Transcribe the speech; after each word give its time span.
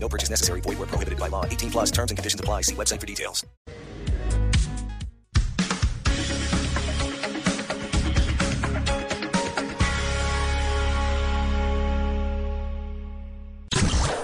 No 0.00 0.08
purchase 0.08 0.30
necessary. 0.30 0.62
Void 0.62 0.78
where 0.78 0.88
prohibited 0.88 1.18
by 1.18 1.28
law. 1.28 1.44
18 1.44 1.70
plus 1.70 1.90
terms 1.90 2.10
and 2.10 2.16
conditions 2.16 2.40
apply. 2.40 2.62
See 2.62 2.74
website 2.74 3.00
for 3.00 3.06
details. 3.06 3.44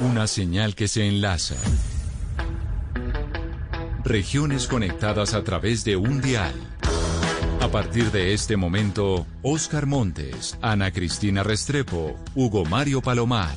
Una 0.00 0.26
señal 0.26 0.74
que 0.74 0.86
se 0.86 1.06
enlaza. 1.08 1.56
Regiones 4.04 4.66
conectadas 4.66 5.32
a 5.32 5.42
través 5.44 5.82
de 5.82 5.96
un 5.96 6.20
dial. 6.20 6.52
A 7.62 7.68
partir 7.68 8.10
de 8.12 8.34
este 8.34 8.58
momento, 8.58 9.26
Oscar 9.42 9.86
Montes, 9.86 10.58
Ana 10.60 10.90
Cristina 10.92 11.42
Restrepo, 11.42 12.14
Hugo 12.34 12.66
Mario 12.66 13.00
Palomar, 13.00 13.56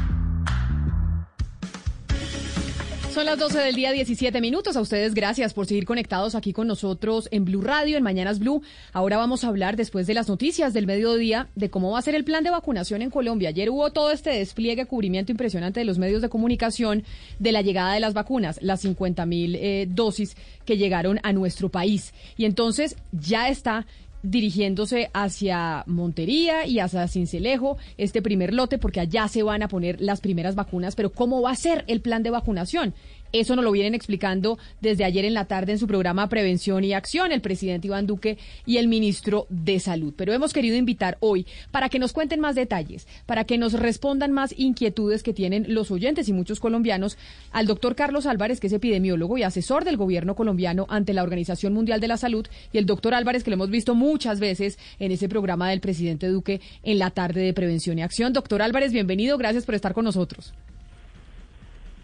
Son 3.13 3.25
las 3.25 3.37
12 3.37 3.59
del 3.59 3.75
día, 3.75 3.91
17 3.91 4.39
minutos. 4.39 4.77
A 4.77 4.81
ustedes 4.81 5.13
gracias 5.13 5.53
por 5.53 5.65
seguir 5.65 5.83
conectados 5.83 6.33
aquí 6.33 6.53
con 6.53 6.65
nosotros 6.65 7.27
en 7.31 7.43
Blue 7.43 7.61
Radio, 7.61 7.97
en 7.97 8.03
Mañanas 8.03 8.39
Blue. 8.39 8.61
Ahora 8.93 9.17
vamos 9.17 9.43
a 9.43 9.49
hablar, 9.49 9.75
después 9.75 10.07
de 10.07 10.13
las 10.13 10.29
noticias 10.29 10.71
del 10.71 10.87
mediodía, 10.87 11.49
de 11.55 11.69
cómo 11.69 11.91
va 11.91 11.99
a 11.99 12.03
ser 12.03 12.15
el 12.15 12.23
plan 12.23 12.45
de 12.45 12.51
vacunación 12.51 13.01
en 13.01 13.09
Colombia. 13.09 13.49
Ayer 13.49 13.69
hubo 13.69 13.91
todo 13.91 14.11
este 14.11 14.29
despliegue, 14.29 14.85
cubrimiento 14.85 15.33
impresionante 15.33 15.81
de 15.81 15.85
los 15.85 15.97
medios 15.97 16.21
de 16.21 16.29
comunicación 16.29 17.03
de 17.37 17.51
la 17.51 17.61
llegada 17.61 17.93
de 17.95 17.99
las 17.99 18.13
vacunas, 18.13 18.59
las 18.61 18.79
50 18.79 19.25
mil 19.25 19.55
eh, 19.55 19.87
dosis 19.89 20.37
que 20.63 20.77
llegaron 20.77 21.19
a 21.23 21.33
nuestro 21.33 21.67
país. 21.67 22.13
Y 22.37 22.45
entonces 22.45 22.95
ya 23.11 23.49
está 23.49 23.85
dirigiéndose 24.23 25.09
hacia 25.13 25.83
Montería 25.87 26.65
y 26.65 26.79
hacia 26.79 27.07
Cincelejo, 27.07 27.77
este 27.97 28.21
primer 28.21 28.53
lote, 28.53 28.77
porque 28.77 28.99
allá 28.99 29.27
se 29.27 29.43
van 29.43 29.63
a 29.63 29.67
poner 29.67 30.01
las 30.01 30.21
primeras 30.21 30.55
vacunas. 30.55 30.95
Pero 30.95 31.11
¿cómo 31.11 31.41
va 31.41 31.51
a 31.51 31.55
ser 31.55 31.83
el 31.87 32.01
plan 32.01 32.23
de 32.23 32.29
vacunación? 32.29 32.93
Eso 33.31 33.55
nos 33.55 33.63
lo 33.63 33.71
vienen 33.71 33.95
explicando 33.95 34.57
desde 34.81 35.05
ayer 35.05 35.25
en 35.25 35.33
la 35.33 35.45
tarde 35.45 35.71
en 35.71 35.79
su 35.79 35.87
programa 35.87 36.27
Prevención 36.27 36.83
y 36.83 36.93
Acción 36.93 37.31
el 37.31 37.41
presidente 37.41 37.87
Iván 37.87 38.07
Duque 38.07 38.37
y 38.65 38.77
el 38.77 38.87
ministro 38.87 39.47
de 39.49 39.79
Salud. 39.79 40.13
Pero 40.17 40.33
hemos 40.33 40.53
querido 40.53 40.75
invitar 40.75 41.17
hoy 41.21 41.45
para 41.71 41.89
que 41.89 41.99
nos 41.99 42.13
cuenten 42.13 42.39
más 42.39 42.55
detalles, 42.55 43.07
para 43.25 43.45
que 43.45 43.57
nos 43.57 43.73
respondan 43.73 44.31
más 44.31 44.53
inquietudes 44.57 45.23
que 45.23 45.33
tienen 45.33 45.73
los 45.73 45.91
oyentes 45.91 46.27
y 46.27 46.33
muchos 46.33 46.59
colombianos 46.59 47.17
al 47.51 47.67
doctor 47.67 47.95
Carlos 47.95 48.25
Álvarez, 48.25 48.59
que 48.59 48.67
es 48.67 48.73
epidemiólogo 48.73 49.37
y 49.37 49.43
asesor 49.43 49.85
del 49.85 49.97
gobierno 49.97 50.35
colombiano 50.35 50.85
ante 50.89 51.13
la 51.13 51.23
Organización 51.23 51.73
Mundial 51.73 52.01
de 52.01 52.07
la 52.07 52.17
Salud, 52.17 52.47
y 52.73 52.77
el 52.77 52.85
doctor 52.85 53.13
Álvarez, 53.13 53.43
que 53.43 53.51
lo 53.51 53.55
hemos 53.55 53.69
visto 53.69 53.95
muchas 53.95 54.39
veces 54.39 54.77
en 54.99 55.11
ese 55.11 55.29
programa 55.29 55.69
del 55.69 55.79
presidente 55.79 56.27
Duque 56.27 56.61
en 56.83 56.99
la 56.99 57.11
tarde 57.11 57.41
de 57.41 57.53
Prevención 57.53 57.99
y 57.99 58.01
Acción. 58.01 58.33
Doctor 58.33 58.61
Álvarez, 58.61 58.91
bienvenido, 58.91 59.37
gracias 59.37 59.65
por 59.65 59.75
estar 59.75 59.93
con 59.93 60.05
nosotros. 60.05 60.53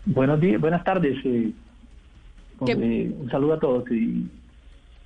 Buenos 0.09 0.39
días, 0.39 0.61
buenas 0.61 0.85
tardes. 0.85 1.17
Eh, 1.25 1.51
eh, 2.65 3.15
un 3.19 3.29
saludo 3.29 3.53
a 3.55 3.59
todos 3.59 3.91
y, 3.91 4.25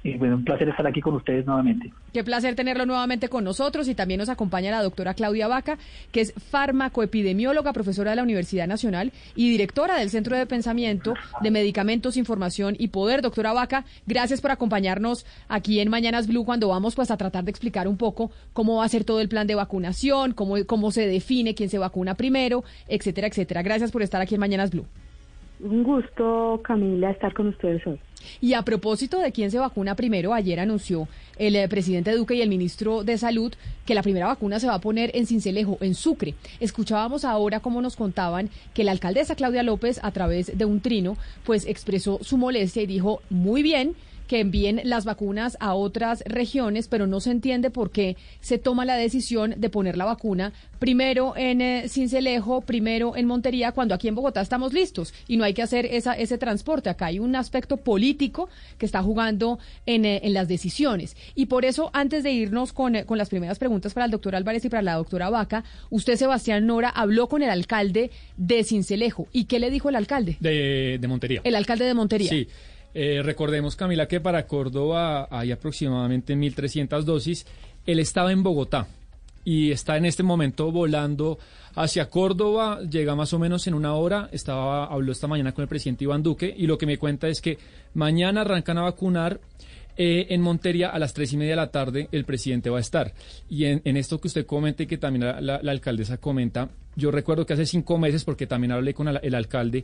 y, 0.03 0.17
bueno, 0.17 0.35
un 0.37 0.43
placer 0.43 0.67
estar 0.69 0.85
aquí 0.87 0.99
con 0.99 1.15
ustedes 1.15 1.45
nuevamente. 1.45 1.91
Qué 2.11 2.23
placer 2.23 2.55
tenerlo 2.55 2.85
nuevamente 2.85 3.29
con 3.29 3.43
nosotros 3.43 3.87
y 3.87 3.95
también 3.95 4.17
nos 4.19 4.29
acompaña 4.29 4.71
la 4.71 4.81
doctora 4.81 5.13
Claudia 5.13 5.47
Vaca, 5.47 5.77
que 6.11 6.21
es 6.21 6.33
farmacoepidemióloga, 6.33 7.71
profesora 7.71 8.11
de 8.11 8.15
la 8.15 8.23
Universidad 8.23 8.67
Nacional 8.67 9.11
y 9.35 9.49
directora 9.49 9.97
del 9.99 10.09
Centro 10.09 10.35
de 10.35 10.45
Pensamiento 10.45 11.13
de 11.41 11.51
Medicamentos, 11.51 12.17
Información 12.17 12.75
y 12.79 12.87
Poder. 12.87 13.21
Doctora 13.21 13.53
Vaca, 13.53 13.85
gracias 14.07 14.41
por 14.41 14.51
acompañarnos 14.51 15.25
aquí 15.47 15.79
en 15.79 15.89
Mañanas 15.89 16.27
Blue 16.27 16.45
cuando 16.45 16.69
vamos 16.69 16.95
pues 16.95 17.11
a 17.11 17.17
tratar 17.17 17.43
de 17.43 17.51
explicar 17.51 17.87
un 17.87 17.97
poco 17.97 18.31
cómo 18.53 18.77
va 18.77 18.85
a 18.85 18.89
ser 18.89 19.03
todo 19.03 19.21
el 19.21 19.29
plan 19.29 19.45
de 19.45 19.55
vacunación, 19.55 20.33
cómo, 20.33 20.55
cómo 20.65 20.91
se 20.91 21.07
define 21.07 21.53
quién 21.53 21.69
se 21.69 21.77
vacuna 21.77 22.15
primero, 22.15 22.63
etcétera, 22.87 23.27
etcétera. 23.27 23.61
Gracias 23.61 23.91
por 23.91 24.01
estar 24.01 24.21
aquí 24.21 24.35
en 24.35 24.41
Mañanas 24.41 24.71
Blue. 24.71 24.85
Un 25.59 25.83
gusto, 25.83 26.59
Camila, 26.63 27.11
estar 27.11 27.33
con 27.33 27.47
ustedes 27.47 27.85
hoy. 27.85 27.99
Y 28.41 28.55
a 28.55 28.63
propósito 28.63 29.19
de 29.19 29.31
quién 29.31 29.51
se 29.51 29.59
vacuna 29.59 29.95
primero, 29.95 30.33
ayer 30.33 30.59
anunció 30.59 31.07
el 31.37 31.55
eh, 31.55 31.67
presidente 31.69 32.11
Duque 32.11 32.33
y 32.33 32.41
el 32.41 32.49
ministro 32.49 33.03
de 33.03 33.19
Salud 33.19 33.53
que 33.85 33.93
la 33.93 34.01
primera 34.01 34.25
vacuna 34.25 34.59
se 34.59 34.65
va 34.65 34.73
a 34.73 34.81
poner 34.81 35.11
en 35.13 35.27
Cincelejo, 35.27 35.77
en 35.79 35.93
Sucre. 35.93 36.33
Escuchábamos 36.59 37.23
ahora 37.23 37.59
cómo 37.59 37.81
nos 37.81 37.95
contaban 37.95 38.49
que 38.73 38.83
la 38.83 38.93
alcaldesa 38.93 39.35
Claudia 39.35 39.61
López, 39.61 39.99
a 40.01 40.11
través 40.11 40.57
de 40.57 40.65
un 40.65 40.81
trino, 40.81 41.17
pues 41.45 41.67
expresó 41.67 42.19
su 42.23 42.37
molestia 42.37 42.81
y 42.81 42.87
dijo, 42.87 43.21
muy 43.29 43.61
bien, 43.61 43.95
que 44.31 44.39
envíen 44.39 44.79
las 44.85 45.03
vacunas 45.03 45.57
a 45.59 45.73
otras 45.73 46.23
regiones, 46.25 46.87
pero 46.87 47.05
no 47.05 47.19
se 47.19 47.31
entiende 47.31 47.69
por 47.69 47.91
qué 47.91 48.15
se 48.39 48.57
toma 48.57 48.85
la 48.85 48.95
decisión 48.95 49.55
de 49.57 49.69
poner 49.69 49.97
la 49.97 50.05
vacuna 50.05 50.53
primero 50.79 51.35
en 51.35 51.59
eh, 51.59 51.89
Cincelejo, 51.89 52.61
primero 52.61 53.17
en 53.17 53.27
Montería, 53.27 53.73
cuando 53.73 53.93
aquí 53.93 54.07
en 54.07 54.15
Bogotá 54.15 54.39
estamos 54.39 54.71
listos 54.71 55.13
y 55.27 55.35
no 55.35 55.43
hay 55.43 55.53
que 55.53 55.61
hacer 55.61 55.85
esa, 55.85 56.13
ese 56.13 56.37
transporte. 56.37 56.89
Acá 56.89 57.07
hay 57.07 57.19
un 57.19 57.35
aspecto 57.35 57.75
político 57.75 58.47
que 58.77 58.85
está 58.85 59.03
jugando 59.03 59.59
en, 59.85 60.05
eh, 60.05 60.21
en 60.23 60.33
las 60.33 60.47
decisiones. 60.47 61.17
Y 61.35 61.47
por 61.47 61.65
eso, 61.65 61.89
antes 61.91 62.23
de 62.23 62.31
irnos 62.31 62.71
con, 62.71 62.95
eh, 62.95 63.05
con 63.05 63.17
las 63.17 63.27
primeras 63.27 63.59
preguntas 63.59 63.93
para 63.93 64.05
el 64.05 64.11
doctor 64.11 64.33
Álvarez 64.33 64.63
y 64.63 64.69
para 64.69 64.81
la 64.81 64.93
doctora 64.93 65.29
Vaca, 65.29 65.65
usted, 65.89 66.15
Sebastián 66.15 66.65
Nora, 66.65 66.87
habló 66.87 67.27
con 67.27 67.43
el 67.43 67.49
alcalde 67.49 68.11
de 68.37 68.63
Cincelejo. 68.63 69.27
¿Y 69.33 69.43
qué 69.43 69.59
le 69.59 69.69
dijo 69.69 69.89
el 69.89 69.97
alcalde? 69.97 70.37
De, 70.39 70.99
de 71.01 71.07
Montería. 71.09 71.41
El 71.43 71.55
alcalde 71.55 71.83
de 71.83 71.93
Montería. 71.93 72.29
Sí. 72.29 72.47
Eh, 72.93 73.21
recordemos, 73.23 73.75
Camila, 73.75 74.07
que 74.07 74.19
para 74.19 74.47
Córdoba 74.47 75.27
hay 75.31 75.51
aproximadamente 75.51 76.35
1.300 76.35 77.03
dosis. 77.03 77.45
Él 77.85 77.99
estaba 77.99 78.31
en 78.31 78.43
Bogotá 78.43 78.87
y 79.43 79.71
está 79.71 79.97
en 79.97 80.05
este 80.05 80.23
momento 80.23 80.71
volando 80.71 81.39
hacia 81.75 82.09
Córdoba. 82.09 82.79
Llega 82.81 83.15
más 83.15 83.33
o 83.33 83.39
menos 83.39 83.65
en 83.67 83.73
una 83.73 83.93
hora. 83.93 84.29
Estaba, 84.31 84.85
habló 84.85 85.11
esta 85.11 85.27
mañana 85.27 85.53
con 85.53 85.63
el 85.63 85.69
presidente 85.69 86.03
Iván 86.03 86.23
Duque 86.23 86.53
y 86.55 86.67
lo 86.67 86.77
que 86.77 86.85
me 86.85 86.97
cuenta 86.97 87.27
es 87.27 87.41
que 87.41 87.57
mañana 87.93 88.41
arrancan 88.41 88.77
a 88.77 88.83
vacunar. 88.83 89.39
Eh, 89.97 90.33
en 90.33 90.41
Montería 90.41 90.89
a 90.89 90.97
las 90.99 91.13
tres 91.13 91.33
y 91.33 91.37
media 91.37 91.51
de 91.51 91.57
la 91.57 91.69
tarde 91.69 92.07
el 92.13 92.23
presidente 92.23 92.69
va 92.69 92.77
a 92.77 92.81
estar. 92.81 93.13
Y 93.49 93.65
en, 93.65 93.97
esto 93.97 94.21
que 94.21 94.29
usted 94.29 94.45
comente, 94.45 94.87
que 94.87 94.97
también 94.97 95.25
la, 95.25 95.59
la, 95.61 95.71
alcaldesa 95.71 96.17
comenta, 96.17 96.69
yo 96.95 97.11
recuerdo 97.11 97.45
que 97.45 97.53
hace 97.53 97.65
cinco 97.65 97.97
meses, 97.97 98.23
porque 98.23 98.47
también 98.47 98.71
hablé 98.71 98.93
con 98.93 99.09
el 99.09 99.35
alcalde, 99.35 99.83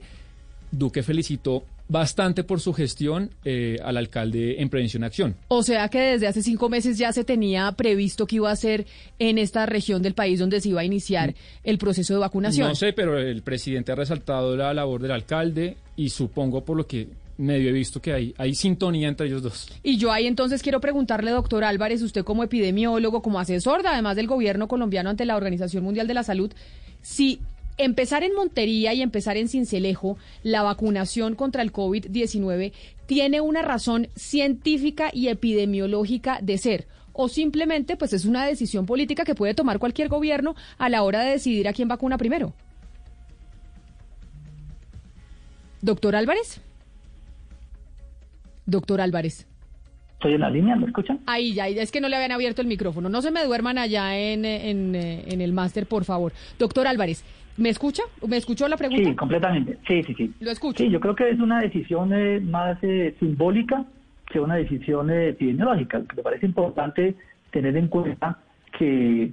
Duque 0.71 1.03
felicitó 1.03 1.63
bastante 1.89 2.43
por 2.43 2.59
su 2.59 2.73
gestión 2.73 3.31
eh, 3.45 3.77
al 3.83 3.97
alcalde 3.97 4.61
en 4.61 4.69
Prevención 4.69 5.03
Acción. 5.03 5.35
O 5.47 5.63
sea 5.63 5.87
que 5.89 5.99
desde 5.99 6.27
hace 6.27 6.43
cinco 6.43 6.69
meses 6.69 6.97
ya 6.97 7.13
se 7.13 7.23
tenía 7.23 7.71
previsto 7.71 8.27
que 8.27 8.37
iba 8.37 8.51
a 8.51 8.55
ser 8.55 8.85
en 9.19 9.37
esta 9.37 9.65
región 9.65 10.01
del 10.01 10.13
país 10.13 10.39
donde 10.39 10.59
se 10.59 10.69
iba 10.69 10.81
a 10.81 10.83
iniciar 10.83 11.33
el 11.63 11.77
proceso 11.77 12.13
de 12.13 12.19
vacunación. 12.19 12.67
No 12.67 12.75
sé, 12.75 12.93
pero 12.93 13.17
el 13.17 13.41
presidente 13.41 13.91
ha 13.91 13.95
resaltado 13.95 14.55
la 14.57 14.73
labor 14.73 15.01
del 15.01 15.11
alcalde 15.11 15.77
y 15.95 16.09
supongo 16.09 16.63
por 16.65 16.77
lo 16.77 16.85
que 16.85 17.07
medio 17.37 17.69
he 17.69 17.73
visto 17.73 18.01
que 18.01 18.13
hay, 18.13 18.33
hay 18.37 18.55
sintonía 18.55 19.07
entre 19.07 19.27
ellos 19.27 19.43
dos. 19.43 19.69
Y 19.83 19.97
yo 19.97 20.11
ahí 20.11 20.27
entonces 20.27 20.63
quiero 20.63 20.81
preguntarle, 20.81 21.31
doctor 21.31 21.63
Álvarez, 21.63 22.01
usted 22.01 22.23
como 22.23 22.43
epidemiólogo, 22.43 23.21
como 23.21 23.39
asesor, 23.39 23.85
además 23.85 24.15
del 24.15 24.27
gobierno 24.27 24.67
colombiano 24.67 25.09
ante 25.09 25.25
la 25.25 25.37
Organización 25.37 25.83
Mundial 25.83 26.07
de 26.07 26.13
la 26.15 26.23
Salud, 26.23 26.51
si 27.01 27.39
empezar 27.77 28.23
en 28.23 28.33
Montería 28.33 28.93
y 28.93 29.01
empezar 29.01 29.37
en 29.37 29.47
Cincelejo 29.47 30.17
la 30.43 30.63
vacunación 30.63 31.35
contra 31.35 31.61
el 31.61 31.71
COVID-19 31.71 32.73
tiene 33.05 33.41
una 33.41 33.61
razón 33.61 34.07
científica 34.15 35.09
y 35.13 35.27
epidemiológica 35.27 36.39
de 36.41 36.57
ser 36.57 36.87
o 37.13 37.27
simplemente 37.29 37.97
pues 37.97 38.13
es 38.13 38.25
una 38.25 38.45
decisión 38.45 38.85
política 38.85 39.25
que 39.25 39.35
puede 39.35 39.53
tomar 39.53 39.79
cualquier 39.79 40.07
gobierno 40.07 40.55
a 40.77 40.89
la 40.89 41.03
hora 41.03 41.21
de 41.21 41.31
decidir 41.31 41.67
a 41.67 41.73
quién 41.73 41.87
vacuna 41.87 42.17
primero. 42.17 42.53
Doctor 45.81 46.15
Álvarez. 46.15 46.61
Doctor 48.65 49.01
Álvarez. 49.01 49.47
Estoy 50.13 50.33
en 50.33 50.41
la 50.41 50.49
línea, 50.49 50.75
¿me 50.75 50.87
escuchan? 50.87 51.19
Ahí 51.27 51.53
ya, 51.53 51.67
es 51.67 51.91
que 51.91 52.01
no 52.01 52.09
le 52.09 52.15
habían 52.15 52.31
abierto 52.31 52.61
el 52.61 52.67
micrófono. 52.67 53.07
No 53.07 53.21
se 53.21 53.29
me 53.29 53.43
duerman 53.43 53.77
allá 53.77 54.17
en, 54.17 54.45
en, 54.45 54.95
en 54.95 55.41
el 55.41 55.53
máster, 55.53 55.85
por 55.85 56.05
favor. 56.05 56.33
Doctor 56.57 56.87
Álvarez, 56.87 57.23
¿Me 57.57 57.69
escucha? 57.69 58.03
¿Me 58.27 58.37
escuchó 58.37 58.67
la 58.67 58.77
pregunta? 58.77 59.09
Sí, 59.09 59.15
completamente. 59.15 59.77
Sí, 59.87 60.03
sí, 60.03 60.13
sí. 60.13 60.33
Lo 60.39 60.51
escucho. 60.51 60.83
Sí, 60.83 60.89
yo 60.89 60.99
creo 60.99 61.15
que 61.15 61.29
es 61.29 61.39
una 61.39 61.59
decisión 61.59 62.13
eh, 62.13 62.39
más 62.39 62.77
eh, 62.83 63.15
simbólica 63.19 63.85
sea 64.31 64.41
una 64.41 64.55
decisión 64.55 65.09
eh, 65.09 65.29
epidemiológica. 65.29 66.01
Me 66.15 66.23
parece 66.23 66.45
importante 66.45 67.15
tener 67.51 67.75
en 67.77 67.87
cuenta 67.87 68.39
que 68.77 69.31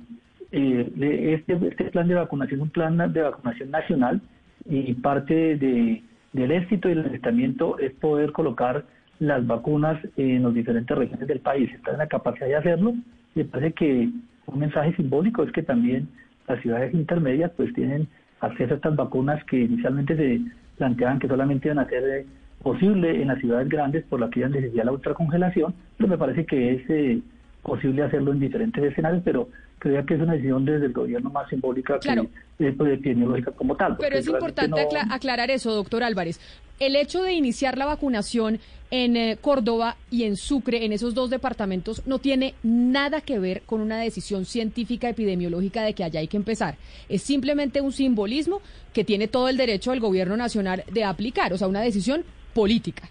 eh, 0.52 1.34
este, 1.38 1.68
este 1.68 1.84
plan 1.84 2.08
de 2.08 2.14
vacunación 2.14 2.60
es 2.60 2.62
un 2.62 2.70
plan 2.70 3.12
de 3.12 3.22
vacunación 3.22 3.70
nacional 3.70 4.20
y 4.68 4.94
parte 4.94 5.56
de, 5.56 6.02
del 6.32 6.52
éxito 6.52 6.88
y 6.88 6.92
el 6.92 7.00
asentamiento 7.00 7.78
es 7.78 7.92
poder 7.94 8.32
colocar 8.32 8.84
las 9.18 9.46
vacunas 9.46 10.00
en 10.16 10.42
las 10.42 10.54
diferentes 10.54 10.96
regiones 10.96 11.26
del 11.26 11.40
país. 11.40 11.70
Está 11.72 11.92
en 11.92 11.98
la 11.98 12.06
capacidad 12.06 12.46
de 12.46 12.56
hacerlo. 12.56 12.94
Me 13.34 13.44
parece 13.44 13.72
que 13.74 14.08
un 14.46 14.58
mensaje 14.58 14.94
simbólico 14.96 15.42
es 15.42 15.52
que 15.52 15.62
también 15.62 16.08
las 16.48 16.60
ciudades 16.60 16.94
intermedias 16.94 17.50
pues 17.56 17.72
tienen 17.74 18.08
acceso 18.40 18.74
a 18.74 18.76
estas 18.76 18.96
vacunas 18.96 19.42
que 19.44 19.60
inicialmente 19.60 20.16
se 20.16 20.40
planteaban 20.76 21.18
que 21.18 21.28
solamente 21.28 21.68
iban 21.68 21.78
a 21.78 21.88
ser 21.88 22.04
eh, 22.04 22.26
posible 22.62 23.20
en 23.20 23.28
las 23.28 23.38
ciudades 23.38 23.68
grandes 23.68 24.04
por 24.04 24.20
la 24.20 24.30
que 24.30 24.40
iban 24.40 24.52
necesidad 24.52 24.84
la 24.84 24.92
ultracongelación, 24.92 25.74
pero 25.96 26.08
me 26.08 26.18
parece 26.18 26.46
que 26.46 26.74
es 26.74 27.22
posible 27.64 28.02
hacerlo 28.02 28.32
en 28.32 28.38
diferentes 28.38 28.84
escenarios, 28.84 29.22
pero 29.24 29.48
creo 29.78 30.06
que 30.06 30.14
es 30.14 30.20
una 30.20 30.34
decisión 30.34 30.64
desde 30.64 30.86
el 30.86 30.92
gobierno 30.92 31.30
más 31.30 31.48
simbólica 31.48 31.98
que 31.98 32.28
pues, 32.56 32.92
epidemiológica 32.92 33.50
como 33.52 33.76
tal. 33.76 33.96
Pero 33.98 34.16
es 34.16 34.26
importante 34.26 34.86
aclarar 35.10 35.50
eso, 35.50 35.74
doctor 35.74 36.02
Álvarez. 36.02 36.38
El 36.78 36.96
hecho 36.96 37.22
de 37.22 37.32
iniciar 37.32 37.78
la 37.78 37.86
vacunación 37.86 38.60
en 38.90 39.16
eh, 39.16 39.38
Córdoba 39.40 39.96
y 40.10 40.24
en 40.24 40.36
Sucre, 40.36 40.84
en 40.84 40.92
esos 40.92 41.14
dos 41.14 41.30
departamentos, 41.30 42.02
no 42.06 42.18
tiene 42.18 42.54
nada 42.62 43.20
que 43.20 43.38
ver 43.38 43.62
con 43.62 43.80
una 43.80 43.98
decisión 43.98 44.44
científica 44.44 45.08
epidemiológica 45.08 45.82
de 45.82 45.94
que 45.94 46.04
allá 46.04 46.20
hay 46.20 46.28
que 46.28 46.36
empezar. 46.36 46.76
Es 47.08 47.22
simplemente 47.22 47.80
un 47.80 47.92
simbolismo 47.92 48.60
que 48.92 49.04
tiene 49.04 49.28
todo 49.28 49.48
el 49.48 49.56
derecho 49.56 49.92
el 49.92 50.00
gobierno 50.00 50.36
nacional 50.36 50.84
de 50.92 51.04
aplicar, 51.04 51.52
o 51.52 51.58
sea, 51.58 51.68
una 51.68 51.80
decisión 51.80 52.24
política. 52.52 53.08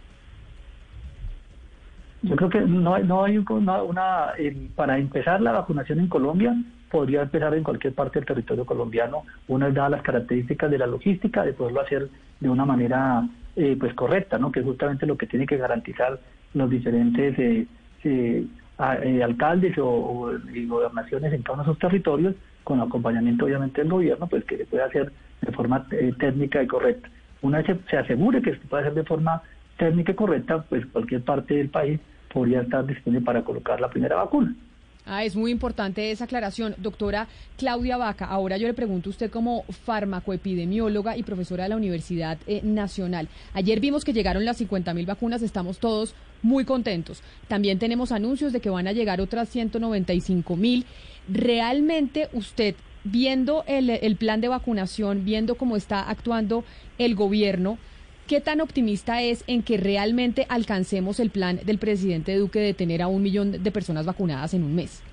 Yo 2.24 2.36
creo 2.36 2.50
que 2.50 2.62
no, 2.62 2.98
no 3.00 3.24
hay 3.24 3.38
una, 3.38 3.84
una 3.84 4.34
para 4.76 4.98
empezar 4.98 5.42
la 5.42 5.52
vacunación 5.52 6.00
en 6.00 6.08
Colombia 6.08 6.56
podría 6.94 7.24
empezar 7.24 7.56
en 7.56 7.64
cualquier 7.64 7.96
parte 7.96 8.20
del 8.20 8.28
territorio 8.28 8.66
colombiano, 8.66 9.24
una 9.48 9.66
vez 9.66 9.74
dadas 9.74 9.92
las 9.92 10.04
características 10.04 10.70
de 10.70 10.78
la 10.78 10.86
logística, 10.86 11.44
de 11.44 11.54
poderlo 11.54 11.82
hacer 11.82 12.08
de 12.40 12.50
una 12.50 12.66
manera 12.66 13.28
eh, 13.56 13.76
pues 13.80 13.96
correcta, 13.96 14.38
¿no? 14.38 14.52
que 14.52 14.60
es 14.60 14.66
justamente 14.66 15.08
lo 15.08 15.18
que 15.18 15.26
tiene 15.26 15.48
que 15.48 15.58
garantizar 15.58 16.20
los 16.54 16.70
diferentes 16.70 17.34
eh, 17.40 17.68
eh, 18.04 19.24
alcaldes 19.24 19.76
o, 19.80 20.30
gobernaciones 20.68 21.34
en 21.34 21.42
cada 21.42 21.56
uno 21.56 21.64
de 21.64 21.72
esos 21.72 21.80
territorios, 21.80 22.36
con 22.64 22.80
acompañamiento 22.80 23.46
obviamente 23.46 23.82
del 23.82 23.90
gobierno, 23.90 24.28
pues 24.28 24.46
que 24.46 24.58
se 24.58 24.66
pueda 24.68 24.86
hacer 24.86 25.12
de 25.42 25.52
forma 25.52 25.88
técnica 26.20 26.62
y 26.62 26.68
correcta. 26.68 27.10
Una 27.42 27.58
vez 27.58 27.66
se, 27.66 27.90
se 27.90 27.98
asegure 27.98 28.40
que 28.44 28.52
se 28.52 28.68
puede 28.68 28.84
hacer 28.84 28.94
de 28.94 29.04
forma 29.04 29.42
técnica 29.78 30.12
y 30.12 30.16
correcta, 30.16 30.64
pues 30.70 30.86
cualquier 30.86 31.24
parte 31.24 31.56
del 31.56 31.70
país 31.70 32.00
podría 32.34 32.62
estar 32.62 32.86
disponible 32.86 33.24
para 33.24 33.44
colocar 33.44 33.80
la 33.80 33.90
primera 33.90 34.16
vacuna. 34.16 34.56
Ah, 35.06 35.26
es 35.26 35.36
muy 35.36 35.52
importante 35.52 36.12
esa 36.12 36.24
aclaración. 36.24 36.76
Doctora 36.78 37.28
Claudia 37.58 37.98
Vaca, 37.98 38.26
ahora 38.26 38.58
yo 38.58 38.68
le 38.68 38.74
pregunto 38.74 39.10
a 39.10 39.12
usted 39.12 39.30
como 39.30 39.64
farmacoepidemióloga 39.86 41.18
y 41.18 41.24
profesora 41.24 41.64
de 41.64 41.70
la 41.70 41.76
Universidad 41.76 42.38
eh, 42.48 42.62
Nacional. 42.64 43.28
Ayer 43.54 43.82
vimos 43.82 44.06
que 44.06 44.14
llegaron 44.14 44.46
las 44.46 44.58
50 44.58 44.94
mil 44.94 45.06
vacunas, 45.06 45.42
estamos 45.42 45.80
todos 45.80 46.16
muy 46.42 46.64
contentos. 46.64 47.22
También 47.50 47.80
tenemos 47.80 48.14
anuncios 48.14 48.54
de 48.54 48.62
que 48.62 48.70
van 48.70 48.88
a 48.88 48.94
llegar 48.94 49.20
otras 49.20 49.50
195 49.50 50.56
mil. 50.56 50.86
¿Realmente 51.28 52.30
usted, 52.32 52.76
viendo 53.04 53.66
el 53.68 54.16
plan 54.16 54.40
de 54.40 54.48
vacunación, 54.48 55.26
viendo 55.26 55.56
cómo 55.56 55.76
está 55.76 56.10
actuando 56.10 56.64
el 56.98 57.16
gobierno, 57.16 57.78
¿Qué 58.28 58.40
tan 58.40 58.62
optimista 58.62 59.22
es 59.22 59.44
en 59.48 59.64
que 59.64 59.78
realmente 59.78 60.46
alcancemos 60.48 61.20
el 61.20 61.30
plan 61.30 61.60
del 61.66 61.78
presidente 61.78 62.38
Duque 62.38 62.60
de 62.60 62.74
tener 62.74 63.02
a 63.02 63.08
un 63.08 63.22
millón 63.22 63.64
de 63.64 63.72
personas 63.72 64.06
vacunadas 64.06 64.54
en 64.54 64.64
un 64.64 64.76
mes? 64.76 65.04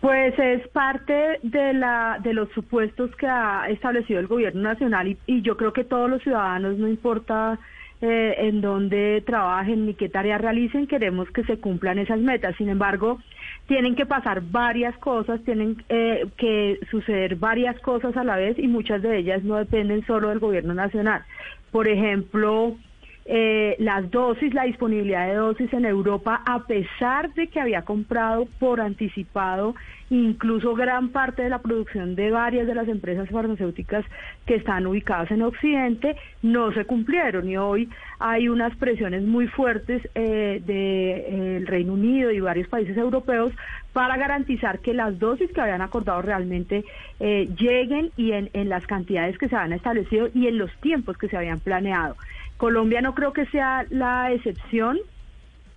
Pues 0.00 0.36
es 0.38 0.66
parte 0.68 1.38
de 1.42 1.74
la 1.74 2.18
de 2.22 2.34
los 2.34 2.48
supuestos 2.50 3.14
que 3.16 3.26
ha 3.26 3.66
establecido 3.68 4.20
el 4.20 4.26
gobierno 4.26 4.62
nacional 4.62 5.16
y, 5.26 5.42
yo 5.42 5.56
creo 5.56 5.72
que 5.72 5.84
todos 5.84 6.08
los 6.10 6.22
ciudadanos, 6.22 6.76
no 6.76 6.88
importa 6.88 7.58
eh, 8.00 8.34
en 8.38 8.60
dónde 8.60 9.22
trabajen 9.24 9.86
ni 9.86 9.94
qué 9.94 10.08
tareas 10.08 10.40
realicen, 10.40 10.88
queremos 10.88 11.30
que 11.30 11.44
se 11.44 11.58
cumplan 11.58 11.98
esas 11.98 12.18
metas. 12.18 12.56
Sin 12.56 12.68
embargo, 12.68 13.20
tienen 13.66 13.94
que 13.94 14.06
pasar 14.06 14.42
varias 14.42 14.96
cosas, 14.98 15.40
tienen 15.44 15.84
eh, 15.88 16.26
que 16.36 16.80
suceder 16.90 17.36
varias 17.36 17.78
cosas 17.80 18.16
a 18.16 18.24
la 18.24 18.36
vez 18.36 18.58
y 18.58 18.66
muchas 18.66 19.02
de 19.02 19.18
ellas 19.18 19.44
no 19.44 19.56
dependen 19.56 20.04
solo 20.06 20.30
del 20.30 20.40
gobierno 20.40 20.74
nacional. 20.74 21.24
Por 21.72 21.88
ejemplo, 21.88 22.76
eh, 23.24 23.76
las 23.78 24.10
dosis, 24.10 24.52
la 24.52 24.64
disponibilidad 24.64 25.26
de 25.28 25.34
dosis 25.34 25.72
en 25.72 25.84
Europa, 25.84 26.42
a 26.44 26.64
pesar 26.66 27.32
de 27.34 27.48
que 27.48 27.60
había 27.60 27.82
comprado 27.82 28.46
por 28.58 28.80
anticipado 28.80 29.74
incluso 30.12 30.74
gran 30.74 31.08
parte 31.08 31.42
de 31.42 31.48
la 31.48 31.60
producción 31.60 32.14
de 32.14 32.30
varias 32.30 32.66
de 32.66 32.74
las 32.74 32.86
empresas 32.88 33.30
farmacéuticas 33.30 34.04
que 34.44 34.56
están 34.56 34.86
ubicadas 34.86 35.30
en 35.30 35.40
Occidente, 35.40 36.16
no 36.42 36.70
se 36.72 36.84
cumplieron 36.84 37.48
y 37.48 37.56
hoy 37.56 37.88
hay 38.18 38.48
unas 38.48 38.76
presiones 38.76 39.22
muy 39.22 39.46
fuertes 39.46 40.06
eh, 40.14 40.60
del 40.66 41.62
eh, 41.62 41.64
Reino 41.66 41.94
Unido 41.94 42.30
y 42.30 42.40
varios 42.40 42.68
países 42.68 42.96
europeos 42.96 43.52
para 43.94 44.16
garantizar 44.18 44.80
que 44.80 44.92
las 44.92 45.18
dosis 45.18 45.50
que 45.50 45.60
habían 45.60 45.80
acordado 45.80 46.20
realmente 46.20 46.84
eh, 47.18 47.48
lleguen 47.58 48.10
y 48.16 48.32
en, 48.32 48.50
en 48.52 48.68
las 48.68 48.86
cantidades 48.86 49.38
que 49.38 49.48
se 49.48 49.56
habían 49.56 49.72
establecido 49.72 50.28
y 50.34 50.46
en 50.46 50.58
los 50.58 50.70
tiempos 50.80 51.16
que 51.16 51.28
se 51.28 51.36
habían 51.38 51.60
planeado. 51.60 52.16
Colombia 52.62 53.00
no 53.00 53.12
creo 53.16 53.32
que 53.32 53.44
sea 53.46 53.84
la 53.90 54.30
excepción. 54.30 54.96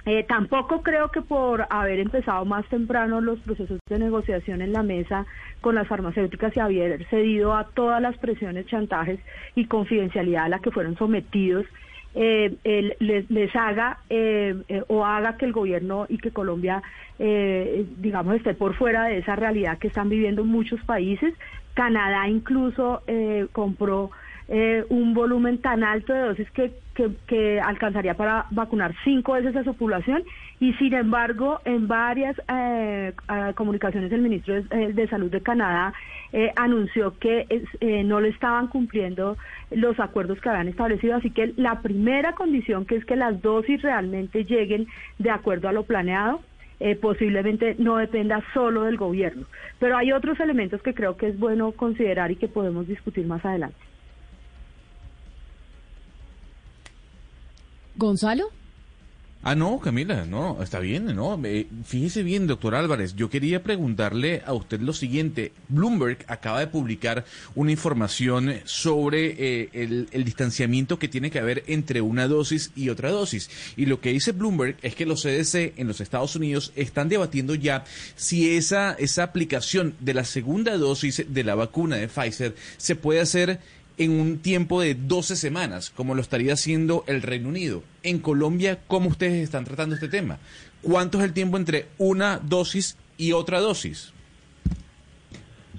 Eh, 0.06 0.24
tampoco 0.24 0.84
creo 0.84 1.10
que 1.10 1.24
por 1.24 1.66
haber 1.72 1.98
empezado 1.98 2.46
más 2.46 2.64
temprano 2.68 3.22
los 3.22 3.40
procesos 3.40 3.80
de 3.90 3.98
negociación 3.98 4.62
en 4.62 4.72
la 4.72 4.84
mesa 4.84 5.26
con 5.62 5.74
las 5.74 5.88
farmacéuticas 5.88 6.56
y 6.56 6.60
haber 6.60 7.04
cedido 7.08 7.56
a 7.56 7.64
todas 7.64 8.00
las 8.04 8.16
presiones, 8.20 8.68
chantajes 8.68 9.20
y 9.56 9.66
confidencialidad 9.66 10.44
a 10.44 10.50
la 10.50 10.60
que 10.60 10.70
fueron 10.70 10.96
sometidos, 10.96 11.66
eh, 12.14 12.56
les, 13.00 13.56
haga 13.56 13.98
eh, 14.12 14.54
o 14.88 15.04
haga 15.04 15.38
que 15.38 15.46
el 15.46 15.54
gobierno 15.54 16.06
y 16.08 16.20
que 16.20 16.30
Colombia, 16.30 16.84
digamos, 17.18 18.36
esté 18.36 18.54
por 18.54 18.76
fuera 18.76 19.06
de 19.06 19.18
esa 19.18 19.36
realidad 19.36 19.80
que 19.80 19.88
están 19.88 20.10
viviendo 20.10 20.46
muchos 20.46 20.80
países. 20.84 21.34
Canadá 21.74 22.30
incluso 22.30 23.02
compró 23.54 24.12
eh, 24.47 24.86
un 24.89 25.15
volumen 25.15 25.57
tan 25.57 25.83
alto 25.83 26.13
de 26.13 26.19
dosis 26.19 26.51
que, 26.51 26.71
que, 27.25 27.59
alcanzaría 27.59 28.13
para 28.13 28.45
vacunar 28.51 28.94
cinco 29.03 29.33
veces 29.33 29.56
a 29.56 29.63
su 29.63 29.74
población 29.74 30.24
y 30.59 30.74
sin 30.74 30.94
embargo 30.94 31.62
en 31.65 31.88
varias 31.88 32.39
eh, 32.47 33.12
eh, 33.27 33.53
comunicaciones 33.56 34.12
el 34.12 34.21
ministro 34.21 34.62
de, 34.62 35.08
Salud 35.08 35.31
de 35.31 35.41
Canadá 35.41 35.93
anunció 36.58 37.17
que 37.17 37.48
no 38.03 38.20
le 38.20 38.29
estaban 38.29 38.67
cumpliendo 38.67 39.38
los 39.72 40.00
acuerdos 40.01 40.39
que 40.41 40.50
habían 40.50 40.67
establecido, 40.67 41.15
así 41.15 41.31
que 41.31 41.53
la 41.55 41.81
primera 41.81 42.34
condición 42.34 42.86
que 42.86 42.98
es 42.98 43.05
que 43.05 43.15
las 43.15 43.41
dosis 43.41 43.81
realmente 43.81 44.43
lleguen 44.43 44.86
de 45.17 45.31
acuerdo 45.31 45.70
a 45.70 45.72
lo 45.72 45.84
planeado, 45.84 46.41
posiblemente 47.01 47.75
no 47.79 47.98
dependa 47.98 48.43
solo 48.53 48.84
del 48.84 48.98
gobierno. 48.98 49.46
Pero 49.79 49.96
hay 49.96 50.12
otros 50.12 50.38
elementos 50.41 50.81
que 50.81 50.93
creo 50.93 51.15
que 51.15 51.29
es 51.29 51.39
bueno 51.39 51.72
considerar 51.72 52.31
y 52.31 52.36
que 52.36 52.50
podemos 52.50 52.86
discutir 52.86 53.25
más 53.25 53.46
adelante. 53.46 53.77
¿Gonzalo? 57.96 58.52
Ah, 59.48 59.54
no, 59.54 59.80
Camila, 59.80 60.25
no, 60.25 60.60
está 60.64 60.80
bien, 60.80 61.16
no. 61.16 61.40
fíjese 61.86 62.24
bien, 62.24 62.48
doctor 62.48 62.74
Álvarez, 62.74 63.16
yo 63.16 63.30
quería 63.30 63.62
preguntarle 63.62 64.42
a 64.44 64.54
usted 64.54 64.80
lo 64.80 64.92
siguiente. 64.92 65.52
Bloomberg 65.70 66.25
acaba 66.28 66.62
de 66.62 66.66
publicar 66.66 67.25
una 67.54 67.70
información 67.70 68.56
sobre 68.64 69.36
eh, 69.38 69.70
el, 69.74 70.24
distanciamiento 70.25 70.98
que 70.98 71.08
tiene 71.08 71.30
que 71.30 71.38
haber 71.38 71.64
entre 71.68 72.02
una 72.02 72.28
dosis 72.28 72.72
y 72.75 72.90
otra 72.90 73.12
dosis. 73.12 73.52
Y 73.78 73.86
lo 73.86 74.02
que 74.02 74.14
dice 74.14 74.32
Bloomberg 74.32 74.78
es 74.82 74.96
que 74.96 75.06
los 75.06 75.22
CDC 75.22 75.78
en 75.78 75.86
los 75.86 76.02
Estados 76.02 76.36
Unidos 76.36 76.74
están 76.75 77.08
debatiendo 77.08 77.54
ya 77.54 77.84
si 78.16 78.56
esa, 78.56 78.94
esa 78.94 79.22
aplicación 79.22 79.94
de 80.00 80.16
la 80.16 80.24
segunda 80.24 80.75
dosis 80.75 81.24
de 81.30 81.44
la 81.44 81.54
vacuna 81.54 81.98
de 81.98 82.08
Pfizer 82.08 82.56
se 82.78 82.96
puede 82.96 83.20
hacer 83.20 83.60
en 83.98 84.20
un 84.20 84.40
tiempo 84.40 84.82
de 84.82 84.96
12 84.96 85.36
semanas, 85.36 85.90
como 85.90 86.16
lo 86.16 86.22
estaría 86.22 86.54
haciendo 86.54 87.04
el 87.08 87.22
Reino 87.22 87.50
Unido. 87.50 87.84
En 88.04 88.20
Colombia, 88.20 88.80
¿cómo 88.88 89.10
ustedes 89.10 89.44
están 89.44 89.66
tratando 89.66 89.96
este 89.96 90.10
tema? 90.10 90.38
¿Cuánto 90.82 91.20
es 91.20 91.24
el 91.24 91.34
tiempo 91.34 91.58
entre 91.58 91.88
una 91.98 92.38
dosis 92.38 92.98
y 93.18 93.32
otra 93.32 93.60
dosis? 93.60 94.14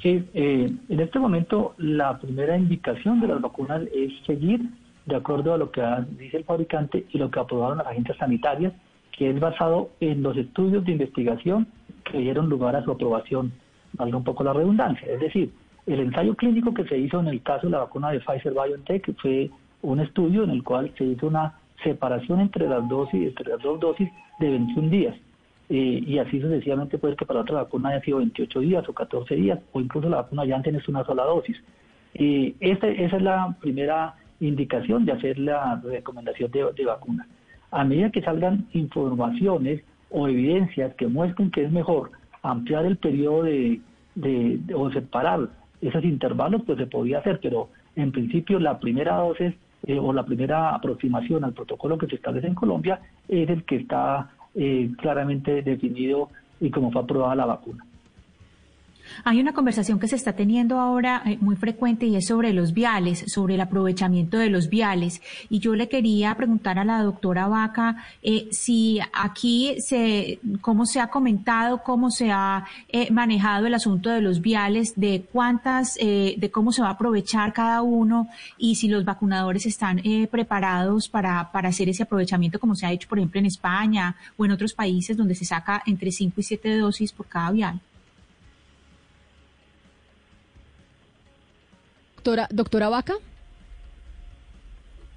Sí, 0.03 0.25
eh, 0.35 0.71
en 0.89 1.01
este 1.01 1.19
momento 1.19 1.75
la 1.79 2.19
primera 2.19 2.57
indicación 2.57 3.21
de 3.21 3.29
las 3.29 3.41
vacunas 3.41 3.83
es 3.95 4.13
seguir 4.27 4.61
de 5.07 5.17
acuerdo 5.17 5.55
a 5.55 5.59
lo 5.59 5.71
que 5.71 5.83
dice 6.19 6.39
el 6.39 6.45
fabricante 6.45 7.07
y 7.13 7.19
lo 7.19 7.31
que 7.31 7.41
aprobaron 7.41 7.79
las 7.79 7.87
agencias 7.87 8.19
sanitarias, 8.19 8.73
que 9.17 9.31
es 9.31 9.41
basado 9.41 9.91
en 10.01 10.23
los 10.23 10.37
estudios 10.37 10.85
de 10.85 10.93
investigación 10.93 11.69
que 12.05 12.19
dieron 12.19 12.49
lugar 12.49 12.77
a 12.77 12.85
su 12.85 12.91
aprobación, 12.91 13.53
valga 13.95 14.17
un 14.17 14.25
poco 14.25 14.45
la 14.45 14.53
redundancia. 14.53 15.07
Es 15.09 15.21
decir, 15.21 15.53
el 15.87 16.01
ensayo 16.01 16.35
clínico 16.35 16.75
que 16.75 16.85
se 16.85 16.99
hizo 16.99 17.21
en 17.21 17.29
el 17.29 17.43
caso 17.43 17.67
de 17.67 17.73
la 17.73 17.79
vacuna 17.79 18.11
de 18.11 18.21
Pfizer 18.21 18.53
BioNTech 18.53 19.15
fue 19.21 19.51
un 19.83 20.01
estudio 20.01 20.45
en 20.45 20.51
el 20.51 20.63
cual 20.63 20.93
se 20.99 21.05
hizo 21.05 21.29
una 21.29 21.55
separación 21.83 22.41
entre 22.41 22.69
las 22.69 22.89
dosis, 22.89 23.29
entre 23.29 23.51
las 23.51 23.63
dos 23.63 23.79
dosis 23.79 24.09
de 24.41 24.51
21 24.51 24.89
días. 24.89 25.17
Eh, 25.69 26.03
y 26.07 26.19
así 26.19 26.41
sucesivamente 26.41 26.99
puede 26.99 27.17
que 27.17 27.27
para 27.27 27.41
otra 27.41 27.57
vacuna 27.57 27.91
haya 27.91 28.01
sido 28.03 28.19
28 28.19 28.61
días 28.61 28.89
o 28.89 28.93
14 28.93 29.35
días, 29.35 29.59
o 29.73 29.81
incluso 29.81 30.09
la 30.09 30.19
vacuna 30.19 30.45
ya 30.45 30.57
antes 30.57 30.89
una 30.89 31.05
sola 31.05 31.25
dosis. 31.25 31.57
Eh, 32.15 32.55
esa, 32.61 32.89
esa 32.89 33.17
es 33.17 33.23
la 33.23 33.57
primera 33.61 34.15
indicación 34.41 35.05
de 35.05 35.13
hacer 35.13 35.39
la 35.39 35.81
recomendación 35.85 36.51
de, 36.51 36.67
de 36.77 36.85
vacuna. 36.85 37.27
A 37.71 37.85
medida 37.85 38.11
que 38.11 38.23
salgan 38.23 38.67
informaciones 38.73 39.83
o 40.11 40.29
evidencias 40.29 40.95
que 40.95 41.07
muestren 41.07 41.51
que 41.51 41.65
es 41.65 41.73
mejor 41.73 42.11
ampliar 42.43 42.87
el 42.87 42.97
periodo 42.97 43.43
de, 43.43 43.81
de, 44.15 44.61
o 44.75 44.91
separar 44.93 45.49
esos 45.81 46.05
intervalos, 46.05 46.63
pues 46.65 46.79
se 46.79 46.87
podría 46.87 47.19
hacer, 47.19 47.41
pero 47.43 47.69
en 47.95 48.13
principio 48.13 48.59
la 48.59 48.79
primera 48.79 49.17
dosis 49.17 49.55
eh, 49.87 49.99
o 49.99 50.13
la 50.13 50.25
primera 50.25 50.75
aproximación 50.75 51.45
al 51.45 51.53
protocolo 51.53 51.99
que 51.99 52.07
se 52.07 52.17
establece 52.17 52.47
en 52.47 52.55
Colombia 52.55 53.01
es 53.29 53.49
el 53.49 53.65
que 53.65 53.77
está 53.77 54.31
eh, 54.55 54.91
claramente 54.99 55.63
definido 55.63 56.31
y 56.61 56.71
como 56.71 56.91
fue 56.91 57.03
aprobada 57.03 57.35
la 57.35 57.47
vacuna. 57.47 57.85
Hay 59.25 59.41
una 59.41 59.53
conversación 59.53 59.99
que 59.99 60.09
se 60.09 60.17
está 60.17 60.33
teniendo 60.33 60.79
ahora 60.79 61.23
eh, 61.27 61.39
muy 61.41 61.57
frecuente 61.57 62.07
y 62.07 62.17
es 62.17 62.27
sobre 62.27 62.53
los 62.53 62.73
viales, 62.73 63.25
sobre 63.29 63.55
el 63.55 63.61
aprovechamiento 63.61 64.39
de 64.39 64.51
los 64.51 64.69
viales. 64.69 65.21
Y 65.49 65.59
yo 65.59 65.75
le 65.75 65.89
quería 65.89 66.35
preguntar 66.35 66.79
a 66.79 66.85
la 66.85 67.03
doctora 67.03 67.49
Vaca 67.49 68.05
eh, 68.23 68.49
si 68.51 69.01
aquí 69.13 69.77
se, 69.81 70.39
cómo 70.61 70.87
se 70.87 71.01
ha 71.01 71.09
comentado, 71.09 71.83
cómo 71.83 72.11
se 72.11 72.31
ha 72.31 72.65
eh, 72.89 73.11
manejado 73.11 73.67
el 73.67 73.75
asunto 73.75 74.11
de 74.11 74.21
los 74.21 74.41
viales, 74.41 74.95
de 74.97 75.25
cuántas, 75.33 75.95
de 75.97 76.51
cómo 76.53 76.73
se 76.73 76.83
va 76.83 76.89
a 76.89 76.93
aprovechar 76.93 77.53
cada 77.53 77.83
uno 77.83 78.29
y 78.59 78.77
si 78.77 78.89
los 78.89 79.05
vacunadores 79.05 79.67
están 79.67 80.01
preparados 80.31 81.09
para, 81.09 81.51
para 81.53 81.69
hacer 81.69 81.89
ese 81.89 82.03
aprovechamiento 82.03 82.59
como 82.59 82.75
se 82.75 82.87
ha 82.87 82.93
hecho, 82.93 83.09
por 83.09 83.19
ejemplo, 83.19 83.41
en 83.41 83.47
España 83.47 84.17
o 84.37 84.45
en 84.45 84.53
otros 84.53 84.75
países 84.75 85.17
donde 85.17 85.35
se 85.35 85.45
saca 85.45 85.83
entre 85.87 86.11
5 86.11 86.41
y 86.41 86.43
7 86.43 86.77
dosis 86.79 87.13
por 87.13 87.27
cada 87.27 87.51
vial. 87.51 87.81
Doctora, 92.27 92.49
doctora 92.51 92.89
Vaca. 92.89 93.15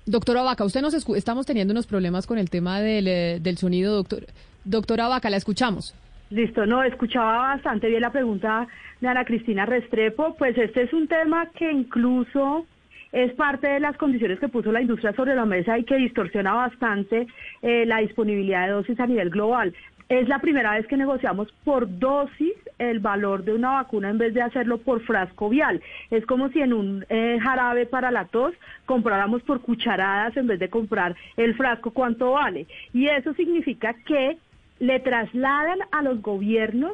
Doctora 0.06 0.44
Vaca, 0.44 0.64
usted 0.64 0.82
nos 0.82 0.94
estamos 0.94 1.48
teniendo 1.48 1.72
unos 1.72 1.88
problemas 1.88 2.28
con 2.28 2.38
el 2.38 2.52
tema 2.52 2.82
del, 2.82 3.08
eh, 3.08 3.40
del 3.42 3.58
sonido, 3.58 3.96
doctor. 3.96 4.28
Doctora 4.64 5.08
Vaca, 5.08 5.32
la 5.32 5.38
escuchamos. 5.38 5.96
Listo, 6.30 6.68
no, 6.68 6.84
escuchaba 6.84 7.56
bastante 7.56 7.88
bien 7.88 8.02
la 8.02 8.12
pregunta 8.12 8.68
de 9.02 9.08
Ana 9.08 9.26
Cristina 9.26 9.66
Restrepo. 9.66 10.36
Pues 10.38 10.56
este 10.56 10.84
es 10.84 10.94
un 10.94 11.08
tema 11.08 11.48
que 11.58 11.72
incluso 11.72 12.68
es 13.12 13.34
parte 13.34 13.68
de 13.68 13.80
las 13.80 13.98
condiciones 13.98 14.40
que 14.40 14.48
puso 14.48 14.72
la 14.72 14.82
industria 14.82 15.12
sobre 15.14 15.34
la 15.34 15.46
mesa 15.46 15.80
y 15.80 15.86
que 15.86 15.96
distorsiona 15.96 16.54
bastante 16.54 17.26
eh, 17.64 17.88
la 17.88 18.02
disponibilidad 18.02 18.68
de 18.68 18.74
dosis 18.74 19.00
a 19.00 19.08
nivel 19.08 19.32
global. 19.32 19.74
Es 20.10 20.28
la 20.28 20.40
primera 20.40 20.72
vez 20.72 20.88
que 20.88 20.98
negociamos 20.98 21.52
por 21.64 22.00
dosis 22.00 22.56
el 22.80 23.00
valor 23.00 23.44
de 23.44 23.54
una 23.54 23.74
vacuna 23.74 24.10
en 24.10 24.18
vez 24.18 24.34
de 24.34 24.42
hacerlo 24.42 24.80
por 24.80 25.02
frasco 25.02 25.50
vial. 25.50 25.84
Es 26.10 26.26
como 26.26 26.50
si 26.50 26.62
en 26.62 26.74
un 26.74 27.06
eh, 27.10 27.38
jarabe 27.40 27.86
para 27.86 28.10
la 28.10 28.26
tos 28.26 28.56
compráramos 28.88 29.44
por 29.44 29.62
cucharadas 29.62 30.36
en 30.36 30.48
vez 30.48 30.60
de 30.60 30.70
comprar 30.70 31.16
el 31.38 31.54
frasco 31.54 31.92
cuánto 31.92 32.32
vale. 32.32 32.66
Y 32.92 33.06
eso 33.06 33.36
significa 33.36 33.94
que 33.94 34.38
le 34.80 35.00
trasladan 35.00 35.78
a 35.92 36.02
los 36.02 36.24
gobiernos 36.24 36.94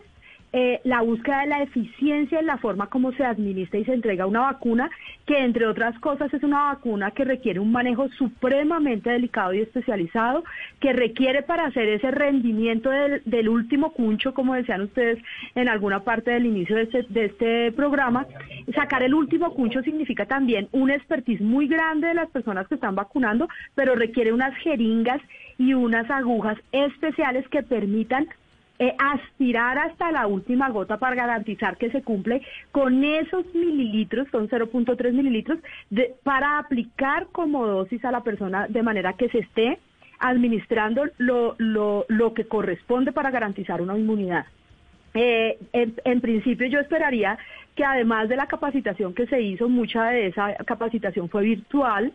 eh, 0.54 0.80
la 0.84 1.02
búsqueda 1.02 1.42
de 1.42 1.48
la 1.48 1.64
eficiencia 1.64 2.40
en 2.40 2.46
la 2.46 2.58
forma 2.58 2.88
como 2.88 3.12
se 3.14 3.26
administra 3.26 3.80
y 3.80 3.86
se 3.86 3.94
entrega 3.94 4.26
una 4.26 4.42
vacuna, 4.42 4.90
que 5.26 5.40
entre 5.40 5.68
otras 5.68 5.98
cosas 6.00 6.34
es 6.34 6.44
una 6.44 6.74
vacuna 6.74 7.12
que 7.12 7.26
requiere 7.26 7.60
un 7.60 7.72
manejo 7.72 8.08
supremamente 8.10 9.10
delicado 9.10 9.54
y 9.54 9.62
especializado, 9.62 10.44
que 10.80 10.94
requiere 10.94 11.44
para 11.44 11.66
hacer 11.66 11.90
ese 11.90 12.10
rendimiento 12.12 12.90
del, 12.90 13.50
último 13.50 13.92
cuncho, 13.92 14.34
como 14.34 14.56
decían 14.56 14.82
ustedes 14.82 15.20
en 15.56 15.68
alguna 15.68 16.04
parte 16.04 16.32
del 16.32 16.46
inicio 16.46 16.76
de 16.78 16.84
este, 16.84 17.06
de 17.10 17.26
este 17.26 17.72
programa, 17.74 18.26
sacar 18.74 19.04
el 19.04 19.14
último 19.14 19.54
cuncho 19.54 19.82
significa 19.82 20.26
también 20.26 20.70
un 20.72 20.90
expertise 20.90 21.42
muy 21.42 21.68
grande 21.68 22.08
de 22.08 22.14
las 22.14 22.30
personas 22.30 22.68
que 22.68 22.76
están 22.76 22.96
vacunando, 22.96 23.48
pero 23.76 23.96
requiere 23.96 24.32
unas 24.32 24.56
jeringas 24.58 25.22
y 25.58 25.74
unas 25.74 26.10
agujas 26.10 26.58
especiales 26.72 27.48
que 27.50 27.64
permitan 27.64 28.28
eh, 28.80 28.94
aspirar 29.00 29.78
hasta 29.78 30.12
la 30.12 30.28
última 30.28 30.70
gota 30.70 30.98
para 30.98 31.16
garantizar 31.16 31.78
que 31.78 31.90
se 31.92 32.02
cumple 32.02 32.42
con 32.72 33.04
esos 33.04 33.46
mililitros, 33.54 34.28
son 34.32 34.50
0.3 34.50 35.14
mililitros, 35.14 35.60
de, 35.90 36.14
para 36.24 36.60
aplicar 36.60 37.28
como 37.32 37.66
dosis 37.66 38.04
a 38.04 38.12
la 38.12 38.22
persona 38.22 38.68
de 38.68 38.84
manera 38.84 39.14
que 39.14 39.30
se 39.30 39.40
esté 39.40 39.80
administrando 40.20 41.06
lo, 41.18 41.56
lo, 41.58 42.06
lo 42.10 42.34
que 42.34 42.46
corresponde 42.46 43.12
para 43.12 43.32
garantizar 43.32 43.82
una 43.82 43.98
inmunidad. 43.98 44.46
Eh, 45.14 45.58
en, 45.72 45.96
en, 46.04 46.20
principio 46.20 46.68
yo 46.68 46.80
esperaría 46.80 47.38
que 47.76 47.86
además 47.86 48.28
de 48.28 48.36
la 48.36 48.48
capacitación 48.48 49.14
que 49.14 49.28
se 49.28 49.42
hizo, 49.42 49.70
mucha 49.70 50.10
de 50.10 50.28
esa 50.28 50.56
capacitación 50.66 51.30
fue 51.30 51.44
virtual, 51.44 52.12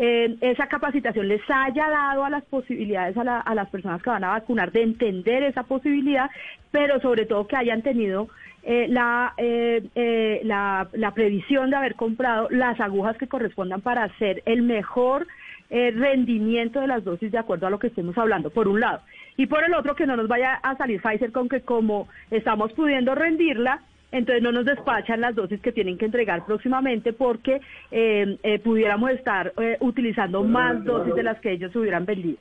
eh, 0.00 0.36
esa 0.42 0.68
capacitación 0.68 1.26
les 1.26 1.42
haya 1.48 1.90
dado 1.90 2.24
a 2.24 2.30
las 2.30 2.44
posibilidades 2.44 3.16
a, 3.16 3.52
las 3.52 3.68
personas 3.68 4.00
que 4.00 4.10
van 4.10 4.22
a 4.22 4.28
vacunar 4.28 4.70
de 4.70 4.84
entender 4.84 5.42
esa 5.42 5.64
posibilidad, 5.64 6.30
pero 6.70 7.00
sobre 7.00 7.26
todo 7.26 7.48
que 7.48 7.56
hayan 7.56 7.82
tenido 7.82 8.28
eh, 8.62 8.88
eh, 9.36 10.40
la, 10.44 10.88
la, 10.92 11.14
previsión 11.14 11.70
de 11.70 11.76
haber 11.76 11.96
comprado 11.96 12.46
las 12.50 12.78
agujas 12.78 13.16
que 13.16 13.26
correspondan 13.26 13.80
para 13.80 14.04
hacer 14.04 14.40
el 14.46 14.62
mejor 14.62 15.26
rendimiento 15.68 16.80
de 16.80 16.86
las 16.86 17.04
dosis 17.04 17.32
de 17.32 17.38
acuerdo 17.38 17.66
a 17.66 17.70
lo 17.70 17.80
que 17.80 17.88
estemos 17.88 18.16
hablando, 18.16 18.50
por 18.50 18.68
un 18.68 18.78
lado. 18.80 19.00
Y 19.36 19.46
por 19.46 19.64
el 19.64 19.74
otro, 19.74 19.96
que 19.96 20.06
no 20.06 20.16
nos 20.16 20.28
vaya 20.28 20.54
a 20.54 20.76
salir 20.76 21.02
Pfizer 21.02 21.32
con 21.32 21.48
que 21.48 21.60
como 21.62 22.08
estamos 22.30 22.72
pudiendo 22.72 23.16
rendirla, 23.16 23.82
entonces 24.12 24.42
no 24.42 24.52
nos 24.52 24.64
despachan 24.64 25.20
las 25.20 25.34
dosis 25.34 25.60
que 25.60 25.72
tienen 25.72 25.98
que 25.98 26.06
entregar 26.06 26.44
próximamente 26.46 27.12
porque 27.12 27.60
eh, 27.90 28.38
eh, 28.42 28.58
pudiéramos 28.58 29.10
estar 29.10 29.52
eh, 29.60 29.76
utilizando 29.80 30.42
más 30.44 30.84
dosis 30.84 31.14
de 31.14 31.22
las 31.22 31.40
que 31.40 31.52
ellos 31.52 31.74
hubieran 31.76 32.06
vendido. 32.06 32.38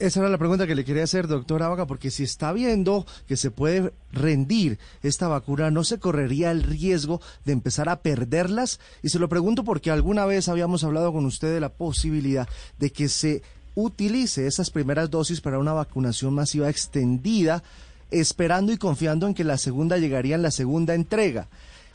Esa 0.00 0.20
era 0.20 0.28
la 0.28 0.38
pregunta 0.38 0.66
que 0.66 0.74
le 0.74 0.84
quería 0.84 1.04
hacer, 1.04 1.28
doctora 1.28 1.68
Vaga, 1.68 1.86
porque 1.86 2.10
si 2.10 2.24
está 2.24 2.52
viendo 2.52 3.06
que 3.28 3.36
se 3.36 3.52
puede 3.52 3.92
rendir 4.12 4.78
esta 5.04 5.28
vacuna, 5.28 5.70
¿no 5.70 5.84
se 5.84 6.00
correría 6.00 6.50
el 6.50 6.64
riesgo 6.64 7.20
de 7.44 7.52
empezar 7.52 7.88
a 7.88 8.00
perderlas? 8.02 8.80
Y 9.02 9.10
se 9.10 9.20
lo 9.20 9.28
pregunto 9.28 9.62
porque 9.62 9.92
alguna 9.92 10.26
vez 10.26 10.48
habíamos 10.48 10.82
hablado 10.82 11.12
con 11.12 11.24
usted 11.26 11.54
de 11.54 11.60
la 11.60 11.68
posibilidad 11.68 12.48
de 12.80 12.90
que 12.90 13.08
se 13.08 13.42
utilice 13.76 14.48
esas 14.48 14.70
primeras 14.70 15.10
dosis 15.10 15.40
para 15.40 15.60
una 15.60 15.72
vacunación 15.72 16.34
masiva 16.34 16.68
extendida 16.68 17.62
esperando 18.10 18.72
y 18.72 18.76
confiando 18.76 19.26
en 19.26 19.34
que 19.34 19.44
la 19.44 19.58
segunda 19.58 19.98
llegaría 19.98 20.36
en 20.36 20.42
la 20.42 20.50
segunda 20.50 20.94
entrega. 20.94 21.48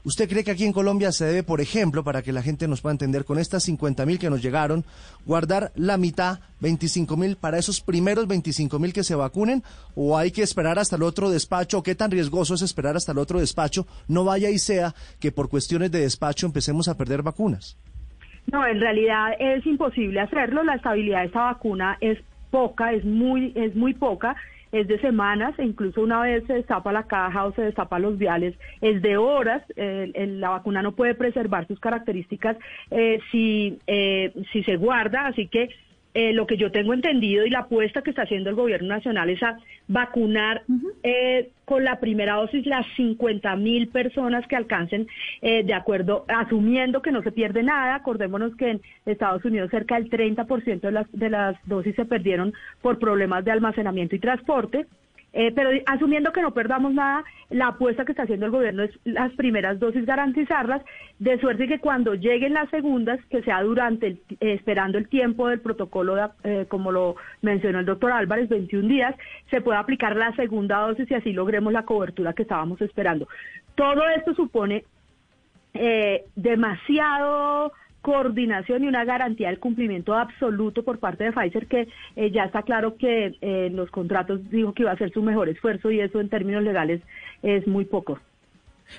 ¿Usted 0.05 0.29
cree 0.29 0.45
que 0.45 0.51
aquí 0.51 0.63
en 0.63 0.71
Colombia 0.71 1.11
se 1.11 1.25
debe, 1.25 1.43
por 1.43 1.59
ejemplo, 1.59 2.05
para 2.05 2.21
que 2.21 2.31
la 2.31 2.41
gente 2.41 2.69
nos 2.69 2.81
pueda 2.81 2.93
entender, 2.93 3.25
con 3.25 3.37
estas 3.37 3.63
50 3.63 4.05
mil 4.05 4.17
que 4.17 4.29
nos 4.29 4.41
llegaron, 4.41 4.85
guardar 5.25 5.71
la 5.75 5.97
mitad, 5.97 6.39
25 6.61 7.17
mil, 7.17 7.35
para 7.35 7.57
esos 7.57 7.81
primeros 7.81 8.25
25 8.25 8.79
mil 8.79 8.93
que 8.93 9.03
se 9.03 9.15
vacunen? 9.15 9.61
¿O 9.95 10.17
hay 10.17 10.31
que 10.31 10.41
esperar 10.41 10.79
hasta 10.79 10.95
el 10.95 11.03
otro 11.03 11.29
despacho? 11.29 11.83
¿Qué 11.83 11.95
tan 11.95 12.11
riesgoso 12.11 12.53
es 12.53 12.61
esperar 12.61 12.95
hasta 12.95 13.11
el 13.11 13.17
otro 13.17 13.39
despacho? 13.39 13.87
No 14.07 14.23
vaya 14.23 14.49
y 14.49 14.57
sea 14.57 14.95
que 15.19 15.33
por 15.33 15.49
cuestiones 15.49 15.91
de 15.91 15.99
despacho 15.99 16.45
empecemos 16.45 16.87
a 16.87 16.95
perder 16.95 17.21
vacunas. 17.21 17.77
No, 18.51 18.65
en 18.65 18.79
realidad 18.79 19.33
es 19.37 19.65
imposible 19.65 20.21
hacerlo. 20.21 20.63
La 20.63 20.75
estabilidad 20.75 21.19
de 21.19 21.25
esta 21.25 21.41
vacuna 21.41 21.97
es 21.99 22.17
poca, 22.51 22.93
es 22.93 23.03
muy, 23.03 23.51
es 23.55 23.75
muy 23.75 23.93
poca 23.93 24.35
es 24.71 24.87
de 24.87 24.99
semanas 24.99 25.57
e 25.57 25.63
incluso 25.63 26.01
una 26.01 26.21
vez 26.21 26.45
se 26.45 26.53
destapa 26.53 26.91
la 26.91 27.03
caja 27.03 27.45
o 27.45 27.53
se 27.53 27.63
destapa 27.63 27.99
los 27.99 28.17
viales 28.17 28.55
es 28.81 29.01
de 29.01 29.17
horas. 29.17 29.63
la 29.75 30.49
vacuna 30.49 30.81
no 30.81 30.93
puede 30.93 31.15
preservar 31.15 31.67
sus 31.67 31.79
características 31.79 32.57
eh, 32.91 33.19
si, 33.31 33.79
eh, 33.87 34.33
si 34.51 34.63
se 34.63 34.77
guarda, 34.77 35.27
así 35.27 35.47
que 35.47 35.69
eh, 36.13 36.33
lo 36.33 36.47
que 36.47 36.57
yo 36.57 36.71
tengo 36.71 36.93
entendido 36.93 37.45
y 37.45 37.51
la 37.51 37.59
apuesta 37.59 38.01
que 38.01 38.09
está 38.09 38.23
haciendo 38.23 38.49
el 38.49 38.55
gobierno 38.55 38.87
nacional 38.87 39.29
es 39.29 39.43
a 39.43 39.59
vacunar 39.87 40.63
eh, 41.03 41.49
con 41.65 41.83
la 41.83 41.99
primera 41.99 42.35
dosis 42.35 42.65
las 42.65 42.85
50 42.95 43.55
mil 43.57 43.89
personas 43.89 44.47
que 44.47 44.55
alcancen 44.55 45.07
eh, 45.41 45.63
de 45.63 45.73
acuerdo, 45.73 46.25
asumiendo 46.27 47.03
que 47.03 47.11
no 47.11 47.21
se 47.21 47.31
pierde 47.31 47.61
nada. 47.61 47.95
Acordémonos 47.95 48.55
que 48.55 48.71
en 48.71 48.81
Estados 49.05 49.45
Unidos 49.45 49.69
cerca 49.69 49.95
del 49.95 50.09
30% 50.09 50.81
de 50.81 50.91
las, 50.91 51.11
de 51.11 51.29
las 51.29 51.55
dosis 51.67 51.95
se 51.95 52.05
perdieron 52.05 52.53
por 52.81 52.97
problemas 52.97 53.45
de 53.45 53.51
almacenamiento 53.51 54.15
y 54.15 54.19
transporte. 54.19 54.87
Eh, 55.31 55.51
pero 55.53 55.69
asumiendo 55.85 56.31
que 56.31 56.41
no 56.41 56.53
perdamos 56.53 56.93
nada, 56.93 57.23
la 57.49 57.67
apuesta 57.67 58.03
que 58.03 58.13
está 58.13 58.23
haciendo 58.23 58.47
el 58.47 58.51
gobierno 58.51 58.83
es 58.83 58.91
las 59.03 59.31
primeras 59.33 59.79
dosis 59.79 60.05
garantizarlas, 60.05 60.81
de 61.19 61.39
suerte 61.39 61.67
que 61.67 61.79
cuando 61.79 62.15
lleguen 62.15 62.53
las 62.53 62.69
segundas, 62.69 63.19
que 63.29 63.43
sea 63.43 63.61
durante, 63.61 64.07
el, 64.07 64.13
eh, 64.39 64.53
esperando 64.53 64.97
el 64.97 65.07
tiempo 65.07 65.47
del 65.47 65.59
protocolo, 65.59 66.15
eh, 66.43 66.65
como 66.67 66.91
lo 66.91 67.15
mencionó 67.41 67.79
el 67.79 67.85
doctor 67.85 68.11
Álvarez, 68.11 68.49
21 68.49 68.87
días, 68.87 69.15
se 69.51 69.61
pueda 69.61 69.79
aplicar 69.79 70.15
la 70.15 70.35
segunda 70.35 70.79
dosis 70.79 71.09
y 71.11 71.13
así 71.13 71.31
logremos 71.31 71.73
la 71.73 71.83
cobertura 71.83 72.33
que 72.33 72.43
estábamos 72.43 72.81
esperando. 72.81 73.27
Todo 73.75 74.07
esto 74.09 74.33
supone 74.33 74.83
demasiado 76.35 77.71
coordinación 78.01 78.83
y 78.83 78.87
una 78.87 79.05
garantía 79.05 79.49
del 79.49 79.59
cumplimiento 79.59 80.13
absoluto 80.13 80.83
por 80.83 80.99
parte 80.99 81.25
de 81.25 81.31
Pfizer, 81.31 81.67
que 81.67 81.87
eh, 82.15 82.31
ya 82.31 82.45
está 82.45 82.63
claro 82.63 82.95
que 82.97 83.35
eh, 83.41 83.69
los 83.71 83.91
contratos 83.91 84.49
dijo 84.49 84.73
que 84.73 84.83
iba 84.83 84.91
a 84.91 84.95
hacer 84.95 85.11
su 85.11 85.21
mejor 85.21 85.49
esfuerzo 85.49 85.91
y 85.91 85.99
eso 85.99 86.19
en 86.19 86.29
términos 86.29 86.63
legales 86.63 87.01
es 87.43 87.67
muy 87.67 87.85
poco. 87.85 88.19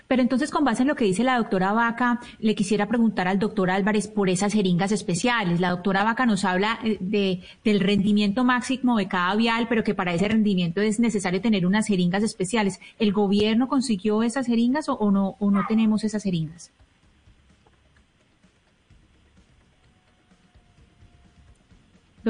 Pero 0.08 0.22
entonces, 0.22 0.50
con 0.50 0.64
base 0.64 0.82
en 0.82 0.88
lo 0.88 0.94
que 0.94 1.04
dice 1.04 1.24
la 1.24 1.36
doctora 1.36 1.72
Vaca, 1.72 2.20
le 2.38 2.54
quisiera 2.54 2.86
preguntar 2.86 3.28
al 3.28 3.38
doctor 3.38 3.70
Álvarez 3.70 4.08
por 4.08 4.28
esas 4.28 4.52
jeringas 4.52 4.92
especiales. 4.92 5.60
La 5.60 5.70
doctora 5.70 6.04
Vaca 6.04 6.26
nos 6.26 6.44
habla 6.44 6.78
eh, 6.84 6.96
de, 7.00 7.40
del 7.64 7.80
rendimiento 7.80 8.44
máximo 8.44 8.96
de 8.96 9.08
cada 9.08 9.34
vial, 9.36 9.66
pero 9.68 9.82
que 9.82 9.94
para 9.94 10.14
ese 10.14 10.28
rendimiento 10.28 10.80
es 10.80 11.00
necesario 11.00 11.40
tener 11.40 11.66
unas 11.66 11.86
jeringas 11.86 12.22
especiales. 12.22 12.80
¿El 12.98 13.12
gobierno 13.12 13.68
consiguió 13.68 14.22
esas 14.22 14.46
jeringas 14.46 14.88
o, 14.88 15.10
no, 15.10 15.36
o 15.38 15.50
no 15.50 15.64
tenemos 15.68 16.04
esas 16.04 16.22
jeringas? 16.22 16.72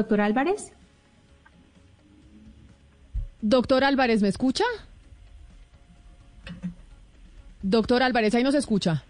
Doctor 0.00 0.22
Álvarez. 0.22 0.72
Doctor 3.42 3.84
Álvarez, 3.84 4.22
¿me 4.22 4.28
escucha? 4.28 4.64
Doctor 7.60 8.02
Álvarez, 8.02 8.34
ahí 8.34 8.42
nos 8.42 8.54
escucha. 8.54 9.04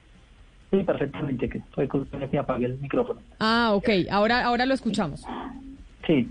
Sí, 0.73 0.79
perfectamente, 0.83 1.49
que 1.49 1.61
fue 1.71 1.89
que 2.29 2.39
apagué 2.39 2.67
el 2.67 2.79
micrófono. 2.79 3.21
Ah, 3.39 3.71
ok, 3.73 3.89
ahora, 4.11 4.45
ahora 4.45 4.67
lo 4.67 4.75
escuchamos. 4.75 5.25
Sí, 6.05 6.29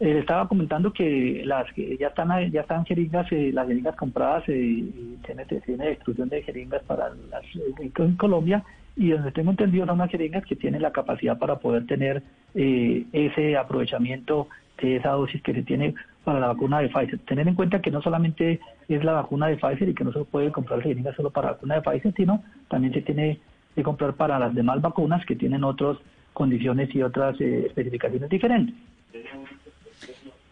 eh, 0.00 0.20
estaba 0.20 0.48
comentando 0.48 0.90
que 0.94 1.42
las 1.44 1.70
que 1.74 1.98
ya 1.98 2.08
están 2.08 2.50
ya 2.50 2.62
están 2.62 2.86
jeringas, 2.86 3.30
eh, 3.32 3.50
las 3.52 3.68
jeringas 3.68 3.96
compradas, 3.96 4.48
eh, 4.48 4.56
y 4.56 5.18
tiene, 5.26 5.44
tiene 5.44 5.88
destrucción 5.88 6.30
de 6.30 6.42
jeringas 6.42 6.82
para 6.84 7.10
las 7.30 7.44
en 7.78 8.16
Colombia 8.16 8.64
y 8.96 9.10
donde 9.10 9.32
tengo 9.32 9.50
entendido 9.50 9.86
son 9.86 9.96
unas 9.96 10.10
jeringas 10.10 10.44
que 10.44 10.56
tienen 10.56 10.82
la 10.82 10.92
capacidad 10.92 11.38
para 11.38 11.56
poder 11.56 11.86
tener 11.86 12.22
ese 12.54 13.56
aprovechamiento 13.56 14.48
de 14.80 14.96
esa 14.96 15.10
dosis 15.10 15.42
que 15.42 15.54
se 15.54 15.62
tiene 15.62 15.94
para 16.24 16.40
la 16.40 16.48
vacuna 16.48 16.80
de 16.80 16.88
Pfizer. 16.88 17.18
Tener 17.20 17.48
en 17.48 17.54
cuenta 17.54 17.80
que 17.80 17.90
no 17.90 18.02
solamente 18.02 18.60
es 18.88 19.04
la 19.04 19.12
vacuna 19.12 19.46
de 19.48 19.56
Pfizer 19.56 19.88
y 19.88 19.94
que 19.94 20.04
no 20.04 20.12
se 20.12 20.24
puede 20.24 20.50
comprar 20.50 20.82
jeringa 20.82 21.14
solo 21.14 21.30
para 21.30 21.48
la 21.48 21.52
vacuna 21.54 21.76
de 21.76 21.82
Pfizer, 21.82 22.14
sino 22.14 22.42
también 22.68 22.92
se 22.92 23.02
tiene 23.02 23.38
que 23.74 23.82
comprar 23.82 24.14
para 24.14 24.38
las 24.38 24.54
demás 24.54 24.80
vacunas 24.80 25.24
que 25.26 25.36
tienen 25.36 25.64
otras 25.64 25.96
condiciones 26.32 26.94
y 26.94 27.02
otras 27.02 27.40
eh, 27.40 27.66
especificaciones 27.66 28.28
diferentes. 28.28 28.74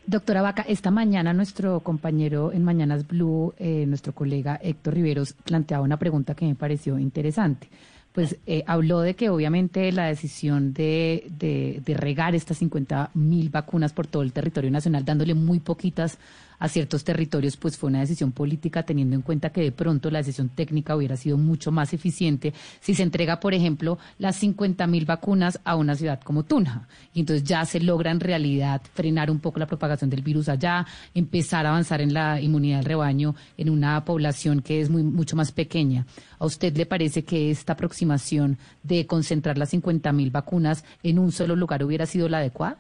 Doctora 0.07 0.41
Vaca, 0.41 0.65
esta 0.67 0.91
mañana 0.91 1.35
nuestro 1.35 1.81
compañero 1.81 2.51
en 2.53 2.65
Mañanas 2.65 3.07
Blue, 3.07 3.53
eh, 3.59 3.85
nuestro 3.87 4.15
colega 4.15 4.59
Héctor 4.63 4.95
Riveros, 4.95 5.35
planteaba 5.35 5.85
una 5.85 5.99
pregunta 5.99 6.35
que 6.35 6.47
me 6.47 6.55
pareció 6.55 6.99
interesante 6.99 7.69
pues 8.13 8.37
eh, 8.47 8.65
habló 8.67 9.01
de 9.01 9.15
que 9.15 9.31
obviamente 9.31 9.93
la 9.93 10.07
decisión 10.07 10.73
de, 10.73 11.27
de, 11.31 11.83
de 11.85 11.95
regar 11.95 12.35
estas 12.35 12.59
50 12.59 13.11
mil 13.15 13.51
vacunas 13.51 13.93
por 13.93 14.07
todo 14.07 14.23
el 14.23 14.33
territorio 14.33 14.71
nacional, 14.71 15.05
dándole 15.05 15.35
muy 15.35 15.61
poquitas 15.61 16.19
a 16.59 16.69
ciertos 16.69 17.05
territorios, 17.05 17.57
pues 17.57 17.77
fue 17.77 17.89
una 17.89 18.01
decisión 18.01 18.33
política 18.33 18.83
teniendo 18.83 19.17
en 19.17 19.23
cuenta 19.23 19.51
que 19.51 19.63
de 19.63 19.73
pronto 19.73 20.11
la 20.11 20.19
decisión 20.19 20.49
técnica 20.49 20.97
hubiera 20.97 21.17
sido 21.17 21.37
mucho 21.37 21.71
más 21.71 21.93
eficiente 21.93 22.53
si 22.81 22.95
se 22.95 23.03
entrega, 23.03 23.41
por 23.41 23.55
ejemplo, 23.55 23.99
las 24.19 24.37
50 24.37 24.87
mil 24.87 25.05
vacunas 25.05 25.61
a 25.65 25.77
una 25.77 25.95
ciudad 25.95 26.21
como 26.21 26.45
Tunja. 26.45 26.89
Y 27.15 27.21
entonces 27.21 27.45
ya 27.45 27.65
se 27.65 27.81
logra 27.81 28.11
en 28.11 28.21
realidad 28.21 28.83
frenar 28.95 29.31
un 29.31 29.41
poco 29.41 29.59
la 29.59 29.67
propagación 29.67 30.11
del 30.11 30.23
virus 30.23 30.49
allá, 30.49 30.87
empezar 31.15 31.67
a 31.67 31.71
avanzar 31.71 32.01
en 32.01 32.13
la 32.13 32.41
inmunidad 32.41 32.79
del 32.79 32.87
rebaño 32.87 33.35
en 33.57 33.71
una 33.71 34.05
población 34.05 34.63
que 34.63 34.81
es 34.81 34.91
muy, 34.91 35.03
mucho 35.03 35.37
más 35.37 35.53
pequeña. 35.53 36.07
¿A 36.39 36.47
usted 36.47 36.77
le 36.77 36.87
parece 36.87 37.25
que 37.25 37.51
esta 37.51 37.75
aproximación 37.75 38.59
de 38.83 39.07
concentrar 39.07 39.59
las 39.59 39.71
50 39.71 40.13
mil 40.13 40.31
vacunas 40.31 40.85
en 41.03 41.19
un 41.19 41.33
solo 41.33 41.57
lugar 41.57 41.85
hubiera 41.85 42.07
sido 42.07 42.29
la 42.29 42.39
adecuada? 42.39 42.79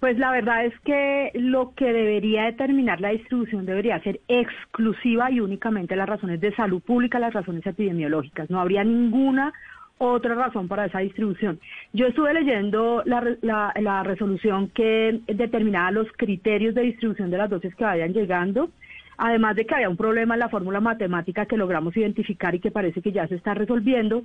Pues 0.00 0.18
la 0.18 0.30
verdad 0.30 0.64
es 0.64 0.72
que 0.80 1.30
lo 1.34 1.74
que 1.74 1.92
debería 1.92 2.44
determinar 2.44 3.02
la 3.02 3.10
distribución 3.10 3.66
debería 3.66 4.00
ser 4.00 4.20
exclusiva 4.28 5.30
y 5.30 5.40
únicamente 5.40 5.94
las 5.94 6.08
razones 6.08 6.40
de 6.40 6.54
salud 6.54 6.80
pública, 6.80 7.18
las 7.18 7.34
razones 7.34 7.66
epidemiológicas. 7.66 8.48
No 8.48 8.60
habría 8.60 8.82
ninguna 8.82 9.52
otra 9.98 10.34
razón 10.34 10.68
para 10.68 10.86
esa 10.86 11.00
distribución. 11.00 11.60
Yo 11.92 12.06
estuve 12.06 12.32
leyendo 12.32 13.02
la, 13.04 13.22
la, 13.42 14.02
resolución 14.02 14.70
que 14.70 15.20
determinaba 15.26 15.90
los 15.90 16.10
criterios 16.16 16.74
de 16.74 16.80
distribución 16.80 17.30
de 17.30 17.36
las 17.36 17.50
dosis 17.50 17.74
que 17.74 17.84
vayan 17.84 18.14
llegando, 18.14 18.70
además 19.18 19.56
de 19.56 19.66
que 19.66 19.74
había 19.74 19.90
un 19.90 19.98
problema 19.98 20.32
en 20.32 20.40
la 20.40 20.48
fórmula 20.48 20.80
matemática 20.80 21.44
que 21.44 21.58
logramos 21.58 21.94
identificar 21.94 22.54
y 22.54 22.60
que 22.60 22.70
parece 22.70 23.02
que 23.02 23.12
ya 23.12 23.28
se 23.28 23.34
está 23.34 23.52
resolviendo. 23.52 24.22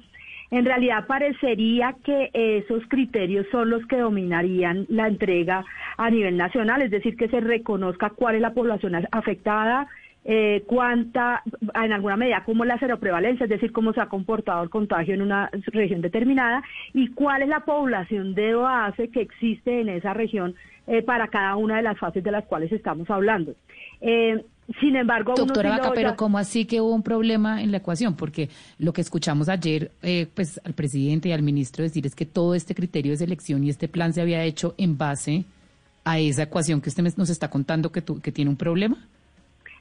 En 0.51 0.65
realidad 0.65 1.07
parecería 1.07 1.95
que 2.03 2.29
esos 2.33 2.83
criterios 2.87 3.47
son 3.51 3.69
los 3.69 3.85
que 3.87 3.97
dominarían 3.97 4.85
la 4.89 5.07
entrega 5.07 5.65
a 5.97 6.09
nivel 6.09 6.37
nacional, 6.37 6.81
es 6.81 6.91
decir, 6.91 7.15
que 7.17 7.29
se 7.29 7.39
reconozca 7.39 8.11
cuál 8.11 8.35
es 8.35 8.41
la 8.41 8.53
población 8.53 8.95
afectada, 9.11 9.87
eh, 10.27 10.63
cuánta, 10.65 11.43
en 11.75 11.93
alguna 11.93 12.17
medida, 12.17 12.43
cómo 12.45 12.63
es 12.63 12.67
la 12.67 12.79
seroprevalencia, 12.79 13.43
es 13.43 13.49
decir, 13.49 13.71
cómo 13.71 13.93
se 13.93 14.01
ha 14.01 14.07
comportado 14.07 14.63
el 14.63 14.71
contagio 14.71 15.13
en 15.13 15.21
una 15.21 15.51
región 15.67 16.01
determinada 16.01 16.63
y 16.93 17.09
cuál 17.09 17.43
es 17.43 17.47
la 17.47 17.59
población 17.59 18.33
de 18.33 18.55
base 18.55 19.09
que 19.09 19.21
existe 19.21 19.81
en 19.81 19.89
esa 19.89 20.15
región 20.15 20.55
eh, 20.87 21.03
para 21.03 21.27
cada 21.27 21.55
una 21.55 21.77
de 21.77 21.83
las 21.83 21.99
fases 21.99 22.23
de 22.23 22.31
las 22.31 22.45
cuales 22.45 22.71
estamos 22.71 23.07
hablando. 23.09 23.53
Eh, 24.01 24.43
sin 24.79 24.95
embargo, 24.95 25.33
doctora 25.35 25.77
Vaca, 25.77 25.91
pero 25.93 26.15
¿cómo 26.15 26.37
así 26.37 26.65
que 26.65 26.81
hubo 26.81 26.93
un 26.93 27.03
problema 27.03 27.61
en 27.61 27.71
la 27.71 27.77
ecuación? 27.77 28.15
Porque 28.15 28.49
lo 28.79 28.93
que 28.93 29.01
escuchamos 29.01 29.47
ayer, 29.47 29.91
eh, 30.01 30.27
pues 30.33 30.59
al 30.63 30.73
presidente 30.73 31.29
y 31.29 31.31
al 31.33 31.43
ministro 31.43 31.83
decir 31.83 32.05
es 32.05 32.15
que 32.15 32.25
todo 32.25 32.55
este 32.55 32.73
criterio 32.73 33.11
de 33.11 33.17
selección 33.17 33.63
y 33.63 33.69
este 33.69 33.87
plan 33.87 34.13
se 34.13 34.21
había 34.21 34.43
hecho 34.43 34.73
en 34.77 34.97
base 34.97 35.45
a 36.03 36.19
esa 36.19 36.43
ecuación 36.43 36.81
que 36.81 36.89
usted 36.89 37.03
nos 37.15 37.29
está 37.29 37.49
contando 37.49 37.91
que, 37.91 38.03
que 38.03 38.31
tiene 38.31 38.49
un 38.49 38.57
problema. 38.57 38.97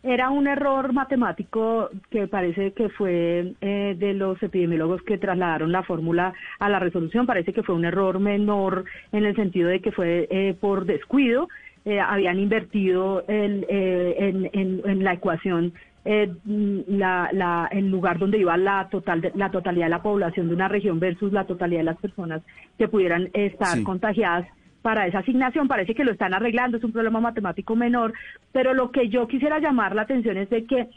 Era 0.03 0.29
un 0.29 0.47
error 0.47 0.93
matemático 0.93 1.89
que 2.11 2.29
parece 2.29 2.73
que 2.73 2.91
fue 2.91 3.55
eh, 3.63 3.97
de 3.99 4.13
los 4.13 4.43
epidemiólogos 4.43 5.01
que 5.01 5.17
trasladaron 5.17 5.73
la 5.73 5.83
fórmula 5.83 6.35
a 6.59 6.69
la 6.69 6.79
resolución. 6.79 7.25
Parece 7.25 7.55
que 7.55 7.63
fue 7.63 7.75
un 7.75 7.87
error 7.87 8.21
menor 8.21 8.85
en 9.13 9.25
el 9.25 9.35
sentido 9.35 9.71
de 9.71 9.81
que 9.81 9.93
fue 9.93 10.29
eh, 10.31 10.55
por 10.61 10.85
descuido 10.85 11.49
eh, 11.85 12.01
habían 12.01 12.39
invertido 12.39 13.25
eh, 13.29 14.17
en, 14.19 15.05
la 15.05 15.13
ecuación 15.13 15.75
eh, 16.07 16.33
la, 16.47 17.29
la, 17.33 17.69
el 17.71 17.91
lugar 17.91 18.19
donde 18.19 18.39
iba 18.39 18.57
la 18.57 18.89
total 18.91 19.31
la 19.35 19.51
totalidad 19.51 19.87
de 19.87 19.91
la 19.91 20.03
población 20.03 20.49
de 20.49 20.55
una 20.55 20.69
región 20.69 20.99
versus 20.99 21.33
la 21.33 21.45
totalidad 21.45 21.81
de 21.81 21.85
las 21.85 21.99
personas 21.99 22.43
que 22.79 22.89
pudieran 22.89 23.29
estar 23.35 23.83
contagiadas 23.83 24.47
para 24.81 25.07
esa 25.07 25.19
asignación. 25.19 25.69
Parece 25.69 25.95
que 25.95 26.05
lo 26.05 26.13
están 26.13 26.33
arreglando, 26.33 26.79
es 26.79 26.85
un 26.85 26.93
problema 26.93 27.21
matemático 27.21 27.77
menor, 27.77 28.15
pero 28.53 28.73
lo 28.73 28.91
que 28.91 29.11
yo 29.11 29.27
quisiera 29.29 29.59
llamar 29.59 29.95
la 29.95 30.03
atención 30.03 30.39
es 30.39 30.49
de 30.49 30.65
que 30.65 30.89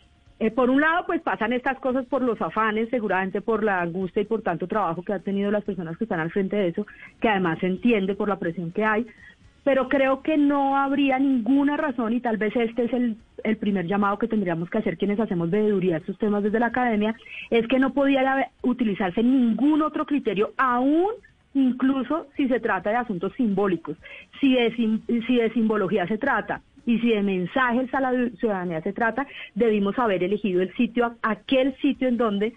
por 0.56 0.70
un 0.70 0.82
lado, 0.82 1.06
pues 1.08 1.20
pasan 1.22 1.52
estas 1.52 1.80
cosas 1.80 2.06
por 2.06 2.22
los 2.22 2.40
afanes, 2.42 2.90
seguramente 2.90 3.42
por 3.42 3.64
la 3.64 3.82
angustia 3.82 4.22
y 4.22 4.26
por 4.26 4.44
tanto 4.44 4.68
trabajo 4.68 5.02
que 5.02 5.14
han 5.14 5.24
tenido 5.24 5.50
las 5.50 5.64
personas 5.64 5.98
que 5.98 6.04
están 6.04 6.20
al 6.20 6.32
frente 6.32 6.56
de 6.56 6.68
eso, 6.68 6.86
que 7.20 7.28
además 7.28 7.58
se 7.60 7.66
entiende 7.66 8.14
por 8.14 8.30
la 8.30 8.38
presión 8.38 8.72
que 8.72 8.86
hay, 8.86 9.08
pero 9.68 9.90
creo 9.90 10.22
que 10.22 10.38
no 10.38 10.78
habría 10.78 11.20
ninguna 11.20 11.76
razón 11.76 12.14
y 12.14 12.22
tal 12.22 12.38
vez 12.38 12.56
este 12.56 12.86
es 12.86 12.94
el, 12.94 13.18
el 13.44 13.58
primer 13.58 13.86
llamado 13.86 14.18
que 14.18 14.30
tendríamos 14.30 14.70
que 14.70 14.78
hacer 14.78 14.98
quienes 14.98 15.20
hacemos 15.20 15.50
veeduría 15.50 15.98
estos 15.98 16.18
temas 16.18 16.42
desde 16.42 16.62
la 16.62 16.68
academia, 16.68 17.18
es 17.50 17.68
que 17.68 17.78
no 17.78 17.92
podía 17.92 18.50
utilizarse 18.62 19.22
ningún 19.22 19.82
otro 19.82 20.06
criterio, 20.06 20.54
aún 20.56 21.10
incluso 21.54 22.28
si 22.38 22.48
se 22.48 22.62
trata 22.62 22.92
de 22.92 22.96
asuntos 22.96 23.34
simbólicos. 23.34 23.98
Si 24.40 24.54
de, 24.54 24.74
si 25.28 25.36
de 25.36 25.52
simbología 25.52 26.08
se 26.08 26.18
trata 26.18 26.62
y 26.86 27.00
si 27.00 27.10
de 27.10 27.22
mensajes 27.22 27.94
a 27.94 28.00
la 28.00 28.30
ciudadanía 28.38 28.82
se 28.84 28.94
trata, 28.94 29.28
debimos 29.54 30.00
haber 30.00 30.24
elegido 30.24 30.62
el 30.62 30.74
sitio, 30.76 31.18
aquel 31.22 31.76
sitio 31.82 32.08
en 32.08 32.16
donde 32.16 32.54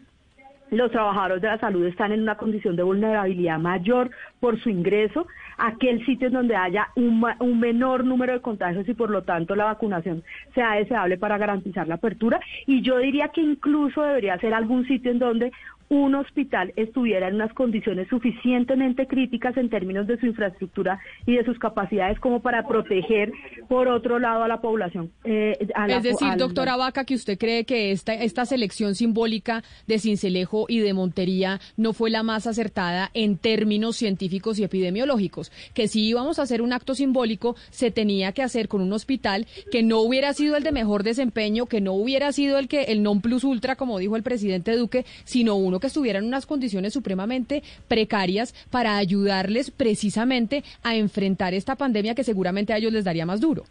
los 0.71 0.91
trabajadores 0.91 1.43
de 1.43 1.49
la 1.49 1.59
salud 1.59 1.85
están 1.85 2.13
en 2.13 2.23
una 2.23 2.37
condición 2.37 2.77
de 2.77 2.83
vulnerabilidad 2.83 3.59
mayor 3.59 4.11
por 4.39 4.59
su 4.61 4.71
ingreso, 4.71 5.27
aquel 5.59 6.05
sitio 6.07 6.29
en 6.29 6.35
donde 6.35 6.57
haya 6.57 6.89
un, 6.97 7.25
un, 7.41 7.61
menor 7.61 8.05
número 8.05 8.33
de 8.33 8.41
contagios 8.41 8.89
y 8.89 8.95
por 8.95 9.11
lo 9.11 9.23
tanto 9.23 9.55
la 9.57 9.65
vacunación 9.65 10.23
sea 10.55 10.75
deseable 10.75 11.19
para 11.19 11.39
garantizar 11.39 11.89
la 11.89 11.97
apertura. 11.97 12.41
Y 12.67 12.83
yo 12.83 12.99
diría 12.99 13.29
que 13.29 13.41
incluso 13.41 14.03
debería 14.03 14.39
ser 14.39 14.55
algún 14.55 14.87
sitio 14.87 15.11
en 15.11 15.19
donde 15.19 15.53
un 15.91 16.15
hospital 16.15 16.73
estuviera 16.77 17.27
en 17.29 17.35
unas 17.35 17.53
condiciones 17.53 18.07
suficientemente 18.09 19.09
críticas 19.09 19.57
en 19.57 19.69
términos 19.69 20.07
de 20.07 20.19
su 20.21 20.27
infraestructura 20.27 21.01
y 21.27 21.35
de 21.35 21.45
sus 21.45 21.59
capacidades 21.59 22.21
como 22.21 22.41
para 22.41 22.67
proteger, 22.67 23.33
por 23.69 23.89
otro 23.89 24.21
lado, 24.21 24.45
a 24.45 24.49
la 24.49 24.61
población. 24.61 25.11
Eh, 25.25 25.59
es 25.89 26.03
decir, 26.05 26.37
doctora 26.37 26.77
Vaca, 26.77 27.05
que 27.05 27.17
usted 27.17 27.37
cree 27.37 27.65
que 27.65 27.91
esta, 27.91 28.15
esta 28.15 28.47
selección 28.47 28.95
simbólica 28.95 29.65
de 29.89 29.99
Cincelejo 29.99 30.67
y 30.69 30.79
de 30.79 30.95
Montería 30.95 31.61
no 31.77 31.93
fue 31.93 32.11
la 32.11 32.23
más 32.23 32.47
acertada 32.47 33.11
en 33.13 33.37
términos 33.37 33.97
científicos 33.97 34.61
y 34.61 34.65
epidemiológicos, 34.65 35.51
que 35.75 35.89
si 35.89 36.07
íbamos 36.07 36.39
a 36.39 36.43
hacer 36.43 36.63
un 36.63 36.73
acto 36.73 36.95
simbólico, 36.95 37.57
se 37.71 37.91
tenía 37.91 38.31
que 38.31 38.45
hacer 38.45 38.69
con 38.69 38.81
un 38.81 38.93
hospital 38.93 39.49
que 39.73 39.83
no 39.83 39.99
hubiera 39.99 40.35
sido 40.35 40.57
el 40.57 40.63
de 40.63 40.71
mejor 40.71 41.03
desempeño, 41.03 41.67
que 41.67 41.81
no 41.81 41.95
hubiera 41.95 42.31
sido 42.31 42.59
el 42.59 42.69
que 42.69 42.85
el 42.85 43.03
non 43.03 43.21
plus 43.21 43.43
ultra, 43.43 43.75
como 43.75 43.99
dijo 43.99 44.15
el 44.15 44.23
presidente 44.23 44.77
Duque, 44.77 45.05
sino 45.25 45.57
uno 45.57 45.80
que 45.81 45.89
estuvieran 45.89 46.25
en 46.25 46.29
unas 46.29 46.47
condiciones 46.47 46.93
supremamente 46.93 47.63
precarias 47.89 48.55
para 48.71 48.97
ayudarles 48.97 49.71
precisamente 49.71 50.63
a 50.83 50.97
enfrentar 50.97 51.55
esta 51.55 51.77
pandemia 51.77 52.15
que 52.15 52.25
seguramente 52.25 52.73
a 52.73 52.77
ellos 52.77 52.93
les 52.93 53.05
daría 53.05 53.27
más 53.27 53.41
duro. 53.41 53.65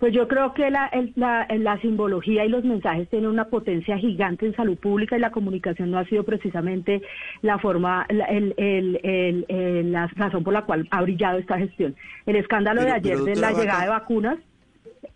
Pues 0.00 0.14
yo 0.14 0.26
creo 0.28 0.54
que 0.54 0.70
la, 0.70 0.90
la, 1.14 1.46
la, 1.58 1.78
simbología 1.82 2.46
y 2.46 2.48
los 2.48 2.64
mensajes 2.64 3.06
tienen 3.10 3.28
una 3.28 3.44
potencia 3.44 3.98
gigante 3.98 4.46
en 4.46 4.56
salud 4.56 4.78
pública 4.78 5.14
y 5.14 5.20
la 5.20 5.30
comunicación 5.30 5.90
no 5.90 5.98
ha 5.98 6.06
sido 6.06 6.24
precisamente 6.24 7.02
la 7.42 7.58
forma, 7.58 8.06
el, 8.08 8.54
el, 8.56 8.98
el, 9.46 9.92
la 9.92 10.06
razón 10.16 10.42
por 10.42 10.54
la 10.54 10.62
cual 10.62 10.88
ha 10.90 11.02
brillado 11.02 11.38
esta 11.38 11.58
gestión. 11.58 11.94
El 12.24 12.36
escándalo 12.36 12.82
de 12.82 12.92
ayer 12.92 13.18
de 13.18 13.36
la 13.36 13.52
llegada 13.52 13.82
de 13.82 13.90
vacunas 13.90 14.38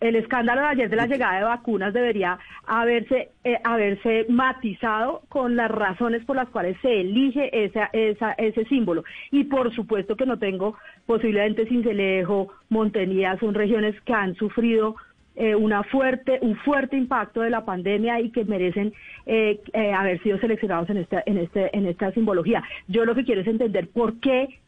el 0.00 0.16
escándalo 0.16 0.62
de 0.62 0.66
ayer 0.68 0.90
de 0.90 0.96
la 0.96 1.06
llegada 1.06 1.38
de 1.38 1.44
vacunas 1.44 1.92
debería 1.92 2.38
haberse, 2.66 3.30
eh, 3.44 3.58
haberse 3.64 4.26
matizado 4.28 5.22
con 5.28 5.56
las 5.56 5.70
razones 5.70 6.24
por 6.24 6.36
las 6.36 6.48
cuales 6.48 6.76
se 6.82 7.00
elige 7.00 7.64
esa, 7.64 7.90
esa, 7.92 8.32
ese 8.32 8.64
símbolo. 8.66 9.04
Y 9.30 9.44
por 9.44 9.74
supuesto 9.74 10.16
que 10.16 10.26
no 10.26 10.38
tengo 10.38 10.76
posiblemente 11.06 11.66
Cincelejo, 11.66 12.48
Montenía, 12.68 13.38
son 13.38 13.54
regiones 13.54 13.98
que 14.02 14.14
han 14.14 14.34
sufrido 14.34 14.96
eh, 15.36 15.54
una 15.54 15.82
fuerte, 15.82 16.38
un 16.42 16.56
fuerte 16.56 16.96
impacto 16.96 17.40
de 17.40 17.50
la 17.50 17.64
pandemia 17.64 18.20
y 18.20 18.30
que 18.30 18.44
merecen 18.44 18.92
eh, 19.26 19.60
haber 19.96 20.22
sido 20.22 20.38
seleccionados 20.38 20.88
en 20.90 20.98
esta, 20.98 21.22
en, 21.26 21.38
este, 21.38 21.76
en 21.76 21.86
esta 21.86 22.12
simbología. 22.12 22.62
Yo 22.88 23.04
lo 23.04 23.14
que 23.14 23.24
quiero 23.24 23.40
es 23.40 23.46
entender 23.48 23.88
por 23.88 24.20
qué 24.20 24.60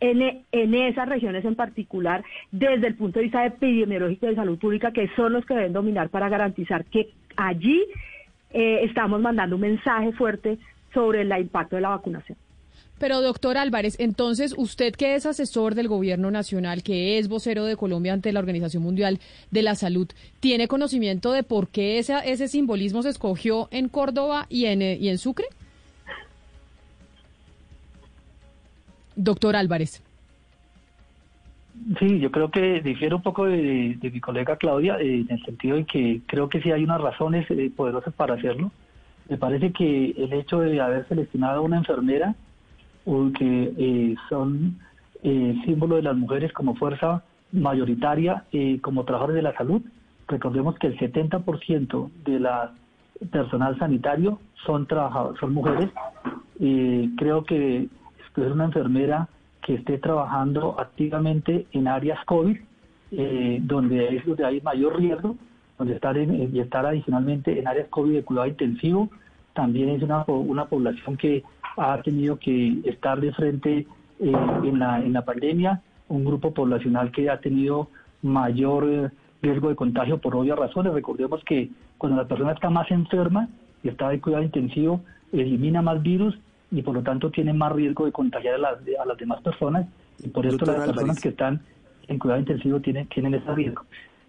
en, 0.00 0.44
en, 0.52 0.74
esas 0.74 1.08
regiones 1.08 1.44
en 1.44 1.54
particular 1.54 2.24
desde 2.50 2.86
el 2.86 2.94
punto 2.94 3.18
de 3.18 3.24
vista 3.24 3.46
epidemiológico 3.46 4.26
de 4.26 4.34
salud 4.34 4.58
pública, 4.58 4.92
que 4.92 5.08
son 5.16 5.32
los 5.32 5.44
que 5.46 5.54
deben 5.54 5.72
dominar 5.72 6.08
para 6.10 6.28
garantizar 6.28 6.84
que 6.84 7.10
allí 7.36 7.84
eh, 8.50 8.80
estamos 8.84 9.20
mandando 9.20 9.56
un 9.56 9.62
mensaje 9.62 10.12
fuerte 10.12 10.58
sobre 10.92 11.22
el 11.22 11.32
impacto 11.38 11.76
de 11.76 11.82
la 11.82 11.90
vacunación. 11.90 12.38
Pero 12.98 13.20
doctor 13.20 13.58
Álvarez, 13.58 13.96
entonces 13.98 14.54
usted 14.56 14.94
que 14.94 15.14
es 15.14 15.26
asesor 15.26 15.74
del 15.74 15.86
gobierno 15.86 16.30
nacional, 16.30 16.82
que 16.82 17.18
es 17.18 17.28
vocero 17.28 17.66
de 17.66 17.76
Colombia 17.76 18.14
ante 18.14 18.32
la 18.32 18.40
Organización 18.40 18.82
Mundial 18.82 19.20
de 19.50 19.62
la 19.62 19.74
Salud, 19.74 20.08
¿tiene 20.40 20.66
conocimiento 20.66 21.32
de 21.32 21.42
por 21.42 21.68
qué 21.68 21.98
ese, 21.98 22.14
ese 22.24 22.48
simbolismo 22.48 23.02
se 23.02 23.10
escogió 23.10 23.68
en 23.70 23.90
Córdoba 23.90 24.46
y 24.48 24.64
en, 24.64 24.80
y 24.80 25.10
en 25.10 25.18
Sucre? 25.18 25.46
Doctor 29.16 29.56
Álvarez. 29.56 30.02
Sí, 31.98 32.18
yo 32.18 32.30
creo 32.30 32.50
que 32.50 32.80
difiere 32.80 33.14
un 33.14 33.22
poco 33.22 33.44
de, 33.46 33.98
mi 34.02 34.20
colega 34.20 34.56
Claudia 34.56 34.98
eh, 34.98 35.20
en 35.20 35.30
el 35.30 35.44
sentido 35.44 35.76
de 35.76 35.84
que 35.84 36.20
creo 36.26 36.48
que 36.48 36.60
sí 36.60 36.72
hay 36.72 36.84
unas 36.84 37.00
razones 37.00 37.46
eh, 37.50 37.70
poderosas 37.74 38.12
para 38.14 38.34
hacerlo. 38.34 38.72
Me 39.28 39.36
parece 39.36 39.72
que 39.72 40.10
el 40.10 40.32
hecho 40.32 40.60
de 40.60 40.80
haber 40.80 41.06
seleccionado 41.08 41.58
a 41.58 41.62
una 41.62 41.78
enfermera, 41.78 42.34
o 43.04 43.30
eh, 43.40 44.14
son 44.28 44.78
símbolo 45.22 45.96
de 45.96 46.02
las 46.02 46.16
mujeres 46.16 46.52
como 46.52 46.76
fuerza 46.76 47.24
mayoritaria, 47.50 48.44
como 48.80 49.04
trabajadores 49.04 49.36
de 49.36 49.42
la 49.42 49.56
salud, 49.56 49.82
recordemos 50.28 50.76
que 50.78 50.88
el 50.88 50.98
70% 50.98 52.10
de 52.24 52.40
la 52.40 52.72
personal 53.32 53.76
sanitario 53.78 54.38
son 54.64 54.86
trabajadores, 54.86 55.40
son 55.40 55.52
mujeres. 55.52 55.90
creo 57.16 57.44
que 57.44 57.88
es 58.44 58.52
una 58.52 58.64
enfermera 58.64 59.28
que 59.62 59.74
esté 59.74 59.98
trabajando 59.98 60.78
activamente 60.78 61.66
en 61.72 61.88
áreas 61.88 62.24
COVID, 62.24 62.56
eh, 63.12 63.58
donde 63.62 64.16
es 64.16 64.26
donde 64.26 64.44
hay 64.44 64.60
mayor 64.60 64.96
riesgo, 64.96 65.36
donde 65.78 65.94
estar 65.94 66.16
en, 66.16 66.54
y 66.54 66.60
estar 66.60 66.86
adicionalmente 66.86 67.58
en 67.58 67.66
áreas 67.66 67.88
COVID 67.88 68.14
de 68.14 68.24
cuidado 68.24 68.48
intensivo, 68.48 69.10
también 69.54 69.88
es 69.90 70.02
una, 70.02 70.24
una 70.26 70.66
población 70.66 71.16
que 71.16 71.42
ha 71.76 72.00
tenido 72.02 72.38
que 72.38 72.80
estar 72.84 73.20
de 73.20 73.32
frente 73.32 73.78
eh, 73.78 74.32
en, 74.64 74.78
la, 74.78 75.00
en 75.00 75.12
la 75.12 75.24
pandemia, 75.24 75.82
un 76.08 76.24
grupo 76.24 76.52
poblacional 76.52 77.10
que 77.10 77.28
ha 77.28 77.40
tenido 77.40 77.88
mayor 78.22 78.88
eh, 78.88 79.10
riesgo 79.42 79.68
de 79.68 79.76
contagio 79.76 80.18
por 80.18 80.36
obvias 80.36 80.58
razones. 80.58 80.92
Recordemos 80.92 81.42
que 81.44 81.70
cuando 81.98 82.16
la 82.16 82.28
persona 82.28 82.52
está 82.52 82.70
más 82.70 82.90
enferma 82.90 83.48
y 83.82 83.88
está 83.88 84.08
de 84.10 84.20
cuidado 84.20 84.44
intensivo, 84.44 85.00
elimina 85.32 85.82
más 85.82 86.02
virus 86.02 86.38
y 86.70 86.82
por 86.82 86.94
lo 86.94 87.02
tanto 87.02 87.30
tienen 87.30 87.56
más 87.56 87.72
riesgo 87.72 88.06
de 88.06 88.12
contagiar 88.12 88.54
a 88.54 88.58
las, 88.58 88.78
a 89.00 89.06
las 89.06 89.16
demás 89.16 89.40
personas 89.42 89.86
y 90.22 90.28
por 90.28 90.46
eso 90.46 90.64
las 90.64 90.86
personas 90.86 91.20
que 91.20 91.28
están 91.28 91.60
en 92.08 92.18
cuidado 92.18 92.40
intensivo 92.40 92.80
tienen, 92.80 93.06
tienen 93.08 93.34
ese 93.34 93.54
riesgo. 93.54 93.82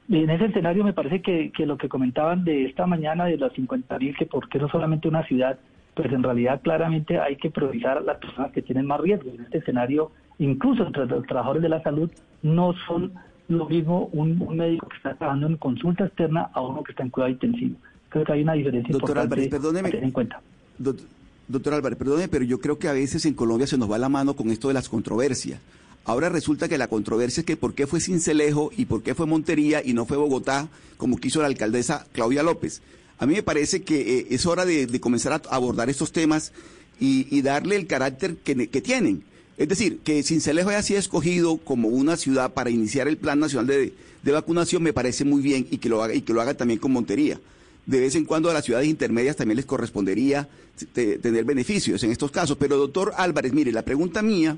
Y 0.10 0.24
en 0.24 0.30
ese 0.30 0.46
escenario 0.46 0.84
me 0.84 0.94
parece 0.94 1.22
que, 1.22 1.52
que 1.52 1.66
lo 1.66 1.78
que 1.78 1.90
comentaban 1.90 2.46
de 2.46 2.66
esta 2.66 2.86
mañana 2.86 3.26
de 3.26 3.38
las 3.38 3.52
50.000, 3.54 4.18
que 4.18 4.26
por 4.26 4.48
qué 4.48 4.58
no 4.58 4.70
solamente 4.70 5.08
una 5.08 5.24
ciudad, 5.26 5.60
pues 5.94 6.12
en 6.14 6.24
realidad 6.24 6.62
claramente 6.62 7.20
hay 7.20 7.36
que 7.36 7.50
priorizar 7.50 7.98
a 7.98 8.02
las 8.02 8.18
personas 8.18 8.52
que 8.52 8.62
tienen 8.62 8.86
más 8.86 9.02
riesgo. 9.02 9.30
En 9.32 9.42
este 9.42 9.58
escenario, 9.58 10.12
incluso 10.40 10.86
entre 10.86 11.06
los 11.08 11.26
trabajadores 11.26 11.62
de 11.62 11.70
la 11.70 11.84
salud, 11.84 12.10
no 12.42 12.74
son 12.88 13.14
lo 13.50 13.68
mismo 13.68 14.10
un, 14.14 14.38
médico 14.56 14.88
que 14.88 14.98
está 14.98 15.16
trabajando 15.16 15.48
en 15.48 15.58
consulta 15.58 16.06
externa 16.06 16.50
a 16.54 16.62
uno 16.62 16.84
que 16.84 16.92
está 16.92 17.04
en 17.04 17.10
cuidado 17.10 17.32
intensivo. 17.32 17.78
Creo 18.10 18.24
que 18.24 18.32
hay 18.32 18.44
una 18.44 18.54
diferencia 18.54 18.94
Doctor 18.94 19.10
importante 19.10 19.34
Álvarez, 19.34 19.50
perdóneme, 19.50 19.90
tener 19.90 20.04
en 20.06 20.12
cuenta. 20.12 20.42
Doctor 20.78 21.08
Álvarez, 21.54 21.98
perdone, 21.98 22.28
pero 22.28 22.44
yo 22.44 22.60
creo 22.60 22.78
que 22.78 22.88
a 22.88 22.94
veces 22.94 23.26
en 23.26 23.34
Colombia 23.34 23.68
se 23.68 23.78
nos 23.78 23.90
va 23.90 23.98
la 23.98 24.10
mano 24.10 24.36
con 24.36 24.50
esto 24.50 24.68
de 24.68 24.74
las 24.74 24.90
controversias. 24.90 25.60
Ahora 26.04 26.30
resulta 26.30 26.70
que 26.70 26.78
la 26.78 26.88
controversia 26.88 27.42
es 27.42 27.46
que 27.46 27.58
por 27.58 27.74
qué 27.74 27.88
fue 27.88 28.00
Cincelejo 28.00 28.72
y 28.76 28.86
por 28.86 29.04
qué 29.04 29.14
fue 29.14 29.26
Montería 29.26 29.82
y 29.84 29.94
no 29.94 30.06
fue 30.06 30.18
Bogotá, 30.18 30.70
como 30.98 31.18
quiso 31.18 31.42
la 31.42 31.48
alcaldesa 31.48 32.08
Claudia 32.14 32.44
López. 32.44 32.82
A 33.20 33.26
mí 33.26 33.34
me 33.34 33.44
parece 33.44 33.82
que 33.82 34.20
eh, 34.20 34.28
es 34.30 34.46
hora 34.46 34.66
de, 34.66 34.88
comenzar 35.02 35.34
a 35.34 35.42
abordar 35.54 35.90
estos 35.90 36.12
temas 36.12 36.54
y, 37.00 37.42
darle 37.42 37.76
el 37.76 37.88
carácter 37.88 38.38
que, 38.38 38.56
tienen. 38.82 39.24
Es 39.58 39.68
decir, 39.68 40.00
que 40.00 40.24
Cincelejo 40.24 40.70
haya 40.70 40.82
sido 40.82 41.00
escogido 41.00 41.58
como 41.58 41.90
una 41.90 42.16
ciudad 42.16 42.54
para 42.54 42.70
iniciar 42.70 43.08
el 43.08 43.18
Plan 43.18 43.40
Nacional 43.40 43.68
de, 43.68 43.94
de 44.24 44.32
Vacunación 44.32 44.84
me 44.84 44.94
parece 44.94 45.26
muy 45.26 45.42
bien 45.42 45.68
y 45.70 45.78
que 45.78 45.90
lo 45.90 46.04
haga, 46.04 46.14
y 46.14 46.22
que 46.22 46.34
lo 46.34 46.42
haga 46.42 46.54
también 46.54 46.80
con 46.80 46.92
Montería 46.92 47.40
de 47.88 48.02
vez 48.02 48.16
en 48.16 48.26
cuando 48.26 48.50
a 48.50 48.54
las 48.54 48.66
ciudades 48.66 48.88
intermedias 48.88 49.38
también 49.38 49.56
les 49.56 49.66
correspondería 49.66 50.48
tener 50.94 51.46
beneficios 51.46 52.04
en 52.04 52.12
estos 52.12 52.32
casos. 52.32 52.58
Pero 52.60 52.78
doctor 52.78 53.14
Álvarez, 53.18 53.54
mire, 53.54 53.72
la 53.72 53.84
pregunta 53.84 54.22
mía 54.22 54.58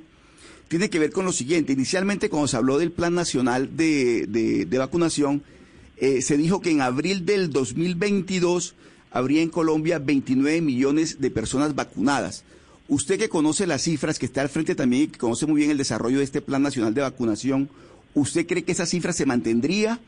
tiene 0.67 0.89
que 0.89 0.99
ver 0.99 1.11
con 1.11 1.25
lo 1.25 1.31
siguiente. 1.31 1.71
Inicialmente, 1.71 2.29
cuando 2.29 2.47
se 2.47 2.57
habló 2.57 2.79
del 2.79 2.91
Plan 2.91 3.13
Nacional 3.13 3.77
de, 3.77 4.67
Vacunación, 4.77 5.43
eh, 5.97 6.23
se 6.23 6.37
dijo 6.37 6.59
que 6.59 6.71
en 6.71 6.81
abril 6.81 7.25
del 7.25 7.51
2022 7.51 8.73
habría 9.11 9.43
en 9.43 9.49
Colombia 9.49 9.99
29 9.99 10.61
millones 10.61 11.21
de 11.21 11.29
personas 11.29 11.75
vacunadas. 11.75 12.43
Usted 12.87 13.19
que 13.19 13.29
conoce 13.29 13.67
las 13.67 13.83
cifras, 13.83 14.17
que 14.17 14.25
está 14.25 14.41
al 14.41 14.49
frente 14.49 14.73
también 14.73 15.03
y 15.03 15.07
que 15.07 15.19
conoce 15.19 15.45
muy 15.45 15.59
bien 15.59 15.69
el 15.69 15.77
desarrollo 15.77 16.17
de 16.17 16.23
este 16.23 16.41
Plan 16.41 16.63
Nacional 16.63 16.95
de 16.95 17.01
Vacunación, 17.01 17.69
¿usted 18.15 18.47
cree 18.47 18.63
que 18.63 18.71
esa 18.71 18.87
cifra 18.87 19.13
se 19.13 19.27
mantendría? 19.27 19.99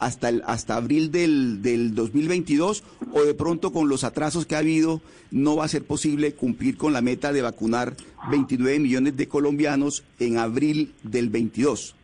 Hasta, 0.00 0.30
el, 0.30 0.42
hasta 0.46 0.76
abril 0.76 1.12
del, 1.12 1.62
del 1.62 1.94
2022 1.94 2.82
o 3.12 3.22
de 3.22 3.34
pronto 3.34 3.70
con 3.72 3.88
los 3.88 4.02
atrasos 4.02 4.46
que 4.46 4.56
ha 4.56 4.58
habido 4.58 5.00
no 5.30 5.56
va 5.56 5.66
a 5.66 5.68
ser 5.68 5.84
posible 5.84 6.32
cumplir 6.32 6.76
con 6.76 6.92
la 6.92 7.02
meta 7.02 7.32
de 7.32 7.42
vacunar 7.42 7.92
29 8.30 8.80
millones 8.80 9.16
de 9.16 9.28
colombianos 9.28 10.02
en 10.18 10.38
abril 10.38 10.92
del 11.02 11.28
22? 11.28 11.94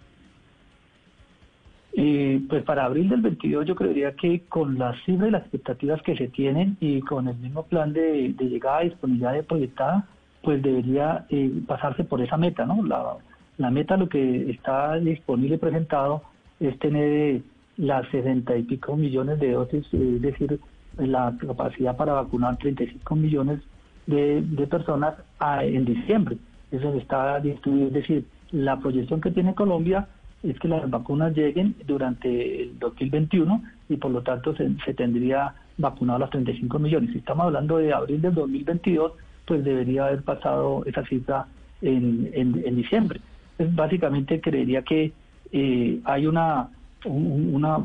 Eh, 1.98 2.42
pues 2.46 2.62
para 2.64 2.84
abril 2.84 3.08
del 3.08 3.22
22 3.22 3.66
yo 3.66 3.74
creería 3.74 4.12
que 4.12 4.42
con 4.50 4.78
las 4.78 5.02
cifras 5.06 5.28
y 5.28 5.32
las 5.32 5.42
expectativas 5.42 6.02
que 6.02 6.14
se 6.14 6.28
tienen 6.28 6.76
y 6.78 7.00
con 7.00 7.26
el 7.26 7.36
mismo 7.36 7.62
plan 7.62 7.94
de, 7.94 8.34
llegada 8.38 8.84
y 8.84 8.90
disponibilidad 8.90 9.32
de 9.32 9.42
proyectada, 9.42 10.06
pues 10.42 10.62
debería 10.62 11.24
eh, 11.30 11.50
pasarse 11.66 12.04
por 12.04 12.20
esa 12.20 12.36
meta, 12.36 12.66
¿no? 12.66 12.84
La, 12.84 13.16
la 13.56 13.70
meta, 13.70 13.96
lo 13.96 14.10
que 14.10 14.50
está 14.50 14.96
disponible 14.96 15.56
presentado 15.56 16.22
es 16.60 16.78
tener 16.78 17.40
las 17.76 18.08
60 18.08 18.56
y 18.56 18.62
pico 18.62 18.96
millones 18.96 19.38
de 19.38 19.52
dosis, 19.52 19.86
es 19.92 20.22
decir, 20.22 20.58
la 20.98 21.36
capacidad 21.38 21.96
para 21.96 22.14
vacunar 22.14 22.56
35 22.56 23.16
millones 23.16 23.60
de, 24.06 24.42
personas 24.70 25.14
en 25.60 25.84
diciembre. 25.84 26.38
Eso 26.70 26.92
está 26.94 27.38
distribuido, 27.40 27.88
es 27.88 27.92
decir, 27.94 28.24
la 28.52 28.78
proyección 28.78 29.20
que 29.20 29.30
tiene 29.30 29.54
Colombia 29.54 30.08
es 30.42 30.58
que 30.58 30.68
las 30.68 30.88
vacunas 30.88 31.34
lleguen 31.34 31.74
durante 31.86 32.62
el 32.62 32.78
2021 32.78 33.62
y 33.88 33.96
por 33.96 34.10
lo 34.10 34.22
tanto 34.22 34.54
se, 34.54 34.94
tendría 34.94 35.54
vacunado 35.76 36.20
las 36.20 36.30
35 36.30 36.78
millones. 36.78 37.10
Si 37.12 37.18
estamos 37.18 37.46
hablando 37.46 37.78
de 37.78 37.92
abril 37.92 38.22
del 38.22 38.34
2022, 38.34 39.12
pues 39.44 39.64
debería 39.64 40.06
haber 40.06 40.22
pasado 40.22 40.84
esa 40.86 41.04
cifra 41.04 41.46
en, 41.82 42.30
en, 42.32 42.76
diciembre. 42.76 43.20
Pues 43.56 43.74
básicamente 43.74 44.40
creería 44.40 44.82
que 44.82 45.12
eh, 45.52 46.00
hay 46.04 46.26
una 46.26 46.68
una 47.04 47.84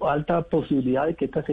alta 0.00 0.42
posibilidad 0.42 1.06
de 1.06 1.14
que 1.14 1.26
estas 1.26 1.44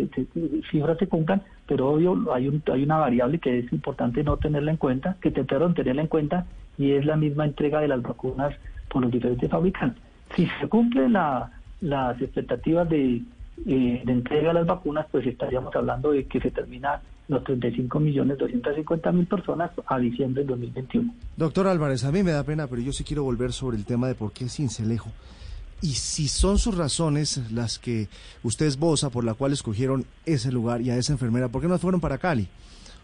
cifras 0.72 0.98
se 0.98 1.08
cumplan, 1.08 1.42
pero 1.68 1.90
obvio 1.90 2.34
hay, 2.34 2.48
un, 2.48 2.64
hay 2.72 2.84
una 2.84 2.98
variable 2.98 3.40
que 3.40 3.60
es 3.60 3.72
importante 3.74 4.24
no 4.24 4.38
tenerla 4.38 4.72
en 4.72 4.78
cuenta, 4.78 5.18
que 5.22 5.32
trataron 5.32 5.74
tenerla 5.74 6.04
en 6.04 6.08
cuenta, 6.08 6.46
y 6.78 6.92
es 6.92 7.06
la 7.06 7.18
misma 7.18 7.46
entrega 7.46 7.82
de 7.82 7.88
las 7.88 8.02
vacunas 8.02 8.56
por 8.90 9.02
los 9.02 9.12
diferentes 9.12 9.50
fabricantes. 9.50 10.02
Si 10.36 10.48
se 10.60 10.68
cumplen 10.68 11.14
las 11.14 12.22
expectativas 12.22 12.88
de, 12.90 13.22
eh, 13.66 14.02
de 14.06 14.12
entrega 14.12 14.50
de 14.50 14.54
las 14.54 14.66
vacunas, 14.66 15.08
pues 15.12 15.26
estaríamos 15.26 15.76
hablando 15.76 16.12
de 16.12 16.26
que 16.26 16.40
se 16.40 16.52
termina 16.52 17.02
los 17.28 17.44
35 17.44 18.00
millones 18.00 18.38
250 18.38 19.12
mil 19.12 19.26
personas 19.28 19.72
a 19.86 20.00
diciembre 20.00 20.44
del 20.44 20.50
2021. 20.52 21.14
Doctor 21.36 21.68
Álvarez, 21.68 22.06
a 22.06 22.12
mí 22.12 22.24
me 22.24 22.32
da 22.32 22.44
pena, 22.44 22.68
pero 22.68 22.82
yo 22.82 22.94
sí 22.94 23.04
quiero 23.04 23.24
volver 23.24 23.52
sobre 23.52 23.78
el 23.78 23.86
tema 23.86 24.08
de 24.08 24.16
por 24.16 24.32
qué 24.32 24.48
Cincelejo. 24.48 25.12
Y 25.82 25.94
si 25.94 26.28
son 26.28 26.58
sus 26.58 26.76
razones 26.76 27.40
las 27.52 27.78
que 27.78 28.10
usted 28.42 28.66
esboza 28.66 29.10
por 29.10 29.24
la 29.24 29.36
cual 29.36 29.54
escogieron 29.54 30.06
ese 30.26 30.52
lugar 30.52 30.82
y 30.82 30.90
a 30.90 30.98
esa 30.98 31.14
enfermera, 31.14 31.50
¿por 31.50 31.62
qué 31.62 31.68
no 31.68 31.78
fueron 31.78 32.02
para 32.02 32.18
Cali? 32.18 32.48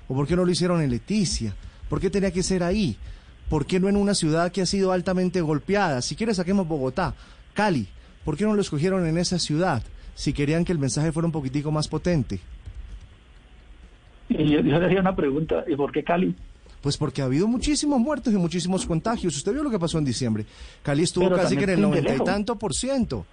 ¿O 0.07 0.15
por 0.15 0.27
qué 0.27 0.35
no 0.35 0.43
lo 0.43 0.51
hicieron 0.51 0.81
en 0.81 0.89
Leticia? 0.89 1.55
¿Por 1.87 1.99
qué 1.99 2.09
tenía 2.09 2.31
que 2.31 2.41
ser 2.41 2.63
ahí? 2.63 2.97
¿Por 3.49 3.67
qué 3.67 3.79
no 3.79 3.89
en 3.89 3.97
una 3.97 4.15
ciudad 4.15 4.51
que 4.51 4.61
ha 4.61 4.65
sido 4.65 4.91
altamente 4.91 5.41
golpeada? 5.41 6.01
Si 6.01 6.15
quiere 6.15 6.33
saquemos 6.33 6.67
Bogotá, 6.67 7.13
Cali. 7.53 7.87
¿Por 8.25 8.37
qué 8.37 8.45
no 8.45 8.55
lo 8.55 8.61
escogieron 8.61 9.05
en 9.05 9.17
esa 9.17 9.37
ciudad? 9.37 9.83
Si 10.15 10.33
querían 10.33 10.65
que 10.65 10.71
el 10.71 10.79
mensaje 10.79 11.11
fuera 11.11 11.27
un 11.27 11.31
poquitico 11.31 11.71
más 11.71 11.87
potente. 11.87 12.39
Y 14.29 14.49
yo, 14.49 14.61
yo 14.61 14.79
le 14.79 14.85
hacía 14.85 15.01
una 15.01 15.15
pregunta, 15.15 15.63
¿y 15.67 15.75
por 15.75 15.91
qué 15.91 16.03
Cali? 16.03 16.35
Pues 16.83 16.97
porque 16.97 17.21
ha 17.21 17.25
habido 17.25 17.47
muchísimos 17.47 17.97
muertos 17.99 18.31
y 18.33 18.37
muchísimos 18.37 18.85
contagios. 18.85 19.35
Usted 19.37 19.53
vio 19.53 19.63
lo 19.63 19.71
que 19.71 19.79
pasó 19.79 19.97
en 19.97 20.05
diciembre. 20.05 20.45
Cali 20.83 21.03
estuvo 21.03 21.23
Pero 21.29 21.37
casi 21.37 21.55
que 21.57 21.63
en 21.63 21.69
el 21.71 21.81
noventa 21.81 22.13
y 22.13 22.19
tanto 22.23 22.57
por 22.59 22.73
ciento. 22.75 23.25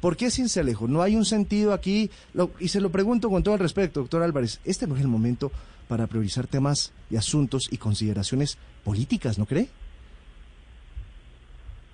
¿Por 0.00 0.14
qué 0.16 0.30
Cincelejo? 0.30 0.86
No 0.86 1.00
hay 1.02 1.16
un 1.16 1.24
sentido 1.24 1.72
aquí. 1.72 2.10
Lo- 2.34 2.50
y 2.60 2.68
se 2.68 2.80
lo 2.82 2.90
pregunto 2.90 3.30
con 3.30 3.42
todo 3.42 3.54
el 3.54 3.60
respeto, 3.60 4.00
doctor 4.00 4.22
Álvarez. 4.22 4.60
Este 4.64 4.86
no 4.86 4.94
es 4.94 5.00
el 5.00 5.08
momento 5.08 5.50
para 5.88 6.06
priorizar 6.06 6.46
temas 6.46 6.92
y 7.10 7.16
asuntos 7.16 7.68
y 7.72 7.78
consideraciones 7.78 8.58
políticas, 8.84 9.38
¿no 9.38 9.46
cree? 9.46 9.68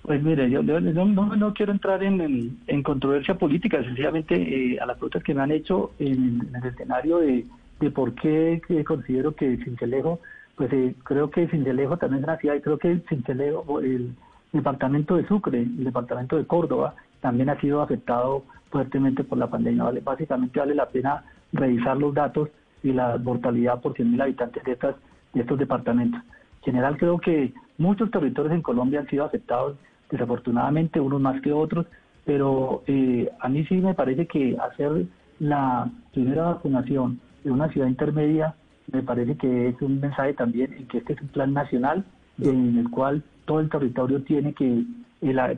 Pues 0.01 0.21
mire, 0.21 0.49
yo, 0.51 0.61
no, 0.61 1.35
no 1.35 1.53
quiero 1.53 1.71
entrar 1.71 2.03
en, 2.03 2.21
en- 2.21 2.59
en 2.67 2.83
controversia 2.83 3.37
política, 3.37 3.81
sencillamente 3.83 4.35
eh, 4.35 4.77
a 4.79 4.85
las 4.85 4.97
preguntas 4.97 5.23
que 5.23 5.33
me 5.33 5.41
han 5.41 5.51
hecho 5.51 5.93
en, 5.97 6.45
en 6.47 6.55
el 6.61 6.65
escenario 6.65 7.17
de, 7.19 7.45
de 7.79 7.89
por 7.89 8.13
qué 8.13 8.61
que 8.67 8.83
considero 8.83 9.33
que 9.35 9.57
Cincelejo, 9.63 10.19
pues 10.55 10.71
eh, 10.73 10.95
creo 11.03 11.29
que 11.29 11.47
Cincelejo 11.47 11.97
también 11.97 12.23
es 12.23 12.27
una 12.27 12.37
ciudad 12.37 12.55
y 12.55 12.61
creo 12.61 12.77
que 12.77 12.99
Cincelejo, 13.09 13.79
el 13.79 14.15
departamento 14.53 15.17
de 15.17 15.27
Sucre, 15.27 15.61
el 15.61 15.83
departamento 15.83 16.37
de 16.37 16.45
Córdoba, 16.45 16.95
también 17.21 17.49
ha 17.49 17.59
sido 17.59 17.81
afectado 17.81 18.43
fuertemente 18.69 19.23
por 19.23 19.37
la 19.37 19.47
pandemia. 19.47 19.83
Vale, 19.83 20.01
básicamente 20.01 20.59
vale 20.59 20.75
la 20.75 20.87
pena 20.87 21.23
revisar 21.51 21.97
los 21.97 22.13
datos 22.13 22.49
y 22.83 22.93
la 22.93 23.17
mortalidad 23.17 23.81
por 23.81 23.93
100.000 23.93 24.21
habitantes 24.21 24.63
de, 24.63 24.71
estas, 24.73 24.95
de 25.33 25.41
estos 25.41 25.57
departamentos. 25.57 26.21
En 26.59 26.63
general 26.63 26.97
creo 26.97 27.17
que 27.19 27.53
muchos 27.77 28.09
territorios 28.11 28.53
en 28.53 28.61
Colombia 28.61 29.01
han 29.01 29.07
sido 29.07 29.25
afectados 29.25 29.77
desafortunadamente, 30.09 30.99
unos 30.99 31.19
más 31.19 31.41
que 31.41 31.51
otros, 31.51 31.87
pero 32.25 32.83
eh, 32.87 33.29
a 33.39 33.49
mí 33.49 33.65
sí 33.65 33.75
me 33.75 33.93
parece 33.93 34.27
que 34.27 34.55
hacer 34.57 35.05
la 35.39 35.89
primera 36.13 36.43
vacunación 36.43 37.19
en 37.43 37.51
una 37.51 37.69
ciudad 37.69 37.87
intermedia 37.87 38.55
me 38.91 39.01
parece 39.03 39.35
que 39.35 39.69
es 39.69 39.81
un 39.81 39.99
mensaje 39.99 40.33
también 40.33 40.73
en 40.73 40.87
que 40.87 40.99
este 40.99 41.13
es 41.13 41.21
un 41.21 41.27
plan 41.29 41.53
nacional 41.53 42.05
en 42.41 42.77
el 42.77 42.89
cual 42.89 43.23
todo 43.45 43.59
el 43.59 43.69
territorio 43.69 44.21
tiene 44.23 44.53
que 44.53 44.83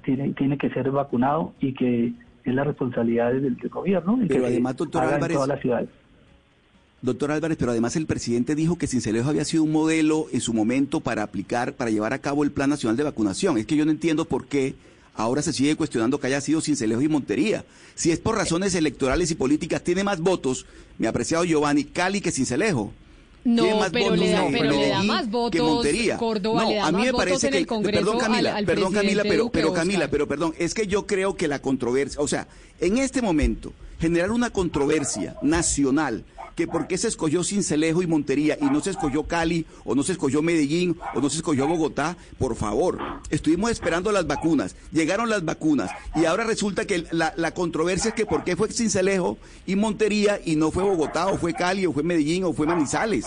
tiene, 0.04 0.34
tiene 0.34 0.58
que 0.58 0.70
ser 0.70 0.92
vacunado 0.92 1.54
y 1.60 1.74
que 1.74 2.14
es 2.44 2.56
la 2.56 2.64
responsabilidad 2.64 3.34
del, 3.34 3.58
del 3.58 3.70
gobierno 3.70 4.18
y 4.24 4.28
Pero 4.28 4.42
que 4.42 4.48
además, 4.48 4.78
doctor 4.78 5.04
Álvarez, 5.04 5.36
todas 5.36 5.50
las 5.50 5.62
ciudades. 5.62 5.90
Doctor 7.02 7.32
Álvarez, 7.32 7.58
pero 7.60 7.72
además 7.72 7.96
el 7.96 8.08
presidente 8.08 8.56
dijo 8.56 8.78
que 8.78 8.88
Cincelejo 8.88 9.30
había 9.30 9.46
sido 9.46 9.64
un 9.64 9.72
modelo 9.72 10.28
en 10.32 10.42
su 10.42 10.54
momento 10.54 11.00
para 11.00 11.24
aplicar, 11.24 11.74
para 11.74 11.92
llevar 11.92 12.14
a 12.14 12.20
cabo 12.20 12.44
el 12.44 12.52
Plan 12.52 12.70
Nacional 12.70 12.98
de 12.98 13.04
Vacunación. 13.04 13.58
Es 13.58 13.66
que 13.66 13.76
yo 13.76 13.86
no 13.86 13.92
entiendo 13.92 14.26
por 14.26 14.46
qué 14.46 14.76
ahora 15.14 15.42
se 15.42 15.54
sigue 15.54 15.76
cuestionando 15.76 16.20
que 16.20 16.28
haya 16.28 16.42
sido 16.42 16.62
Cincelejo 16.62 17.02
y 17.02 17.08
Montería. 17.08 17.66
Si 17.94 18.12
es 18.12 18.20
por 18.20 18.36
razones 18.36 18.74
electorales 18.74 19.30
y 19.30 19.36
políticas, 19.36 19.84
tiene 19.84 20.04
más 20.04 20.22
votos, 20.22 20.66
mi 20.98 21.06
apreciado 21.06 21.44
Giovanni, 21.44 21.84
Cali 21.84 22.22
que 22.22 22.32
Cincelejo. 22.32 22.94
No, 23.44 23.80
pero 23.92 24.16
le 24.16 24.30
da, 24.32 24.46
pero 24.52 24.72
le 24.72 24.90
da 24.90 25.04
más 25.04 25.26
que 25.26 25.30
votos 25.30 25.62
Montería. 25.62 26.18
Córdoba, 26.18 26.64
no, 26.64 26.70
le 26.70 26.76
da 26.76 26.88
a 26.88 26.92
mí 26.92 27.04
me 27.04 27.14
parece 27.14 27.50
que 27.50 27.66
perdón 27.66 28.18
Camila, 28.18 28.52
al, 28.52 28.58
al 28.58 28.66
perdón 28.66 28.94
Camila, 28.94 29.24
pero 29.24 29.50
pero. 29.50 29.74
Camila, 29.74 30.08
pero 30.10 30.28
perdón, 30.28 30.54
es 30.58 30.74
que 30.74 30.88
yo 30.88 31.06
creo 31.08 31.36
que 31.36 31.48
la 31.48 31.60
controversia, 31.60 32.20
o 32.22 32.28
sea, 32.28 32.48
en 32.80 32.98
este 32.98 33.22
momento 33.22 33.74
generar 34.00 34.32
una 34.32 34.50
controversia 34.50 35.36
nacional 35.42 36.24
que 36.58 36.68
por 36.68 36.88
qué 36.88 36.98
se 36.98 37.08
escogió 37.08 37.44
Cincelejo 37.44 38.02
y 38.02 38.08
Montería 38.08 38.58
y 38.60 38.66
no 38.66 38.82
se 38.82 38.90
escogió 38.90 39.24
Cali 39.24 39.68
o 39.86 39.94
no 39.94 40.02
se 40.02 40.14
escogió 40.14 40.42
Medellín 40.42 40.98
o 41.14 41.22
no 41.22 41.30
se 41.30 41.38
escogió 41.38 41.68
Bogotá, 41.68 42.18
por 42.40 42.56
favor, 42.56 42.98
estuvimos 43.30 43.70
esperando 43.70 44.12
las 44.12 44.26
vacunas, 44.26 44.76
llegaron 44.92 45.30
las 45.30 45.46
vacunas 45.46 45.92
y 46.16 46.26
ahora 46.26 46.46
resulta 46.46 46.86
que 46.86 47.06
la, 47.12 47.32
la 47.38 47.54
controversia 47.54 48.10
es 48.10 48.16
que 48.16 48.26
por 48.26 48.44
qué 48.44 48.56
fue 48.56 48.72
Cincelejo 48.72 49.38
y 49.68 49.76
Montería 49.76 50.42
y 50.44 50.56
no 50.56 50.72
fue 50.72 50.84
Bogotá 50.84 51.28
o 51.28 51.38
fue 51.38 51.54
Cali 51.54 51.86
o 51.86 51.94
fue 51.94 52.02
Medellín 52.02 52.44
o 52.44 52.54
fue 52.54 52.66
Manizales. 52.66 53.26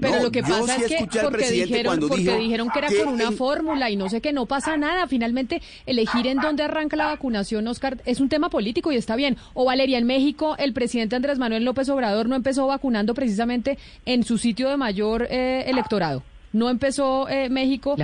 Pero 0.00 0.16
No, 0.16 0.22
lo 0.24 0.30
que 0.30 0.42
pasa 0.42 0.76
sí 0.76 0.82
es 0.94 1.06
que 1.08 1.20
porque 1.22 1.50
dijeron, 1.50 2.00
porque 2.00 2.16
dijo 2.22 2.36
dijeron 2.36 2.68
que 2.70 2.78
era 2.80 2.88
que 2.88 2.98
con 3.02 3.14
una 3.14 3.24
en- 3.24 3.36
fórmula 3.36 3.88
y 3.90 3.96
no 3.96 4.08
sé 4.10 4.20
qué, 4.20 4.32
no 4.32 4.46
pasa 4.46 4.76
nada. 4.76 5.06
Finalmente, 5.06 5.62
elegir 5.86 6.26
en 6.26 6.38
dónde 6.38 6.62
arranca 6.64 6.96
la 6.96 7.06
vacunación, 7.06 7.66
Oscar, 7.66 7.96
es 8.04 8.20
un 8.20 8.28
tema 8.28 8.50
político 8.50 8.92
y 8.92 8.96
está 8.96 9.16
bien. 9.16 9.36
O 9.54 9.64
Valeria, 9.64 9.98
en 9.98 10.06
México, 10.06 10.54
el 10.58 10.72
presidente 10.74 11.16
Andrés 11.16 11.38
Manuel 11.38 11.64
López 11.64 11.88
Obrador 11.88 12.28
no 12.28 12.36
empezó 12.36 12.66
vacunando 12.66 13.14
precisamente 13.14 13.78
en 14.04 14.22
su 14.24 14.36
sitio 14.38 14.68
de 14.68 14.76
mayor 14.76 15.26
eh, 15.30 15.64
electorado. 15.66 16.22
No 16.52 16.68
empezó 16.70 17.28
eh, 17.28 17.48
México 17.48 17.96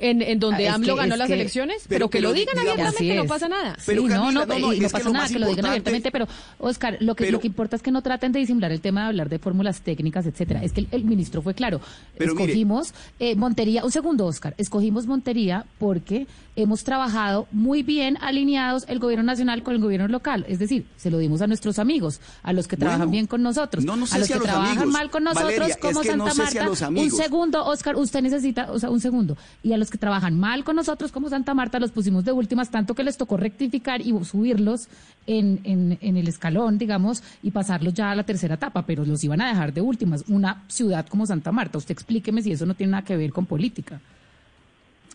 en, 0.00 0.22
en 0.22 0.38
donde 0.38 0.68
Ah, 0.68 0.74
AMLO 0.74 0.94
que- 0.94 1.00
ganó 1.02 1.16
las 1.16 1.28
que- 1.28 1.34
elecciones, 1.34 1.82
Pero 1.88 2.08
pero, 2.08 2.10
que 2.10 2.18
que 2.18 2.22
lo 2.22 2.32
digan 2.32 2.54
digamos. 2.58 2.72
abiertamente, 2.80 3.16
no 3.16 3.24
pasa 3.26 3.48
nada. 3.48 3.76
sí, 3.78 3.92
no, 3.94 4.02
no, 4.08 4.08
no, 4.08 4.30
y 4.30 4.60
no, 4.60 4.66
no, 4.68 4.72
es 4.72 4.78
que 4.80 4.88
pasa 4.88 5.10
nada 5.10 5.28
que 5.28 5.38
lo 5.38 5.48
digan 5.48 5.66
abiertamente, 5.66 6.10
pero 6.10 6.28
Oscar, 6.58 6.96
lo 7.00 7.14
que, 7.14 7.30
lo 7.30 7.40
que 7.40 7.46
importa 7.48 7.76
es 7.76 7.82
que 7.82 7.90
no 7.90 8.02
traten 8.02 8.32
de 8.32 8.38
disimular 8.40 8.70
el 8.72 8.80
tema 8.80 9.02
de 9.02 9.06
hablar 9.08 9.28
de 9.28 9.38
fórmulas 9.38 9.80
técnicas, 9.80 10.26
etcétera. 10.26 10.62
Es 10.62 10.72
que 10.72 10.80
el, 10.80 10.88
el 10.92 11.04
ministro 11.04 11.42
fue 11.42 11.54
claro. 11.54 11.80
Pero 12.16 12.34
mire- 12.34 12.44
escogimos 12.44 12.94
eh, 13.18 13.34
Montería, 13.36 13.84
un 13.84 13.90
segundo, 13.92 14.26
Oscar, 14.26 14.54
escogimos 14.58 15.06
Montería 15.06 15.64
porque 15.78 16.26
hemos 16.56 16.82
trabajado 16.82 17.46
muy 17.52 17.82
bien 17.84 18.18
alineados 18.20 18.84
el 18.88 18.98
gobierno 18.98 19.24
nacional 19.24 19.62
con 19.62 19.74
el 19.74 19.80
gobierno 19.80 20.08
local. 20.08 20.44
Es 20.48 20.58
decir, 20.58 20.86
se 20.96 21.10
lo 21.10 21.18
dimos 21.18 21.40
a 21.40 21.46
nuestros 21.46 21.78
amigos, 21.78 22.20
a 22.42 22.52
los 22.52 22.66
que 22.66 22.74
Bueno, 22.76 22.90
trabajan 22.90 23.10
bien 23.12 23.26
con 23.28 23.42
nosotros, 23.42 23.84
no, 23.84 23.96
no 23.96 24.06
sé 24.06 24.16
a 24.16 24.18
los 24.18 24.26
si 24.26 24.32
a 24.32 24.36
que 24.36 24.40
los 24.40 24.48
trabajan 24.48 24.72
amigos. 24.78 24.92
mal 24.92 25.10
con 25.10 25.22
nosotros, 25.24 25.44
Valeria, 25.52 25.74
es 25.74 25.76
como 25.76 26.00
que 26.00 26.08
Santa 26.08 26.30
sé 26.30 26.34
si 26.34 26.40
a 26.40 26.44
Marta. 26.64 26.64
los 26.64 27.04
un 27.04 27.10
segundo, 27.12 27.64
Oscar, 27.64 27.94
usted 27.96 28.22
necesita, 28.22 28.72
o 28.72 28.78
sea, 28.80 28.90
un 28.90 29.00
segundo. 29.00 29.36
Y 29.62 29.72
a 29.72 29.76
los 29.78 29.87
que 29.90 29.98
trabajan 29.98 30.38
mal 30.38 30.64
con 30.64 30.76
nosotros, 30.76 31.12
como 31.12 31.28
Santa 31.28 31.54
Marta, 31.54 31.78
los 31.78 31.92
pusimos 31.92 32.24
de 32.24 32.32
últimas, 32.32 32.70
tanto 32.70 32.94
que 32.94 33.04
les 33.04 33.16
tocó 33.16 33.36
rectificar 33.36 34.00
y 34.00 34.12
subirlos 34.24 34.88
en, 35.26 35.60
en, 35.64 35.98
en 36.00 36.16
el 36.16 36.28
escalón, 36.28 36.78
digamos, 36.78 37.22
y 37.42 37.50
pasarlos 37.50 37.94
ya 37.94 38.10
a 38.10 38.14
la 38.14 38.24
tercera 38.24 38.54
etapa, 38.54 38.86
pero 38.86 39.04
los 39.04 39.22
iban 39.24 39.40
a 39.40 39.48
dejar 39.48 39.72
de 39.72 39.80
últimas. 39.80 40.24
Una 40.28 40.64
ciudad 40.68 41.06
como 41.06 41.26
Santa 41.26 41.52
Marta, 41.52 41.78
usted 41.78 41.92
explíqueme 41.92 42.42
si 42.42 42.52
eso 42.52 42.66
no 42.66 42.74
tiene 42.74 42.92
nada 42.92 43.04
que 43.04 43.16
ver 43.16 43.32
con 43.32 43.46
política. 43.46 44.00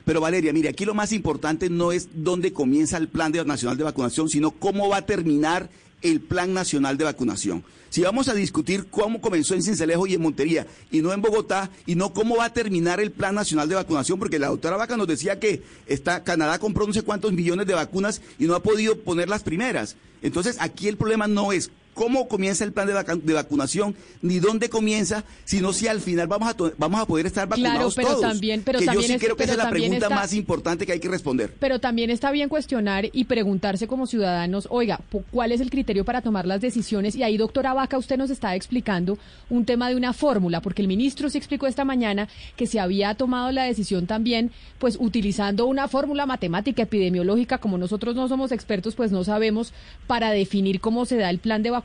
Pero 0.05 0.21
Valeria, 0.21 0.51
mire, 0.53 0.69
aquí 0.69 0.85
lo 0.85 0.93
más 0.93 1.11
importante 1.11 1.69
no 1.69 1.91
es 1.91 2.09
dónde 2.13 2.51
comienza 2.51 2.97
el 2.97 3.07
plan 3.07 3.31
nacional 3.45 3.77
de 3.77 3.85
vacunación, 3.85 4.29
sino 4.29 4.51
cómo 4.51 4.89
va 4.89 4.97
a 4.97 5.05
terminar 5.05 5.69
el 6.01 6.19
plan 6.19 6.53
nacional 6.53 6.97
de 6.97 7.05
vacunación. 7.05 7.63
Si 7.89 8.01
vamos 8.01 8.27
a 8.27 8.33
discutir 8.33 8.87
cómo 8.89 9.21
comenzó 9.21 9.53
en 9.53 9.63
Cincelejo 9.63 10.07
y 10.07 10.15
en 10.15 10.21
Montería 10.21 10.67
y 10.91 11.01
no 11.01 11.13
en 11.13 11.21
Bogotá, 11.21 11.69
y 11.85 11.95
no 11.95 12.11
cómo 12.13 12.37
va 12.37 12.45
a 12.45 12.53
terminar 12.53 12.99
el 12.99 13.11
plan 13.11 13.35
nacional 13.35 13.69
de 13.69 13.75
vacunación, 13.75 14.19
porque 14.19 14.39
la 14.39 14.47
doctora 14.47 14.77
Vaca 14.77 14.97
nos 14.97 15.07
decía 15.07 15.39
que 15.39 15.61
está, 15.87 16.23
Canadá 16.23 16.59
compró 16.59 16.85
no 16.85 16.93
sé 16.93 17.03
cuántos 17.03 17.31
millones 17.31 17.67
de 17.67 17.75
vacunas 17.75 18.21
y 18.39 18.45
no 18.45 18.55
ha 18.55 18.63
podido 18.63 18.97
poner 18.99 19.29
las 19.29 19.43
primeras. 19.43 19.95
Entonces, 20.21 20.57
aquí 20.59 20.87
el 20.87 20.97
problema 20.97 21.27
no 21.27 21.53
es 21.53 21.71
cómo 21.93 22.27
comienza 22.27 22.63
el 22.63 22.71
plan 22.73 22.88
de, 22.88 23.34
vacunación, 23.34 23.95
ni 24.21 24.39
dónde 24.39 24.69
comienza, 24.69 25.23
sino 25.45 25.73
si 25.73 25.88
al 25.88 26.01
final 26.01 26.27
vamos 26.27 26.49
a, 26.49 26.56
vamos 26.77 27.01
a 27.01 27.06
poder 27.06 27.25
estar 27.25 27.47
Claro, 27.47 27.62
vacunados 27.63 27.95
pero 27.95 28.08
todos. 28.10 28.21
también- 28.21 28.63
pero 28.63 28.79
que 28.79 28.86
también 28.86 29.01
yo 29.03 29.08
sí 29.08 29.13
es- 29.13 29.21
creo 29.21 29.36
que 29.36 29.43
esa 29.43 29.53
es 29.53 29.58
la 29.58 29.69
pregunta 29.69 30.06
está- 30.06 30.15
más 30.15 30.34
importante 30.34 30.86
que 30.86 30.93
hay 30.93 30.99
que 30.99 31.10
responder. 31.10 31.53
Pero 31.60 31.79
también 31.79 32.10
está 32.10 32.32
bien 32.32 32.49
cuestionar 32.49 33.10
y 33.12 33.25
preguntarse 33.25 33.88
como 33.88 34.08
ciudadanos, 34.08 34.67
oiga, 34.71 34.99
¿cuál 35.32 35.51
es 35.51 35.62
el 35.62 35.69
criterio 35.69 36.06
para 36.06 36.21
tomar 36.21 36.45
las 36.47 36.62
decisiones? 36.62 37.15
Y 37.15 37.23
ahí, 37.23 37.38
doctora 37.38 37.73
Vaca, 37.73 37.97
usted 37.97 38.17
nos 38.17 38.29
está 38.29 38.56
explicando 38.56 39.17
un 39.49 39.65
tema 39.65 39.89
de 39.89 39.95
una 39.95 40.13
fórmula, 40.13 40.62
porque 40.62 40.82
el 40.82 40.88
ministro 40.88 41.29
se 41.29 41.38
explicó 41.38 41.67
esta 41.67 41.86
mañana 41.86 42.27
que 42.56 42.65
se 42.67 42.79
había 42.79 43.13
tomado 43.15 43.51
la 43.51 43.65
decisión 43.65 44.08
también, 44.08 44.51
pues 44.79 44.97
utilizando 44.99 45.65
una 45.65 45.88
fórmula 45.88 46.25
matemática 46.25 46.82
epidemiológica, 46.84 47.58
como 47.60 47.77
nosotros 47.77 48.15
no 48.15 48.27
somos 48.27 48.51
expertos, 48.51 48.95
pues 48.95 49.12
no 49.12 49.23
sabemos, 49.23 49.73
para 50.08 50.32
definir 50.32 50.79
cómo 50.79 51.06
se 51.06 51.17
da 51.17 51.29
el 51.29 51.39
plan 51.39 51.62
de 51.62 51.69
vacunación. 51.69 51.82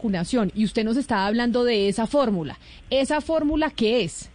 Y 0.54 0.64
usted 0.64 0.84
nos 0.84 0.96
está 0.96 1.26
hablando 1.26 1.64
de 1.64 1.88
esa 1.88 2.06
fórmula. 2.06 2.56
¿Esa 2.90 3.20
fórmula 3.20 3.70
qué 3.74 4.02
es? 4.04 4.30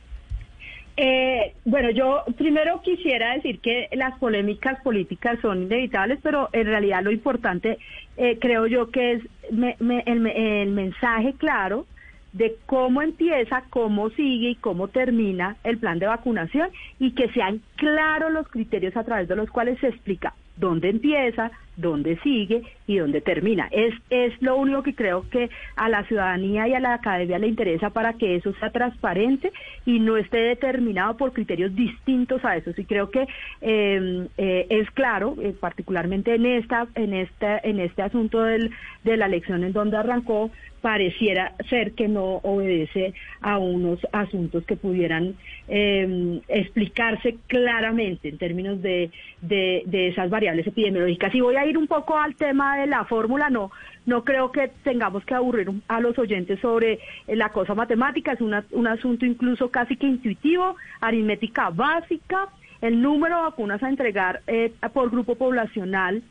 Eh, 0.96 1.54
bueno, 1.66 1.90
yo 1.90 2.24
primero 2.38 2.82
quisiera 2.84 3.34
decir 3.34 3.60
que 3.60 3.90
las 3.94 4.18
polémicas 4.20 4.80
políticas 4.84 5.40
son 5.42 5.64
inevitables, 5.64 6.20
pero 6.22 6.50
en 6.54 6.66
realidad 6.68 7.02
lo 7.04 7.12
importante 7.12 7.80
eh, 8.16 8.38
creo 8.40 8.68
yo 8.68 8.92
que 8.92 9.14
es 9.14 9.22
me- 9.52 9.76
me- 9.80 10.04
el 10.06 10.70
mensaje 10.70 11.34
claro 11.40 11.88
de 12.32 12.56
cómo 12.68 13.02
empieza, 13.02 13.64
cómo 13.72 14.12
sigue 14.12 14.52
y 14.52 14.56
cómo 14.56 14.88
termina 14.88 15.56
el 15.64 15.80
plan 15.80 15.98
de 15.98 16.06
vacunación 16.08 16.70
y 17.00 17.12
que 17.12 17.28
sean 17.30 17.62
claros 17.76 18.32
los 18.32 18.48
criterios 18.48 18.96
a 18.96 19.04
través 19.04 19.28
de 19.28 19.36
los 19.36 19.50
cuales 19.50 19.80
se 19.80 19.88
explica 19.88 20.36
dónde 20.58 20.90
empieza, 20.90 21.52
dónde 21.76 22.18
sigue 22.20 22.64
y 22.88 22.98
dónde 22.98 23.22
termina. 23.22 23.68
Es, 23.72 23.94
es 24.10 24.34
lo 24.42 24.58
único 24.58 24.84
que 24.84 24.96
creo 24.96 25.28
que 25.30 25.50
a 25.76 25.90
la 25.90 26.04
ciudadanía 26.06 26.68
y 26.68 26.74
a 26.74 26.80
la 26.80 26.96
academia 26.96 27.40
le 27.40 27.48
interesa 27.48 27.90
para 27.90 28.14
que 28.14 28.36
eso 28.36 28.54
sea 28.60 28.72
transparente 28.72 29.52
y 29.86 30.00
no 30.00 30.18
esté 30.18 30.38
determinado 30.38 31.18
por 31.18 31.34
criterios 31.34 31.76
distintos 31.76 32.44
a 32.46 32.58
eso. 32.58 32.72
Y 32.76 32.86
creo 32.86 33.10
que 33.10 33.28
em, 33.62 34.28
eh, 34.38 34.68
es 34.70 34.90
claro, 34.92 35.36
eh, 35.42 35.54
particularmente 35.60 36.36
en 36.36 36.46
esta, 36.46 36.88
en 36.96 37.14
este, 37.14 37.68
en 37.68 37.80
este 37.80 38.02
asunto 38.02 38.42
del, 38.42 38.72
de 39.04 39.18
la 39.18 39.26
elección 39.26 39.64
en 39.64 39.74
donde 39.74 39.98
arrancó, 39.98 40.52
pareciera 40.84 41.54
ser 41.70 41.94
que 41.94 42.10
no 42.10 42.42
obedece 42.44 43.14
a 43.40 43.58
unos 43.58 44.06
asuntos 44.12 44.66
que 44.66 44.76
pudieran 44.76 45.36
eh, 45.70 46.42
explicarse 46.50 47.38
claramente 47.48 48.28
en 48.28 48.38
términos 48.38 48.82
de, 48.82 49.10
de, 49.42 50.08
esas 50.10 50.30
variables 50.30 50.68
epidemiológicas. 50.68 51.34
Y 51.34 51.40
voy 51.40 51.56
ir 51.66 51.78
un 51.78 51.88
poco 51.88 52.18
al 52.18 52.36
tema 52.36 52.78
de 52.78 52.88
la 52.88 53.06
fórmula, 53.06 53.50
no, 53.50 53.72
no 54.06 54.24
creo 54.24 54.52
que 54.52 54.72
tengamos 54.84 55.26
que 55.26 55.34
aburrir 55.34 55.70
a 55.88 56.00
los 56.00 56.18
oyentes 56.18 56.60
sobre 56.60 57.00
eh, 57.28 57.36
la 57.36 57.50
cosa 57.50 57.74
matemática, 57.76 58.34
es 58.34 58.42
un 58.42 58.88
asunto 58.88 59.26
incluso 59.26 59.70
casi 59.70 59.96
que 59.96 60.08
intuitivo, 60.08 60.76
aritmética 61.02 61.70
básica, 61.70 62.50
el 62.82 63.02
número 63.02 63.38
de 63.38 63.42
vacunas 63.44 63.82
a 63.82 63.90
entregar 63.90 64.42
eh, 64.46 64.74
por 64.94 65.10
grupo 65.10 65.36
poblacional 65.36 66.22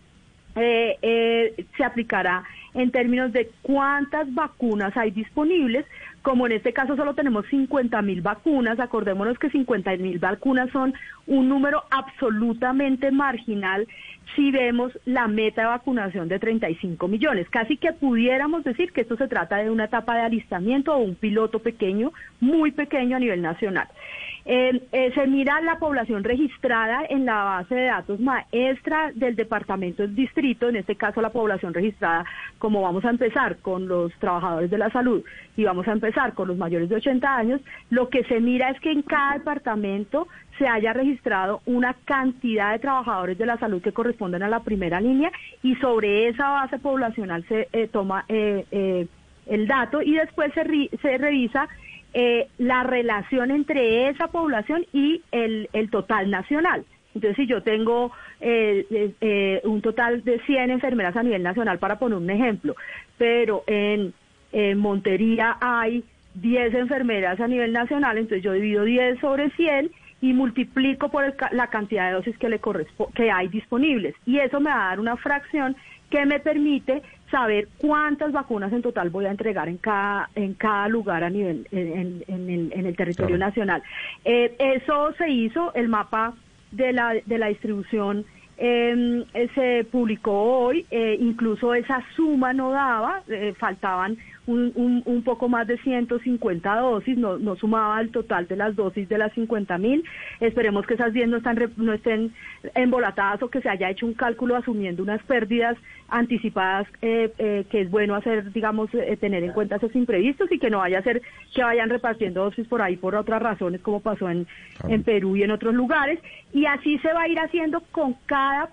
eh, 0.55 0.99
eh, 1.01 1.65
se 1.79 1.83
aplicará 1.85 2.45
en 2.75 2.91
términos 2.91 3.33
de 3.33 3.51
cuántas 3.63 4.33
vacunas 4.35 4.95
hay 4.97 5.11
disponibles. 5.11 5.87
Como 6.23 6.47
en 6.47 6.53
este 6.53 6.73
caso 6.73 6.95
solo 6.95 7.15
tenemos 7.15 7.47
50 7.47 8.01
mil 8.03 8.23
vacunas, 8.23 8.79
acordémonos 8.79 9.39
que 9.39 9.51
50 9.51 9.97
mil 9.97 10.21
vacunas 10.21 10.71
son 10.71 10.95
un 11.27 11.49
número 11.49 11.83
absolutamente 11.91 13.11
marginal 13.11 13.89
si 14.37 14.53
vemos 14.53 14.93
la 15.05 15.27
meta 15.27 15.63
de 15.63 15.69
vacunación 15.69 16.29
de 16.29 16.39
35 16.39 17.09
millones. 17.09 17.49
Casi 17.51 17.77
que 17.77 17.93
pudiéramos 17.93 18.63
decir 18.63 18.93
que 18.93 19.01
esto 19.01 19.17
se 19.17 19.27
trata 19.27 19.57
de 19.57 19.71
una 19.71 19.87
etapa 19.87 20.15
de 20.15 20.23
alistamiento 20.23 20.95
o 20.95 20.99
un 20.99 21.17
piloto 21.17 21.59
pequeño, 21.59 22.13
muy 22.41 22.71
pequeño 22.71 23.17
a 23.17 23.21
nivel 23.21 23.43
nacional. 23.43 23.89
Eh, 24.45 24.83
eh, 24.91 25.13
se 25.15 25.27
mira 25.29 25.61
la 25.61 25.79
población 25.79 26.25
registrada 26.25 27.05
en 27.09 27.25
la 27.27 27.45
base 27.45 27.77
de 27.77 27.85
datos 27.85 28.19
maestra 28.19 29.13
del 29.15 29.37
departamento 29.37 30.03
del 30.03 30.17
distrito, 30.17 30.69
en 30.69 30.77
este 30.77 30.97
caso 30.97 31.23
la 31.23 31.31
población 31.31 31.73
registrada, 31.73 32.25
como 32.59 32.83
vamos 32.83 33.05
a 33.05 33.11
empezar 33.11 33.59
con 33.59 33.87
los 33.87 34.13
trabajadores 34.15 34.69
de 34.69 34.79
la 34.79 34.91
salud 34.91 35.23
y 35.57 35.63
vamos 35.63 35.87
a 35.87 35.93
empezar 35.93 36.35
con 36.35 36.49
los 36.49 36.57
mayores 36.57 36.89
de 36.89 36.97
80 36.97 37.37
años, 37.37 37.61
lo 37.91 38.09
que 38.09 38.25
se 38.25 38.41
mira 38.41 38.71
es 38.71 38.81
que 38.81 38.91
en 38.91 39.03
cada 39.03 39.35
departamento 39.35 40.27
se 40.59 40.67
haya 40.67 40.93
registrado 40.93 41.61
una 41.65 41.95
cantidad 42.05 42.73
de 42.73 42.81
trabajadores 42.81 43.39
de 43.39 43.47
la 43.47 43.59
salud 43.59 43.81
que 43.81 43.93
corresponden 43.93 44.43
a 44.43 44.49
la 44.49 44.61
primera 44.61 45.01
línea 45.01 45.31
y 45.63 45.77
sobre 45.77 46.29
esa 46.29 46.51
base 46.51 46.81
poblacional 46.81 47.45
se 47.47 47.69
eh, 47.73 47.87
toma 47.87 48.25
eh, 48.29 49.07
el 49.47 49.67
dato 49.69 50.03
y 50.03 50.15
después 50.15 50.53
se, 50.53 50.65
se 51.01 51.19
revisa 51.19 51.69
eh, 52.15 52.49
la 52.59 52.83
relación 52.83 53.51
entre 53.51 54.09
esa 54.09 54.29
población 54.29 54.85
y 54.93 55.23
el, 55.33 55.69
el 55.73 55.91
total 55.91 56.31
nacional. 56.31 56.85
Entonces, 57.15 57.37
si 57.37 57.47
yo 57.47 57.63
tengo 57.63 58.13
eh, 58.41 59.15
eh, 59.21 59.61
un 59.65 59.83
total 59.83 60.25
de 60.25 60.41
100 60.41 60.71
enfermeras 60.71 61.17
a 61.17 61.23
nivel 61.23 61.43
nacional, 61.43 61.79
para 61.79 61.99
poner 61.99 62.19
un 62.19 62.31
ejemplo, 62.31 62.75
pero 63.19 63.65
en, 63.67 64.15
Montería 64.77 65.57
hay 65.63 66.05
10 66.35 66.75
enfermeras 66.75 67.41
a 67.41 67.49
nivel 67.49 67.73
nacional, 67.73 68.19
entonces 68.19 68.45
yo 68.45 68.53
divido 68.53 68.85
10 68.85 69.19
sobre 69.19 69.49
100 69.49 69.91
y 70.21 70.35
multiplico 70.35 71.09
por 71.11 71.35
la 71.53 71.69
cantidad 71.69 72.09
de 72.09 72.17
dosis 72.17 72.37
que, 72.37 72.51
le 72.51 72.61
que 73.15 73.31
hay 73.31 73.49
disponibles. 73.49 74.15
Y 74.27 74.41
eso 74.41 74.61
me 74.61 74.69
va 74.69 74.85
a 74.85 74.89
dar 74.91 75.01
una 75.01 75.17
fracción 75.17 75.75
que 76.11 76.27
me 76.27 76.39
permite 76.39 77.01
saber 77.33 77.67
cuántas 77.79 78.31
vacunas 78.31 78.73
en 78.73 78.83
total 78.83 79.11
voy 79.11 79.25
a 79.25 79.31
entregar 79.31 79.69
en 79.69 79.79
cada 79.79 80.29
en 80.37 80.55
cada 80.55 80.87
lugar 80.87 81.25
a 81.25 81.31
nivel 81.31 81.67
en, 81.73 82.23
en, 82.29 82.87
el, 82.87 82.95
territorio 82.95 83.39
nacional. 83.39 83.83
Eh, 84.25 84.55
eso 84.59 85.13
se 85.19 85.29
hizo, 85.31 85.75
el 85.75 85.89
mapa 85.89 86.35
de 86.71 86.93
la, 86.93 87.15
de 87.15 87.39
la 87.39 87.49
distribución 87.49 88.25
eh, 88.65 89.49
se 89.57 89.85
publicó 89.91 90.33
hoy, 90.33 90.87
eh, 90.93 91.17
incluso 91.21 91.75
esa 91.75 92.01
suma 92.15 92.53
no 92.53 92.71
daba, 92.71 93.23
faltaban 93.59 94.17
un, 94.47 95.03
un, 95.07 95.23
poco 95.23 95.49
más 95.49 95.67
de 95.67 95.79
150 95.79 96.77
dosis, 96.77 97.17
no, 97.17 97.39
no 97.39 97.55
sumaba 97.57 98.01
el 98.01 98.11
total 98.11 98.49
de 98.49 98.57
las 98.57 98.75
dosis 98.75 99.09
de 99.09 99.19
las 99.19 99.33
50 99.35 99.79
mil. 99.79 100.05
Esperemos 100.41 100.87
que 100.87 100.95
esas 100.95 101.13
10 101.13 101.29
no, 101.29 101.37
están, 101.37 101.59
no 101.77 101.93
estén 101.93 102.33
embolatadas 102.75 103.43
o 103.43 103.49
que 103.49 103.61
se 103.61 103.69
haya 103.69 103.91
hecho 103.91 104.07
un 104.07 104.15
cálculo 104.15 104.57
asumiendo 104.57 105.03
unas 105.03 105.23
pérdidas 105.23 105.77
anticipadas, 106.09 106.87
eh, 107.01 107.33
eh, 107.39 107.65
que 107.71 107.83
es 107.83 107.91
bueno 107.91 108.15
hacer, 108.15 108.53
digamos, 108.53 108.93
eh, 108.95 109.17
tener 109.17 109.45
en 109.45 109.53
cuenta 109.53 109.77
esos 109.77 109.95
imprevistos 109.95 110.51
y 110.53 110.59
que 110.59 110.71
no 110.71 110.79
vaya 110.79 110.99
a 110.99 111.03
ser 111.03 111.23
que 111.55 111.63
vayan 111.63 111.89
repartiendo 111.89 112.45
dosis 112.45 112.67
por 112.67 112.83
ahí 112.83 112.97
por 112.97 113.15
otras 113.15 113.41
razones, 113.41 113.81
como 113.81 114.01
pasó 114.01 114.29
en, 114.29 114.47
en 114.89 115.03
Perú 115.05 115.37
y 115.37 115.43
en 115.43 115.53
otros 115.53 115.75
lugares. 115.75 116.19
Y 116.53 116.67
así 116.67 116.99
se 116.99 117.13
va 117.13 117.23
a 117.23 117.29
ir 117.29 117.39
haciendo 117.39 117.81
con 117.93 118.15
cada 118.27 118.71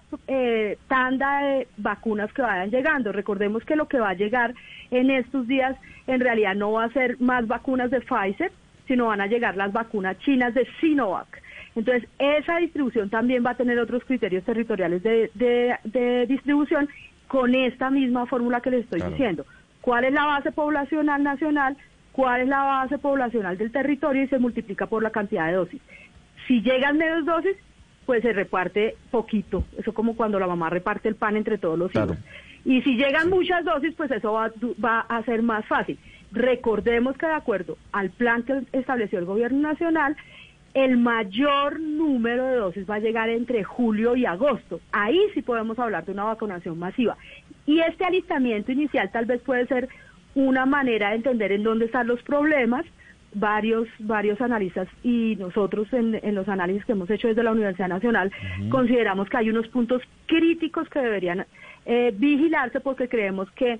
tanda 0.87 1.41
de 1.41 1.67
vacunas 1.77 2.31
que 2.33 2.41
vayan 2.41 2.71
llegando. 2.71 3.11
Recordemos 3.11 3.63
que 3.63 3.75
lo 3.75 3.87
que 3.87 3.99
va 3.99 4.09
a 4.09 4.15
llegar 4.15 4.53
en 4.91 5.09
estos 5.09 5.47
días 5.47 5.77
en 6.07 6.19
realidad 6.19 6.55
no 6.55 6.73
va 6.73 6.85
a 6.85 6.93
ser 6.93 7.19
más 7.21 7.47
vacunas 7.47 7.89
de 7.91 8.01
Pfizer, 8.01 8.51
sino 8.87 9.05
van 9.05 9.21
a 9.21 9.27
llegar 9.27 9.55
las 9.55 9.71
vacunas 9.71 10.17
chinas 10.19 10.53
de 10.53 10.67
Sinovac. 10.81 11.41
Entonces, 11.75 12.09
esa 12.17 12.57
distribución 12.57 13.09
también 13.09 13.45
va 13.45 13.51
a 13.51 13.57
tener 13.57 13.79
otros 13.79 14.03
criterios 14.03 14.43
territoriales 14.43 15.03
de, 15.03 15.29
de, 15.35 16.25
distribución 16.27 16.89
con 17.27 17.53
esta 17.53 17.89
misma 17.91 18.25
fórmula 18.25 18.59
que 18.59 18.71
les 18.71 18.83
estoy 18.83 19.01
diciendo. 19.01 19.45
¿Cuál 19.81 20.05
es 20.05 20.13
la 20.13 20.25
base 20.25 20.51
poblacional 20.51 21.23
nacional? 21.23 21.77
¿Cuál 22.11 22.41
es 22.41 22.47
la 22.47 22.63
base 22.63 22.97
poblacional 22.97 23.57
del 23.57 23.71
territorio? 23.71 24.23
Y 24.23 24.27
se 24.27 24.39
multiplica 24.39 24.87
por 24.87 25.03
la 25.03 25.11
cantidad 25.11 25.47
de 25.47 25.53
dosis. 25.53 25.81
Si 26.47 26.61
llegan 26.61 26.97
menos 26.97 27.25
dosis, 27.25 27.55
pues 28.09 28.23
se 28.23 28.33
reparte 28.33 28.95
poquito. 29.11 29.65
Eso 29.77 29.93
como 29.93 30.15
cuando 30.15 30.39
la 30.39 30.47
mamá 30.47 30.71
reparte 30.71 31.07
el 31.07 31.13
pan 31.13 31.37
entre 31.37 31.59
todos 31.59 31.77
los 31.77 31.93
hijos. 31.93 32.17
Y 32.65 32.81
si 32.81 32.95
llegan 32.95 33.29
muchas 33.29 33.63
dosis, 33.63 33.93
pues 33.93 34.09
eso 34.09 34.33
va, 34.33 34.51
va 34.83 35.01
a 35.01 35.21
ser 35.25 35.43
más 35.43 35.63
fácil. 35.67 35.99
Recordemos 36.31 37.15
que 37.19 37.27
de 37.27 37.33
acuerdo 37.33 37.77
al 37.91 38.09
plan 38.09 38.41
que 38.41 38.63
estableció 38.71 39.19
el 39.19 39.25
gobierno 39.25 39.59
nacional, 39.59 40.17
el 40.73 40.97
mayor 40.97 41.79
número 41.79 42.47
de 42.47 42.55
dosis 42.55 42.89
va 42.89 42.95
a 42.95 42.99
llegar 42.99 43.29
entre 43.29 43.63
julio 43.63 44.15
y 44.15 44.25
agosto. 44.25 44.79
Ahí 44.91 45.21
sí 45.35 45.43
podemos 45.43 45.77
hablar 45.77 46.03
de 46.03 46.11
una 46.13 46.23
vacunación 46.23 46.79
masiva. 46.79 47.15
Y 47.67 47.79
este 47.81 48.05
alistamiento 48.05 48.71
inicial 48.71 49.11
tal 49.11 49.25
vez 49.25 49.39
puede 49.41 49.67
ser 49.67 49.87
una 50.33 50.65
manera 50.65 51.09
de 51.09 51.17
entender 51.17 51.51
en 51.51 51.61
dónde 51.61 51.85
están 51.85 52.07
los 52.07 52.23
problemas. 52.23 52.87
Varios, 53.33 53.87
varios 53.99 54.41
analistas 54.41 54.87
y 55.03 55.35
nosotros 55.37 55.87
en, 55.93 56.19
los 56.33 56.49
análisis 56.49 56.83
que 56.83 56.93
hemos 56.93 57.09
hecho 57.11 57.27
desde 57.27 57.43
la 57.43 57.51
Universidad 57.51 57.87
Nacional 57.87 58.31
consideramos 58.69 59.29
que 59.29 59.37
hay 59.37 59.51
unos 59.51 59.67
puntos 59.67 60.01
críticos 60.25 60.89
que 60.89 60.99
deberían 60.99 61.45
eh, 61.85 62.11
vigilarse 62.17 62.79
porque 62.79 63.07
creemos 63.07 63.51
que 63.51 63.79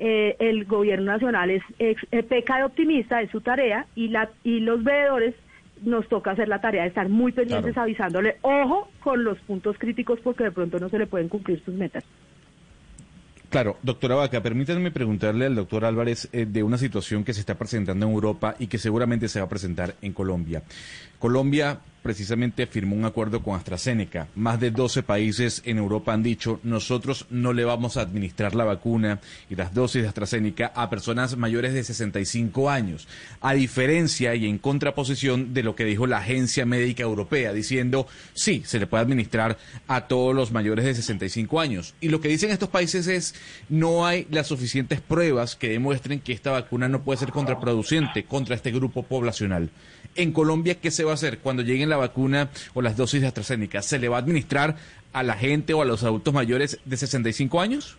eh, 0.00 0.36
el 0.38 0.64
gobierno 0.64 1.12
nacional 1.12 1.50
es, 1.50 1.62
eh, 1.78 1.96
peca 2.22 2.58
de 2.58 2.64
optimista, 2.64 3.20
es 3.20 3.30
su 3.30 3.40
tarea, 3.40 3.86
y, 3.96 4.08
la, 4.08 4.30
y 4.44 4.60
los 4.60 4.84
veedores 4.84 5.34
nos 5.82 6.08
toca 6.08 6.32
hacer 6.32 6.48
la 6.48 6.60
tarea 6.60 6.82
de 6.82 6.88
estar 6.88 7.08
muy 7.08 7.32
pendientes 7.32 7.76
avisándole, 7.76 8.36
ojo 8.42 8.88
con 9.00 9.24
los 9.24 9.38
puntos 9.40 9.76
críticos 9.78 10.20
porque 10.20 10.44
de 10.44 10.52
pronto 10.52 10.78
no 10.78 10.88
se 10.88 10.98
le 10.98 11.06
pueden 11.06 11.28
cumplir 11.28 11.62
sus 11.64 11.74
metas. 11.74 12.04
Claro, 13.50 13.78
doctora 13.82 14.14
Vaca, 14.14 14.42
permítanme 14.42 14.90
preguntarle 14.90 15.46
al 15.46 15.54
doctor 15.54 15.86
Álvarez 15.86 16.28
eh, 16.32 16.44
de 16.44 16.62
una 16.62 16.76
situación 16.76 17.24
que 17.24 17.32
se 17.32 17.40
está 17.40 17.54
presentando 17.56 18.04
en 18.04 18.12
Europa 18.12 18.54
y 18.58 18.66
que 18.66 18.76
seguramente 18.76 19.26
se 19.28 19.40
va 19.40 19.46
a 19.46 19.48
presentar 19.48 19.94
en 20.02 20.12
Colombia. 20.12 20.62
Colombia 21.18 21.80
precisamente 22.02 22.66
firmó 22.66 22.96
un 22.96 23.04
acuerdo 23.04 23.42
con 23.42 23.56
AstraZeneca. 23.56 24.28
Más 24.34 24.60
de 24.60 24.70
12 24.70 25.02
países 25.02 25.62
en 25.64 25.78
Europa 25.78 26.12
han 26.12 26.22
dicho, 26.22 26.60
nosotros 26.62 27.26
no 27.30 27.52
le 27.52 27.64
vamos 27.64 27.96
a 27.96 28.02
administrar 28.02 28.54
la 28.54 28.64
vacuna 28.64 29.20
y 29.50 29.54
las 29.56 29.74
dosis 29.74 30.02
de 30.02 30.08
AstraZeneca 30.08 30.72
a 30.74 30.90
personas 30.90 31.36
mayores 31.36 31.74
de 31.74 31.84
65 31.84 32.70
años, 32.70 33.08
a 33.40 33.54
diferencia 33.54 34.34
y 34.34 34.46
en 34.46 34.58
contraposición 34.58 35.54
de 35.54 35.62
lo 35.62 35.74
que 35.74 35.84
dijo 35.84 36.06
la 36.06 36.18
Agencia 36.18 36.66
Médica 36.66 37.02
Europea, 37.02 37.52
diciendo, 37.52 38.06
sí, 38.34 38.62
se 38.64 38.78
le 38.78 38.86
puede 38.86 39.02
administrar 39.02 39.58
a 39.86 40.06
todos 40.06 40.34
los 40.34 40.52
mayores 40.52 40.84
de 40.84 40.94
65 40.94 41.60
años. 41.60 41.94
Y 42.00 42.08
lo 42.08 42.20
que 42.20 42.28
dicen 42.28 42.50
estos 42.50 42.68
países 42.68 43.06
es, 43.06 43.34
no 43.68 44.06
hay 44.06 44.26
las 44.30 44.46
suficientes 44.46 45.00
pruebas 45.00 45.56
que 45.56 45.68
demuestren 45.68 46.20
que 46.20 46.32
esta 46.32 46.50
vacuna 46.50 46.88
no 46.88 47.02
puede 47.02 47.18
ser 47.18 47.30
contraproducente 47.30 48.24
contra 48.24 48.54
este 48.54 48.70
grupo 48.70 49.02
poblacional. 49.02 49.70
En 50.14 50.32
Colombia, 50.32 50.76
¿qué 50.80 50.90
se 50.90 51.04
va 51.04 51.12
a 51.12 51.14
hacer 51.14 51.38
cuando 51.38 51.62
lleguen 51.62 51.88
la 51.88 51.96
vacuna 51.96 52.48
o 52.74 52.82
las 52.82 52.96
dosis 52.96 53.20
de 53.20 53.28
AstraZeneca? 53.28 53.82
¿Se 53.82 53.98
le 53.98 54.08
va 54.08 54.16
a 54.16 54.20
administrar 54.20 54.76
a 55.12 55.22
la 55.22 55.34
gente 55.34 55.74
o 55.74 55.82
a 55.82 55.84
los 55.84 56.04
adultos 56.04 56.34
mayores 56.34 56.80
de 56.84 56.96
65 56.96 57.60
años? 57.60 57.98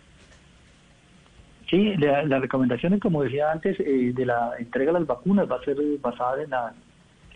Sí, 1.68 1.94
la, 1.96 2.24
la 2.24 2.40
recomendación, 2.40 2.98
como 2.98 3.22
decía 3.22 3.52
antes, 3.52 3.78
eh, 3.80 4.12
de 4.12 4.26
la 4.26 4.52
entrega 4.58 4.92
de 4.92 4.98
las 4.98 5.06
vacunas 5.06 5.50
va 5.50 5.56
a 5.56 5.64
ser 5.64 5.76
basada 6.00 6.42
en 6.42 6.50
la 6.50 6.74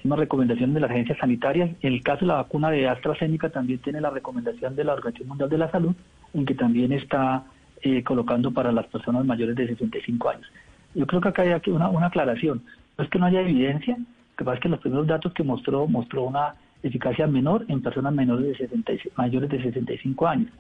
misma 0.02 0.16
recomendación 0.16 0.74
de 0.74 0.80
las 0.80 0.90
agencias 0.90 1.18
sanitarias. 1.18 1.70
En 1.80 1.92
el 1.94 2.02
caso 2.02 2.20
de 2.20 2.26
la 2.26 2.34
vacuna 2.34 2.70
de 2.70 2.88
AstraZeneca 2.88 3.48
también 3.50 3.78
tiene 3.78 4.00
la 4.00 4.10
recomendación 4.10 4.74
de 4.74 4.84
la 4.84 4.94
Organización 4.94 5.28
Mundial 5.28 5.48
de 5.48 5.58
la 5.58 5.70
Salud 5.70 5.94
en 6.34 6.44
que 6.44 6.54
también 6.54 6.92
está 6.92 7.44
eh, 7.80 8.02
colocando 8.02 8.50
para 8.50 8.72
las 8.72 8.86
personas 8.86 9.24
mayores 9.24 9.54
de 9.56 9.68
65 9.68 10.28
años. 10.28 10.46
Yo 10.94 11.06
creo 11.06 11.20
que 11.20 11.28
acá 11.28 11.42
hay 11.42 11.52
aquí 11.52 11.70
una, 11.70 11.88
una 11.88 12.06
aclaración. 12.06 12.62
No 12.98 13.04
es 13.04 13.10
que 13.10 13.18
no 13.18 13.26
haya 13.26 13.40
evidencia, 13.40 13.96
lo 14.34 14.38
que 14.38 14.44
pasa 14.44 14.56
es 14.56 14.62
que 14.62 14.68
los 14.68 14.80
primeros 14.80 15.06
datos 15.06 15.32
que 15.32 15.44
mostró 15.44 15.86
mostró 15.86 16.24
una 16.24 16.56
eficacia 16.82 17.28
menor 17.28 17.64
en 17.68 17.80
personas 17.82 18.12
menores 18.12 18.46
de 18.46 18.56
60, 18.56 18.92
mayores 19.16 19.48
de 19.48 19.62
65 19.62 20.26
años. 20.26 20.50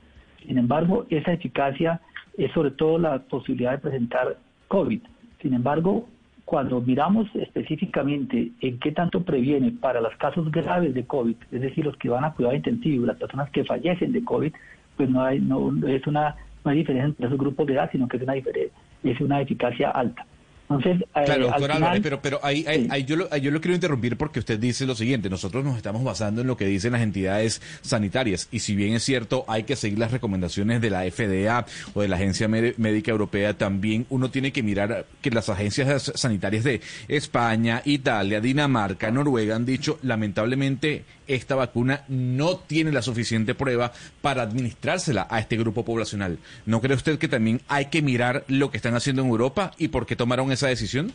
Sin 0.46 0.58
embargo, 0.58 1.06
esa 1.10 1.32
eficacia 1.32 2.00
es 2.38 2.52
sobre 2.52 2.70
todo 2.70 2.98
la 2.98 3.18
posibilidad 3.18 3.72
de 3.72 3.78
presentar 3.78 4.36
COVID. 4.68 5.00
Sin 5.42 5.54
embargo, 5.54 6.06
cuando 6.44 6.80
miramos 6.80 7.26
específicamente 7.34 8.52
en 8.60 8.78
qué 8.78 8.92
tanto 8.92 9.24
previene 9.24 9.72
para 9.72 10.00
los 10.00 10.14
casos 10.18 10.52
graves 10.52 10.94
de 10.94 11.04
COVID, 11.04 11.34
es 11.50 11.60
decir, 11.60 11.84
los 11.84 11.96
que 11.96 12.08
van 12.08 12.24
a 12.24 12.32
cuidado 12.32 12.54
intensivo, 12.54 13.06
las 13.06 13.16
personas 13.16 13.50
que 13.50 13.64
fallecen 13.64 14.12
de 14.12 14.22
COVID, 14.22 14.52
pues 14.96 15.10
no 15.10 15.20
hay, 15.20 15.40
no, 15.40 15.72
es 15.88 16.06
una, 16.06 16.36
no 16.64 16.70
hay 16.70 16.78
diferencia 16.78 17.08
entre 17.08 17.26
esos 17.26 17.38
grupos 17.38 17.66
de 17.66 17.72
edad, 17.72 17.90
sino 17.90 18.06
que 18.06 18.18
es 18.18 18.22
una, 18.22 18.34
es 18.36 19.20
una 19.20 19.40
eficacia 19.40 19.90
alta. 19.90 20.24
Entonces, 20.76 21.08
eh, 21.14 21.22
claro, 21.24 21.46
doctor 21.46 21.72
Álvarez, 21.72 22.00
pero, 22.02 22.20
pero 22.20 22.40
ahí, 22.42 22.64
ahí, 22.90 23.04
yo, 23.04 23.16
lo, 23.16 23.36
yo 23.36 23.50
lo 23.50 23.60
quiero 23.60 23.74
interrumpir 23.74 24.16
porque 24.16 24.38
usted 24.38 24.58
dice 24.58 24.86
lo 24.86 24.94
siguiente, 24.94 25.30
nosotros 25.30 25.64
nos 25.64 25.76
estamos 25.76 26.04
basando 26.04 26.40
en 26.40 26.46
lo 26.46 26.56
que 26.56 26.66
dicen 26.66 26.92
las 26.92 27.02
entidades 27.02 27.62
sanitarias 27.82 28.48
y 28.50 28.60
si 28.60 28.74
bien 28.74 28.94
es 28.94 29.02
cierto 29.02 29.44
hay 29.48 29.64
que 29.64 29.76
seguir 29.76 29.98
las 29.98 30.12
recomendaciones 30.12 30.80
de 30.80 30.90
la 30.90 31.02
FDA 31.02 31.66
o 31.94 32.02
de 32.02 32.08
la 32.08 32.16
Agencia 32.16 32.48
Médica 32.48 33.10
Europea, 33.10 33.56
también 33.56 34.06
uno 34.10 34.30
tiene 34.30 34.52
que 34.52 34.62
mirar 34.62 35.06
que 35.20 35.30
las 35.30 35.48
agencias 35.48 36.12
sanitarias 36.14 36.64
de 36.64 36.80
España, 37.08 37.82
Italia, 37.84 38.40
Dinamarca, 38.40 39.10
Noruega 39.10 39.56
han 39.56 39.66
dicho 39.66 39.98
lamentablemente 40.02 41.04
esta 41.26 41.54
vacuna 41.54 42.02
no 42.08 42.56
tiene 42.56 42.92
la 42.92 43.02
suficiente 43.02 43.54
prueba 43.54 43.92
para 44.20 44.42
administrársela 44.42 45.26
a 45.30 45.38
este 45.38 45.56
grupo 45.56 45.84
poblacional. 45.84 46.38
¿No 46.66 46.80
cree 46.80 46.96
usted 46.96 47.18
que 47.18 47.28
también 47.28 47.60
hay 47.68 47.86
que 47.86 48.02
mirar 48.02 48.44
lo 48.48 48.70
que 48.70 48.76
están 48.76 48.94
haciendo 48.94 49.22
en 49.22 49.28
Europa 49.28 49.72
y 49.78 49.88
por 49.88 50.06
qué 50.06 50.16
tomaron 50.16 50.52
esa 50.52 50.68
decisión? 50.68 51.12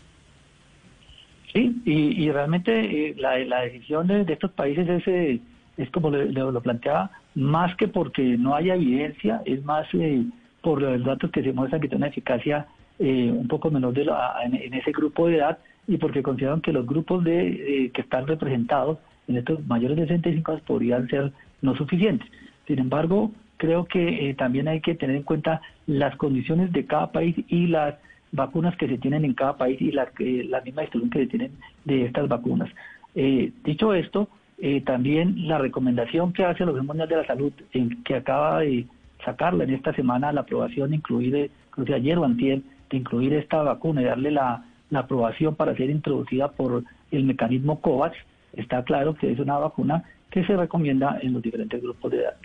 Sí, 1.53 1.81
y, 1.85 2.29
realmente 2.29 3.09
eh, 3.09 3.15
la, 3.17 3.61
decisión 3.61 4.05
de, 4.07 4.21
estos 4.31 4.51
países 4.51 4.87
es, 4.87 5.07
eh, 5.07 5.39
es 5.77 5.89
como 5.89 6.11
lo, 6.11 6.61
planteaba, 6.61 7.09
más 7.33 7.75
que 7.75 7.87
porque 7.87 8.21
no 8.21 8.55
haya 8.55 8.75
evidencia, 8.75 9.41
es 9.45 9.63
más 9.63 9.87
eh, 9.93 10.25
por 10.61 10.79
los 10.79 11.03
datos 11.03 11.31
que 11.31 11.41
se 11.41 11.51
muestran 11.51 11.81
que 11.81 11.87
tiene 11.87 12.03
una 12.03 12.09
eficacia 12.09 12.67
un 12.99 13.47
poco 13.47 13.71
menor 13.71 13.93
de 13.93 14.05
en, 14.43 14.73
ese 14.73 14.91
grupo 14.91 15.27
de 15.27 15.37
edad 15.37 15.57
y 15.87 15.95
porque 15.95 16.21
consideran 16.21 16.59
que 16.59 16.73
los 16.73 16.85
grupos 16.85 17.23
de 17.23 17.89
que 17.93 18.01
están 18.01 18.27
representados 18.27 18.97
en 19.29 19.37
estos 19.37 19.65
mayores 19.67 19.95
de 19.95 20.07
65 20.07 20.51
años 20.51 20.63
podrían 20.65 21.07
ser 21.07 21.31
no 21.61 21.75
suficientes. 21.75 22.27
Sin 22.67 22.79
embargo, 22.79 23.31
creo 23.57 23.85
que 23.85 24.29
eh, 24.29 24.33
también 24.33 24.67
hay 24.67 24.81
que 24.81 24.95
tener 24.95 25.15
en 25.15 25.23
cuenta 25.23 25.61
las 25.85 26.15
condiciones 26.17 26.71
de 26.73 26.85
cada 26.85 27.11
país 27.11 27.35
y 27.47 27.67
las 27.67 27.95
vacunas 28.31 28.75
que 28.77 28.87
se 28.87 28.97
tienen 28.97 29.25
en 29.25 29.33
cada 29.33 29.57
país 29.57 29.79
y 29.81 29.91
la, 29.91 30.09
la 30.17 30.61
misma 30.61 30.81
distribución 30.81 31.09
que 31.09 31.19
se 31.19 31.27
tienen 31.27 31.51
de 31.85 32.05
estas 32.05 32.27
vacunas. 32.27 32.69
Eh, 33.15 33.51
dicho 33.63 33.93
esto, 33.93 34.29
eh, 34.59 34.81
también 34.81 35.47
la 35.47 35.57
recomendación 35.57 36.33
que 36.33 36.43
hace 36.43 36.63
el 36.63 36.69
Organismo 36.69 36.93
Mundial 36.93 37.09
de 37.09 37.15
la 37.17 37.27
Salud, 37.27 37.53
en, 37.73 38.03
que 38.03 38.15
acaba 38.15 38.59
de 38.59 38.85
sacarla 39.23 39.63
en 39.63 39.73
esta 39.73 39.93
semana 39.93 40.31
la 40.31 40.41
aprobación, 40.41 40.93
incluir, 40.93 41.51
inclusive 41.69 41.95
ayer 41.95 42.17
o 42.17 42.25
antier, 42.25 42.61
de 42.89 42.97
incluir 42.97 43.33
esta 43.33 43.61
vacuna 43.61 44.01
y 44.01 44.05
darle 44.05 44.31
la, 44.31 44.65
la 44.89 44.99
aprobación 44.99 45.55
para 45.55 45.75
ser 45.75 45.89
introducida 45.89 46.51
por 46.51 46.83
el 47.11 47.23
mecanismo 47.23 47.81
COVAX, 47.81 48.17
está 48.53 48.83
claro 48.83 49.15
que 49.15 49.31
es 49.31 49.39
una 49.39 49.57
vacuna 49.57 50.03
que 50.29 50.45
se 50.45 50.55
recomienda 50.55 51.17
en 51.21 51.33
los 51.33 51.41
diferentes 51.41 51.81
grupos 51.81 52.11
de 52.11 52.19
edad. 52.19 52.35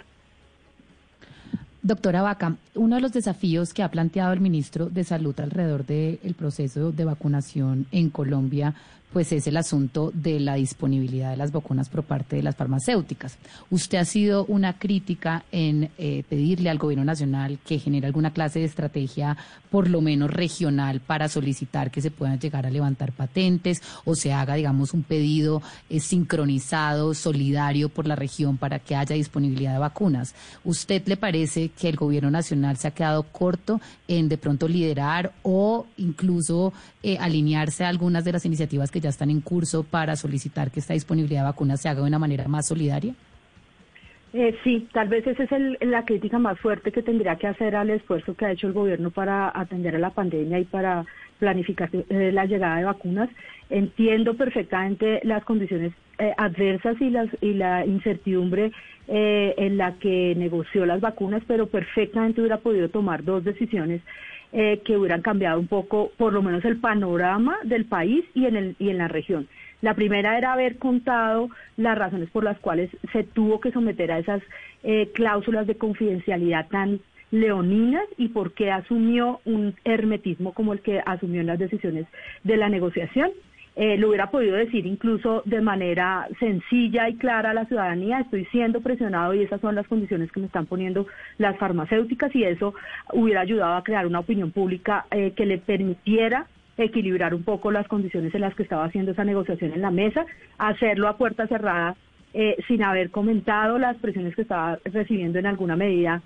Doctora 1.83 2.23
Vaca, 2.23 2.57
uno 2.75 2.97
de 2.97 3.03
los 3.03 3.13
desafíos 3.13 3.75
que 3.75 3.83
ha 3.83 3.91
planteado 3.91 4.33
el 4.33 4.41
ministro 4.41 4.87
de 4.87 5.05
Salud 5.05 5.39
alrededor 5.39 5.85
del 5.85 6.35
proceso 6.35 6.93
de 6.93 7.05
vacunación 7.05 7.87
en 7.93 8.09
Colombia 8.09 8.75
pues 9.15 9.31
es 9.31 9.47
el 9.47 9.57
asunto 9.57 10.11
de 10.13 10.41
la 10.41 10.57
disponibilidad 10.57 11.31
de 11.31 11.37
las 11.37 11.53
vacunas 11.53 11.89
por 11.89 12.03
parte 12.03 12.35
de 12.35 12.43
las 12.43 12.57
farmacéuticas. 12.57 13.39
Usted 13.71 13.99
ha 13.99 14.05
sido 14.05 14.45
una 14.47 14.77
crítica 14.77 15.45
en 15.53 15.93
eh, 15.99 16.25
pedirle 16.29 16.69
al 16.69 16.79
gobierno 16.79 17.05
nacional 17.05 17.61
que 17.65 17.79
genere 17.79 18.09
alguna 18.09 18.33
clase 18.33 18.59
de 18.59 18.65
estrategia, 18.65 19.37
por 19.71 19.89
lo 19.89 20.01
menos 20.01 20.33
regional, 20.33 20.99
para 20.99 21.29
solicitar 21.29 21.93
que 21.93 22.03
se 22.03 22.11
puedan 22.11 22.41
llegar 22.41 22.67
a 22.67 22.71
levantar 22.71 23.13
patentes 23.13 23.83
o 24.05 24.17
se 24.17 24.33
haga, 24.33 24.57
digamos, 24.57 24.93
un 24.93 25.05
pedido 25.05 25.63
eh, 25.91 26.01
sincronizado, 26.01 27.15
solidario 27.15 27.91
por 27.91 28.09
la 28.09 28.17
región 28.17 28.57
para 28.57 28.81
que 28.81 28.97
haya 28.97 29.15
disponibilidad 29.15 29.75
de 29.75 29.79
vacunas. 29.79 30.35
¿Usted 30.65 31.07
le 31.07 31.17
parece 31.17 31.69
que 31.69 31.89
el 31.89 31.95
gobierno 31.95 32.33
nacional 32.33 32.79
se 32.79 32.89
ha 32.89 32.91
quedado 32.91 33.23
corto 33.23 33.81
en 34.09 34.29
de 34.29 34.39
pronto 34.39 34.67
liderar 34.67 35.33
o 35.45 35.87
incluso 35.99 36.73
eh, 37.05 37.17
alinearse 37.21 37.85
a 37.85 37.89
algunas 37.89 38.25
de 38.25 38.33
las 38.33 38.45
iniciativas 38.45 38.91
que 38.91 39.04
ya 39.05 39.11
están 39.11 39.31
en 39.31 39.41
curso 39.41 39.85
para 39.85 40.17
solicitar 40.17 40.71
que 40.71 40.81
esta 40.81 40.95
disponibilidad 40.95 41.43
de 41.43 41.49
vacunas 41.49 41.81
se 41.81 41.89
haga 41.89 42.01
de 42.01 42.09
una 42.09 42.19
manera 42.19 42.49
más 42.49 42.67
solidaria? 42.67 43.15
Eh, 44.33 44.57
sí, 44.65 44.89
tal 44.93 45.09
vez 45.09 45.27
esa 45.27 45.45
es 45.45 45.51
la 45.81 46.05
crítica 46.05 46.39
más 46.39 46.59
fuerte 46.59 46.91
que 46.91 47.03
tendría 47.03 47.37
que 47.37 47.47
hacer 47.47 47.77
al 47.77 47.91
esfuerzo 47.91 48.35
que 48.35 48.47
ha 48.47 48.51
hecho 48.51 48.67
el 48.67 48.73
gobierno 48.73 49.11
para 49.11 49.53
atender 49.55 49.95
a 49.95 49.99
la 49.99 50.11
pandemia 50.11 50.59
y 50.59 50.65
para 50.65 51.05
planificar 51.39 51.89
eh, 51.93 52.33
la 52.33 52.47
llegada 52.47 52.79
de 52.79 52.85
vacunas. 52.85 53.29
Entiendo 53.71 54.35
perfectamente 54.35 55.21
las 55.23 55.45
condiciones 55.45 55.93
eh, 56.19 56.33
adversas 56.37 57.01
y, 57.01 57.11
las, 57.11 57.29
y 57.41 57.55
la 57.55 57.87
incertidumbre 57.87 58.73
en 59.07 59.77
la 59.77 59.99
que 59.99 60.35
negoció 60.35 60.87
las 60.87 61.03
vacunas, 61.03 61.43
pero 61.47 61.67
perfectamente 61.67 62.41
hubiera 62.41 62.57
podido 62.57 62.89
tomar 62.89 63.23
dos 63.23 63.45
decisiones 63.45 64.01
eh, 64.57 64.81
que 64.85 64.97
hubieran 64.97 65.21
cambiado 65.21 65.59
un 65.59 65.67
poco, 65.67 66.13
por 66.17 66.33
lo 66.33 66.41
menos 66.41 66.65
el 66.65 66.79
panorama 66.79 67.57
del 67.65 67.87
país 67.87 68.25
y 68.35 68.47
en, 68.47 68.55
el, 68.55 68.77
y 68.79 68.91
en 68.91 68.99
la 68.99 69.09
región. 69.09 69.49
La 69.83 69.95
primera 69.95 70.39
era 70.39 70.53
haber 70.53 70.79
contado 70.79 71.51
las 71.77 71.99
razones 71.99 72.31
por 72.31 72.45
las 72.45 72.57
cuales 72.61 72.89
se 73.13 73.25
tuvo 73.25 73.61
que 73.61 73.73
someter 73.73 74.13
a 74.13 74.21
esas 74.21 74.43
eh, 74.85 75.11
cláusulas 75.13 75.67
de 75.67 75.75
confidencialidad 75.75 76.69
tan 76.69 77.01
leoninas 77.33 78.05
y 78.17 78.29
por 78.29 78.53
qué 78.53 78.71
asumió 78.71 79.41
un 79.45 79.75
hermetismo 79.85 80.53
como 80.53 80.73
el 80.73 80.83
que 80.83 81.03
asumió 81.05 81.41
en 81.41 81.49
las 81.49 81.59
decisiones 81.59 82.07
de 82.45 82.57
la 82.57 82.69
negociación. 82.69 83.33
Eh, 83.77 83.97
lo 83.99 84.09
hubiera 84.09 84.31
podido 84.31 84.55
decir 84.55 84.87
incluso 84.87 85.43
de 85.47 85.61
manera 85.61 86.29
sencilla 86.39 87.09
y 87.09 87.17
clara 87.17 87.51
a 87.51 87.55
la 87.55 87.65
ciudadanía, 87.65 88.21
estoy 88.21 88.45
siendo 88.47 88.81
presionado 88.81 89.35
y 89.35 89.43
esas 89.43 89.61
son 89.61 89.75
las 89.75 89.89
condiciones 89.89 90.31
que 90.31 90.39
me 90.39 90.47
están 90.47 90.67
poniendo 90.67 91.07
las 91.39 91.57
farmacéuticas 91.59 92.33
y 92.37 92.45
eso 92.45 92.75
hubiera 93.13 93.41
ayudado 93.41 93.75
a 93.75 93.83
crear 93.83 94.07
una 94.07 94.21
opinión 94.21 94.53
pública 94.53 95.07
eh, 95.11 95.33
que 95.33 95.45
le 95.45 95.59
permitiera 95.59 96.47
equilibrar 96.77 97.35
un 97.35 97.43
poco 97.43 97.73
las 97.73 97.89
condiciones 97.89 98.33
en 98.35 98.43
las 98.43 98.55
que 98.55 98.63
estaba 98.63 98.85
haciendo 98.85 99.11
esa 99.11 99.25
negociación 99.25 99.73
en 99.73 99.83
la 99.83 99.91
mesa, 99.91 100.25
hacerlo 100.59 101.09
a 101.09 101.17
puerta 101.17 101.49
cerrada 101.49 101.97
eh, 102.33 102.57
sin 102.69 102.83
haber 102.85 103.11
comentado 103.11 103.79
las 103.79 103.97
presiones 103.97 104.37
que 104.37 104.43
estaba 104.43 104.79
recibiendo 104.85 105.41
en 105.41 105.47
alguna 105.47 105.75
medida 105.75 106.23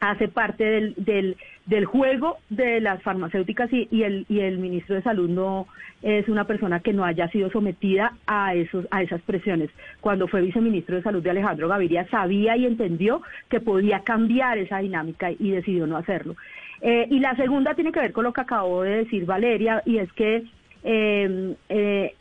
hace 0.00 0.28
parte 0.28 0.64
del, 0.64 0.94
del, 0.96 1.36
del 1.66 1.84
juego 1.84 2.38
de 2.50 2.80
las 2.80 3.02
farmacéuticas 3.02 3.72
y, 3.72 3.88
y, 3.90 4.02
el, 4.02 4.26
y 4.28 4.40
el 4.40 4.58
ministro 4.58 4.94
de 4.94 5.02
Salud 5.02 5.28
no 5.28 5.66
es 6.02 6.28
una 6.28 6.44
persona 6.44 6.80
que 6.80 6.92
no 6.92 7.04
haya 7.04 7.28
sido 7.28 7.50
sometida 7.50 8.12
a, 8.26 8.54
esos, 8.54 8.86
a 8.90 9.02
esas 9.02 9.20
presiones. 9.22 9.70
Cuando 10.00 10.28
fue 10.28 10.42
viceministro 10.42 10.96
de 10.96 11.02
Salud 11.02 11.22
de 11.22 11.30
Alejandro 11.30 11.68
Gaviria 11.68 12.06
sabía 12.08 12.56
y 12.56 12.66
entendió 12.66 13.22
que 13.48 13.60
podía 13.60 14.00
cambiar 14.00 14.58
esa 14.58 14.78
dinámica 14.78 15.30
y 15.32 15.50
decidió 15.50 15.86
no 15.86 15.96
hacerlo. 15.96 16.36
Eh, 16.80 17.08
y 17.10 17.18
la 17.18 17.34
segunda 17.34 17.74
tiene 17.74 17.90
que 17.90 18.00
ver 18.00 18.12
con 18.12 18.24
lo 18.24 18.32
que 18.32 18.40
acabó 18.40 18.82
de 18.82 18.98
decir 18.98 19.26
Valeria 19.26 19.82
y 19.84 19.98
es 19.98 20.12
que 20.12 20.44
eh, 20.84 21.54
eh, 21.68 22.14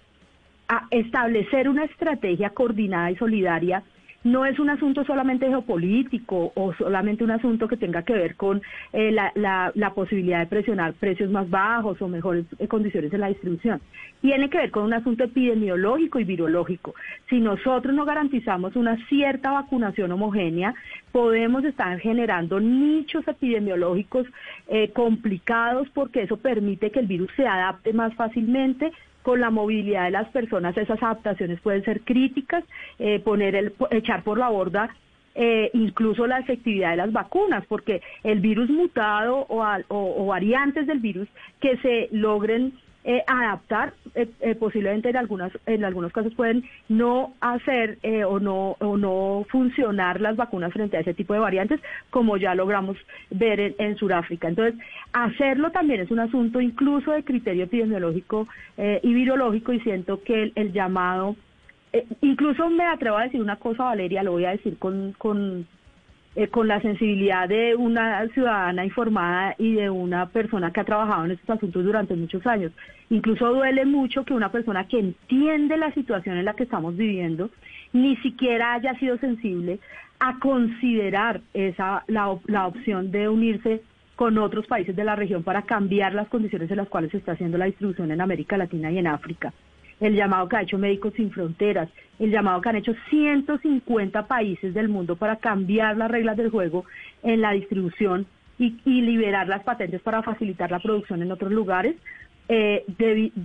establecer 0.89 1.69
una 1.69 1.85
estrategia 1.85 2.49
coordinada 2.49 3.11
y 3.11 3.15
solidaria 3.17 3.83
no 4.23 4.45
es 4.45 4.59
un 4.59 4.69
asunto 4.69 5.05
solamente 5.05 5.47
geopolítico 5.47 6.51
o 6.55 6.73
solamente 6.73 7.23
un 7.23 7.31
asunto 7.31 7.67
que 7.67 7.77
tenga 7.77 8.03
que 8.03 8.13
ver 8.13 8.35
con 8.35 8.61
eh, 8.93 9.11
la, 9.11 9.93
posibilidad 9.95 10.39
de 10.39 10.47
presionar 10.47 10.93
precios 10.93 11.31
más 11.31 11.49
bajos 11.49 12.01
o 12.01 12.07
mejores 12.07 12.45
eh, 12.59 12.67
condiciones 12.67 13.13
en 13.13 13.21
la 13.21 13.29
distribución. 13.29 13.81
Tiene 14.21 14.49
que 14.49 14.57
ver 14.57 14.71
con 14.71 14.83
un 14.83 14.93
asunto 14.93 15.23
epidemiológico 15.23 16.19
y 16.19 16.23
virológico. 16.23 16.93
Si 17.29 17.39
nosotros 17.39 17.95
no 17.95 18.05
garantizamos 18.05 18.75
una 18.75 18.97
cierta 19.07 19.51
vacunación 19.51 20.11
homogénea, 20.11 20.75
podemos 21.11 21.63
estar 21.63 21.97
generando 21.99 22.59
nichos 22.59 23.27
epidemiológicos 23.27 24.27
eh, 24.67 24.91
complicados 24.91 25.87
porque 25.93 26.23
eso 26.23 26.37
permite 26.37 26.91
que 26.91 26.99
el 26.99 27.07
virus 27.07 27.31
se 27.35 27.47
adapte 27.47 27.93
más 27.93 28.13
fácilmente 28.15 28.91
con 29.27 29.41
la 29.41 29.49
movilidad 29.49 30.05
de 30.05 30.11
las 30.11 30.29
personas 30.29 30.77
esas 30.77 31.03
adaptaciones 31.03 31.59
pueden 31.59 31.83
ser 31.83 31.99
críticas, 31.99 32.63
eh, 32.97 33.19
poner 33.19 33.55
el, 33.55 33.73
echar 33.91 34.23
por 34.23 34.37
la 34.37 34.47
borda 34.47 34.89
eh, 35.35 35.69
incluso 35.73 36.25
la 36.27 36.39
efectividad 36.39 36.91
de 36.91 36.95
las 36.95 37.11
vacunas, 37.11 37.65
porque 37.67 38.01
el 38.23 38.39
virus 38.39 38.69
mutado 38.69 39.45
o, 39.49 40.25
variantes 40.27 40.87
del 40.87 40.99
virus 40.99 41.27
que 41.59 41.75
se 41.79 42.07
logren 42.13 42.71
eh, 43.09 43.23
adaptar, 43.25 43.93
eh, 44.15 44.27
eh, 44.41 44.55
posiblemente 44.55 45.07
en 45.07 45.15
algunas 45.15 45.53
en 45.65 45.85
algunos 45.85 46.11
casos 46.11 46.33
pueden 46.35 46.65
no 46.89 47.35
hacer 47.39 47.99
o 48.27 48.37
no 48.41 48.75
o 48.81 48.97
no 48.97 49.45
funcionar 49.49 50.19
las 50.19 50.35
vacunas 50.35 50.73
frente 50.73 50.97
a 50.97 50.99
ese 50.99 51.13
tipo 51.13 51.33
de 51.33 51.39
variantes, 51.39 51.79
como 52.09 52.35
ya 52.35 52.53
logramos 52.53 52.97
ver 53.29 53.75
en, 53.77 53.95
Sudáfrica. 53.95 54.49
Entonces, 54.49 54.77
hacerlo 55.13 55.71
también 55.71 56.01
es 56.01 56.11
un 56.11 56.19
asunto 56.19 56.59
incluso 56.59 57.13
de 57.13 57.23
criterio 57.23 57.63
epidemiológico 57.63 58.45
y 58.77 59.13
virológico 59.13 59.71
y 59.71 59.79
siento 59.79 60.21
que 60.21 60.51
el, 60.53 60.73
llamado 60.73 61.37
incluso 62.19 62.69
me 62.69 62.83
atrevo 62.83 63.15
a 63.15 63.23
decir 63.23 63.41
una 63.41 63.55
cosa, 63.55 63.85
Valeria, 63.85 64.21
lo 64.21 64.33
voy 64.33 64.43
a 64.43 64.51
decir 64.51 64.77
con, 64.77 65.13
con 65.17 65.65
eh, 66.39 66.49
con 66.49 66.67
la 66.67 66.79
sensibilidad 66.81 67.49
de 67.49 67.75
una 67.75 68.27
ciudadana 68.27 68.85
informada 68.85 69.55
y 69.57 69.73
de 69.73 69.89
una 69.89 70.27
persona 70.27 70.71
que 70.71 70.81
ha 70.81 70.83
trabajado 70.83 71.25
en 71.25 71.31
estos 71.31 71.49
asuntos 71.49 71.83
durante 71.83 72.15
muchos 72.15 72.45
años. 72.45 72.71
Incluso 73.09 73.51
duele 73.55 73.85
mucho 73.85 74.23
que 74.23 74.35
una 74.35 74.51
persona 74.51 74.87
que 74.87 74.99
entiende 74.99 75.77
la 75.77 75.91
situación 75.95 76.37
en 76.37 76.45
la 76.45 76.53
que 76.53 76.61
estamos 76.61 76.95
viviendo 76.95 77.49
ni 77.91 78.17
siquiera 78.17 78.75
haya 78.75 78.93
sido 78.99 79.17
sensible 79.17 79.79
a 80.19 80.37
considerar 80.37 81.41
esa 81.55 82.03
la, 82.05 82.37
la 82.45 82.67
opción 82.67 83.09
de 83.09 83.27
unirse 83.27 83.81
con 84.15 84.37
otros 84.37 84.67
países 84.67 84.95
de 84.95 85.05
la 85.05 85.15
región 85.15 85.41
para 85.41 85.63
cambiar 85.63 86.13
las 86.13 86.27
condiciones 86.27 86.69
en 86.69 86.77
las 86.77 86.87
cuales 86.87 87.09
se 87.09 87.17
está 87.17 87.31
haciendo 87.31 87.57
la 87.57 87.65
distribución 87.65 88.11
en 88.11 88.21
América 88.21 88.57
Latina 88.57 88.91
y 88.91 88.99
en 88.99 89.07
África 89.07 89.53
el 89.99 90.15
llamado 90.15 90.47
que 90.47 90.57
ha 90.57 90.61
hecho 90.61 90.77
Médicos 90.77 91.13
Sin 91.15 91.31
Fronteras, 91.31 91.89
el 92.19 92.31
llamado 92.31 92.61
que 92.61 92.69
han 92.69 92.75
hecho 92.75 92.95
150 93.09 94.27
países 94.27 94.73
del 94.73 94.89
mundo 94.89 95.15
para 95.15 95.37
cambiar 95.37 95.97
las 95.97 96.11
reglas 96.11 96.37
del 96.37 96.49
juego 96.49 96.85
en 97.23 97.41
la 97.41 97.51
distribución 97.51 98.25
y, 98.59 98.75
liberar 98.85 99.47
las 99.47 99.63
patentes 99.63 100.01
para 100.01 100.23
facilitar 100.23 100.71
la 100.71 100.79
producción 100.79 101.21
en 101.21 101.31
otros 101.31 101.51
lugares, 101.51 101.95
eh, 102.49 102.83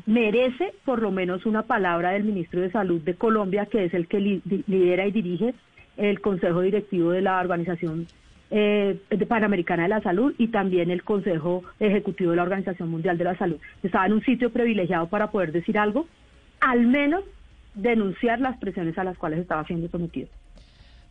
merece 0.06 0.72
por 0.84 1.02
lo 1.02 1.10
menos 1.10 1.44
una 1.44 1.62
palabra 1.62 2.10
del 2.10 2.24
ministro 2.24 2.60
de 2.60 2.70
Salud 2.70 3.00
de 3.02 3.14
Colombia, 3.14 3.66
que 3.66 3.84
es 3.84 3.94
el 3.94 4.06
que 4.06 4.20
lidera 4.20 5.06
y 5.06 5.12
dirige 5.12 5.54
el 5.96 6.20
Consejo 6.20 6.60
Directivo 6.60 7.10
de 7.10 7.20
la 7.20 7.40
Organización 7.40 8.06
eh, 8.50 8.98
Panamericana 9.28 9.84
de 9.84 9.88
la 9.88 10.02
Salud 10.02 10.34
y 10.38 10.48
también 10.48 10.90
el 10.90 11.02
Consejo 11.02 11.62
Ejecutivo 11.80 12.30
de 12.30 12.36
la 12.36 12.42
Organización 12.44 12.90
Mundial 12.90 13.18
de 13.18 13.24
la 13.24 13.36
Salud. 13.36 13.58
Estaba 13.82 14.06
en 14.06 14.12
un 14.14 14.22
sitio 14.22 14.50
privilegiado 14.50 15.08
para 15.08 15.30
poder 15.30 15.52
decir 15.52 15.78
algo 15.78 16.06
al 16.62 16.86
menos 16.86 17.24
denunciar 17.74 18.40
las 18.40 18.56
presiones 18.58 18.96
a 18.96 19.04
las 19.04 19.18
cuales 19.18 19.40
estaba 19.40 19.66
siendo 19.66 19.88
sometido. 19.88 20.28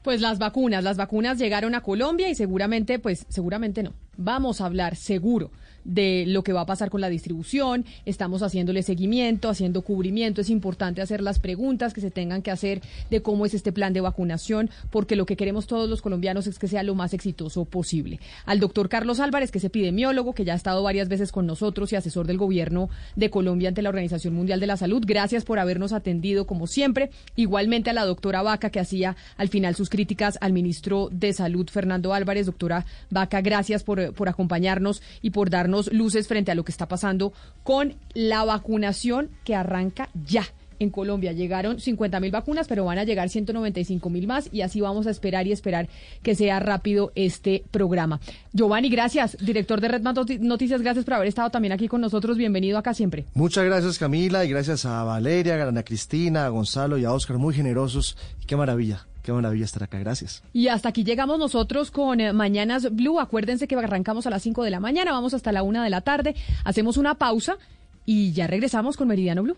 Pues 0.02 0.20
las 0.20 0.40
vacunas, 0.40 0.84
las 0.84 0.98
vacunas 0.98 1.38
llegaron 1.38 1.76
a 1.76 1.82
Colombia 1.82 2.30
y 2.30 2.36
seguramente, 2.36 2.98
pues 2.98 3.26
seguramente 3.30 3.84
no. 3.84 3.94
Vamos 4.18 4.62
a 4.62 4.66
hablar 4.66 4.96
seguro 4.96 5.52
de 5.84 6.26
lo 6.28 6.44
que 6.44 6.54
va 6.54 6.62
a 6.62 6.66
pasar 6.66 6.90
con 6.90 7.02
la 7.02 7.10
distribución, 7.10 7.86
estamos 8.06 8.44
haciéndole 8.44 8.84
seguimiento, 8.84 9.50
haciendo 9.50 9.82
cubrimiento, 9.82 10.42
es 10.42 10.50
importante 10.50 11.02
hacer 11.02 11.22
las 11.22 11.40
preguntas 11.40 11.94
que 11.94 12.02
se 12.02 12.12
tengan 12.12 12.42
que 12.42 12.52
hacer 12.52 12.82
de 13.10 13.22
cómo 13.22 13.46
es 13.46 13.54
este 13.54 13.72
plan 13.72 13.94
de 13.94 14.02
vacunación, 14.02 14.70
porque 14.90 15.16
lo 15.16 15.26
que 15.26 15.36
queremos 15.36 15.68
todos 15.68 15.90
los 15.90 16.02
colombianos 16.02 16.48
es 16.48 16.60
que 16.60 16.68
sea 16.68 16.84
lo 16.84 16.96
más 16.96 17.14
exitoso 17.14 17.66
posible. 17.66 18.20
Al 18.46 18.60
doctor 18.60 18.90
Carlos 18.90 19.20
Álvarez, 19.20 19.52
que 19.52 19.58
es 19.58 19.64
epidemiólogo, 19.64 20.34
que 20.34 20.46
ya 20.46 20.54
ha 20.54 20.56
estado 20.56 20.84
varias 20.84 21.10
veces 21.10 21.32
con 21.32 21.48
nosotros 21.48 21.92
y 21.92 21.96
asesor 21.96 22.28
del 22.28 22.38
gobierno 22.38 22.90
de 23.16 23.30
Colombia 23.30 23.70
ante 23.70 23.82
la 23.82 23.90
Organización 23.90 24.34
Mundial 24.34 24.60
de 24.60 24.68
la 24.68 24.78
Salud, 24.78 25.04
gracias 25.06 25.46
por 25.46 25.60
habernos 25.60 25.94
atendido 25.94 26.46
como 26.46 26.68
siempre. 26.68 27.10
Igualmente 27.36 27.90
a 27.90 27.94
la 27.94 28.06
doctora 28.06 28.42
Vaca, 28.42 28.70
que 28.70 28.80
hacía 28.80 29.16
al 29.38 29.50
final 29.50 29.76
sus 29.76 29.90
críticas 29.90 30.38
al 30.42 30.54
ministro 30.54 31.10
de 31.12 31.34
Salud, 31.34 31.68
Fernando 31.70 32.14
Álvarez. 32.14 32.46
Doctora 32.46 32.86
Vaca, 33.10 33.42
gracias 33.42 33.84
por, 33.84 34.14
por 34.14 34.30
acompañarnos 34.30 35.02
y 35.22 35.32
por 35.32 35.50
darnos 35.50 35.71
luces 35.72 36.28
frente 36.28 36.52
a 36.52 36.56
lo 36.56 36.64
que 36.64 36.72
está 36.72 36.88
pasando 36.88 37.34
con 37.64 37.96
la 38.14 38.44
vacunación 38.44 39.30
que 39.44 39.56
arranca 39.56 40.10
ya. 40.26 40.46
En 40.82 40.90
Colombia 40.90 41.32
llegaron 41.32 41.80
50 41.80 42.20
mil 42.20 42.32
vacunas, 42.32 42.68
pero 42.68 42.86
van 42.86 42.98
a 42.98 43.04
llegar 43.04 43.30
195 43.30 44.10
mil 44.10 44.26
más 44.26 44.50
y 44.52 44.62
así 44.62 44.82
vamos 44.82 45.06
a 45.06 45.12
esperar 45.12 45.46
y 45.46 45.52
esperar 45.52 45.88
que 46.24 46.34
sea 46.34 46.60
rápido 46.60 47.12
este 47.14 47.64
programa. 47.70 48.20
Giovanni, 48.52 48.90
gracias, 48.90 49.38
director 49.40 49.80
de 49.80 49.90
Red 49.90 50.02
Noticias, 50.02 50.82
gracias 50.82 51.06
por 51.06 51.14
haber 51.14 51.28
estado 51.28 51.52
también 51.52 51.72
aquí 51.72 51.88
con 51.88 52.02
nosotros. 52.02 52.36
Bienvenido 52.36 52.80
acá 52.80 52.96
siempre. 52.96 53.26
Muchas 53.36 53.64
gracias 53.64 54.00
Camila 54.00 54.44
y 54.44 54.50
gracias 54.50 54.86
a 54.86 55.04
Valeria, 55.04 55.64
a 55.64 55.68
Ana 55.68 55.84
Cristina, 55.84 56.48
a 56.48 56.50
Gonzalo 56.50 56.98
y 56.98 57.06
a 57.06 57.14
Oscar, 57.14 57.38
muy 57.38 57.54
generosos. 57.54 58.18
Qué 58.48 58.56
maravilla 58.56 59.06
Qué 59.22 59.32
maravilla 59.32 59.66
estar 59.66 59.84
acá, 59.84 60.00
gracias. 60.00 60.44
Y 60.54 60.68
hasta 60.68 60.90
aquí 60.90 61.04
llegamos 61.04 61.38
nosotros 61.38 61.92
con 61.92 62.20
eh, 62.20 62.34
Mañanas 62.34 62.94
Blue. 62.96 63.20
Acuérdense 63.20 63.68
que 63.68 63.76
arrancamos 63.76 64.26
a 64.28 64.30
las 64.30 64.42
5 64.42 64.64
de 64.64 64.72
la 64.72 64.80
mañana, 64.80 65.12
vamos 65.12 65.34
hasta 65.34 65.52
la 65.52 65.64
1 65.64 65.84
de 65.84 65.90
la 65.90 66.02
tarde, 66.02 66.36
hacemos 66.64 66.98
una 66.98 67.16
pausa 67.16 67.58
y 68.06 68.34
ya 68.34 68.48
regresamos 68.48 68.98
con 68.98 69.08
Meridiano 69.08 69.44
Blue. 69.44 69.58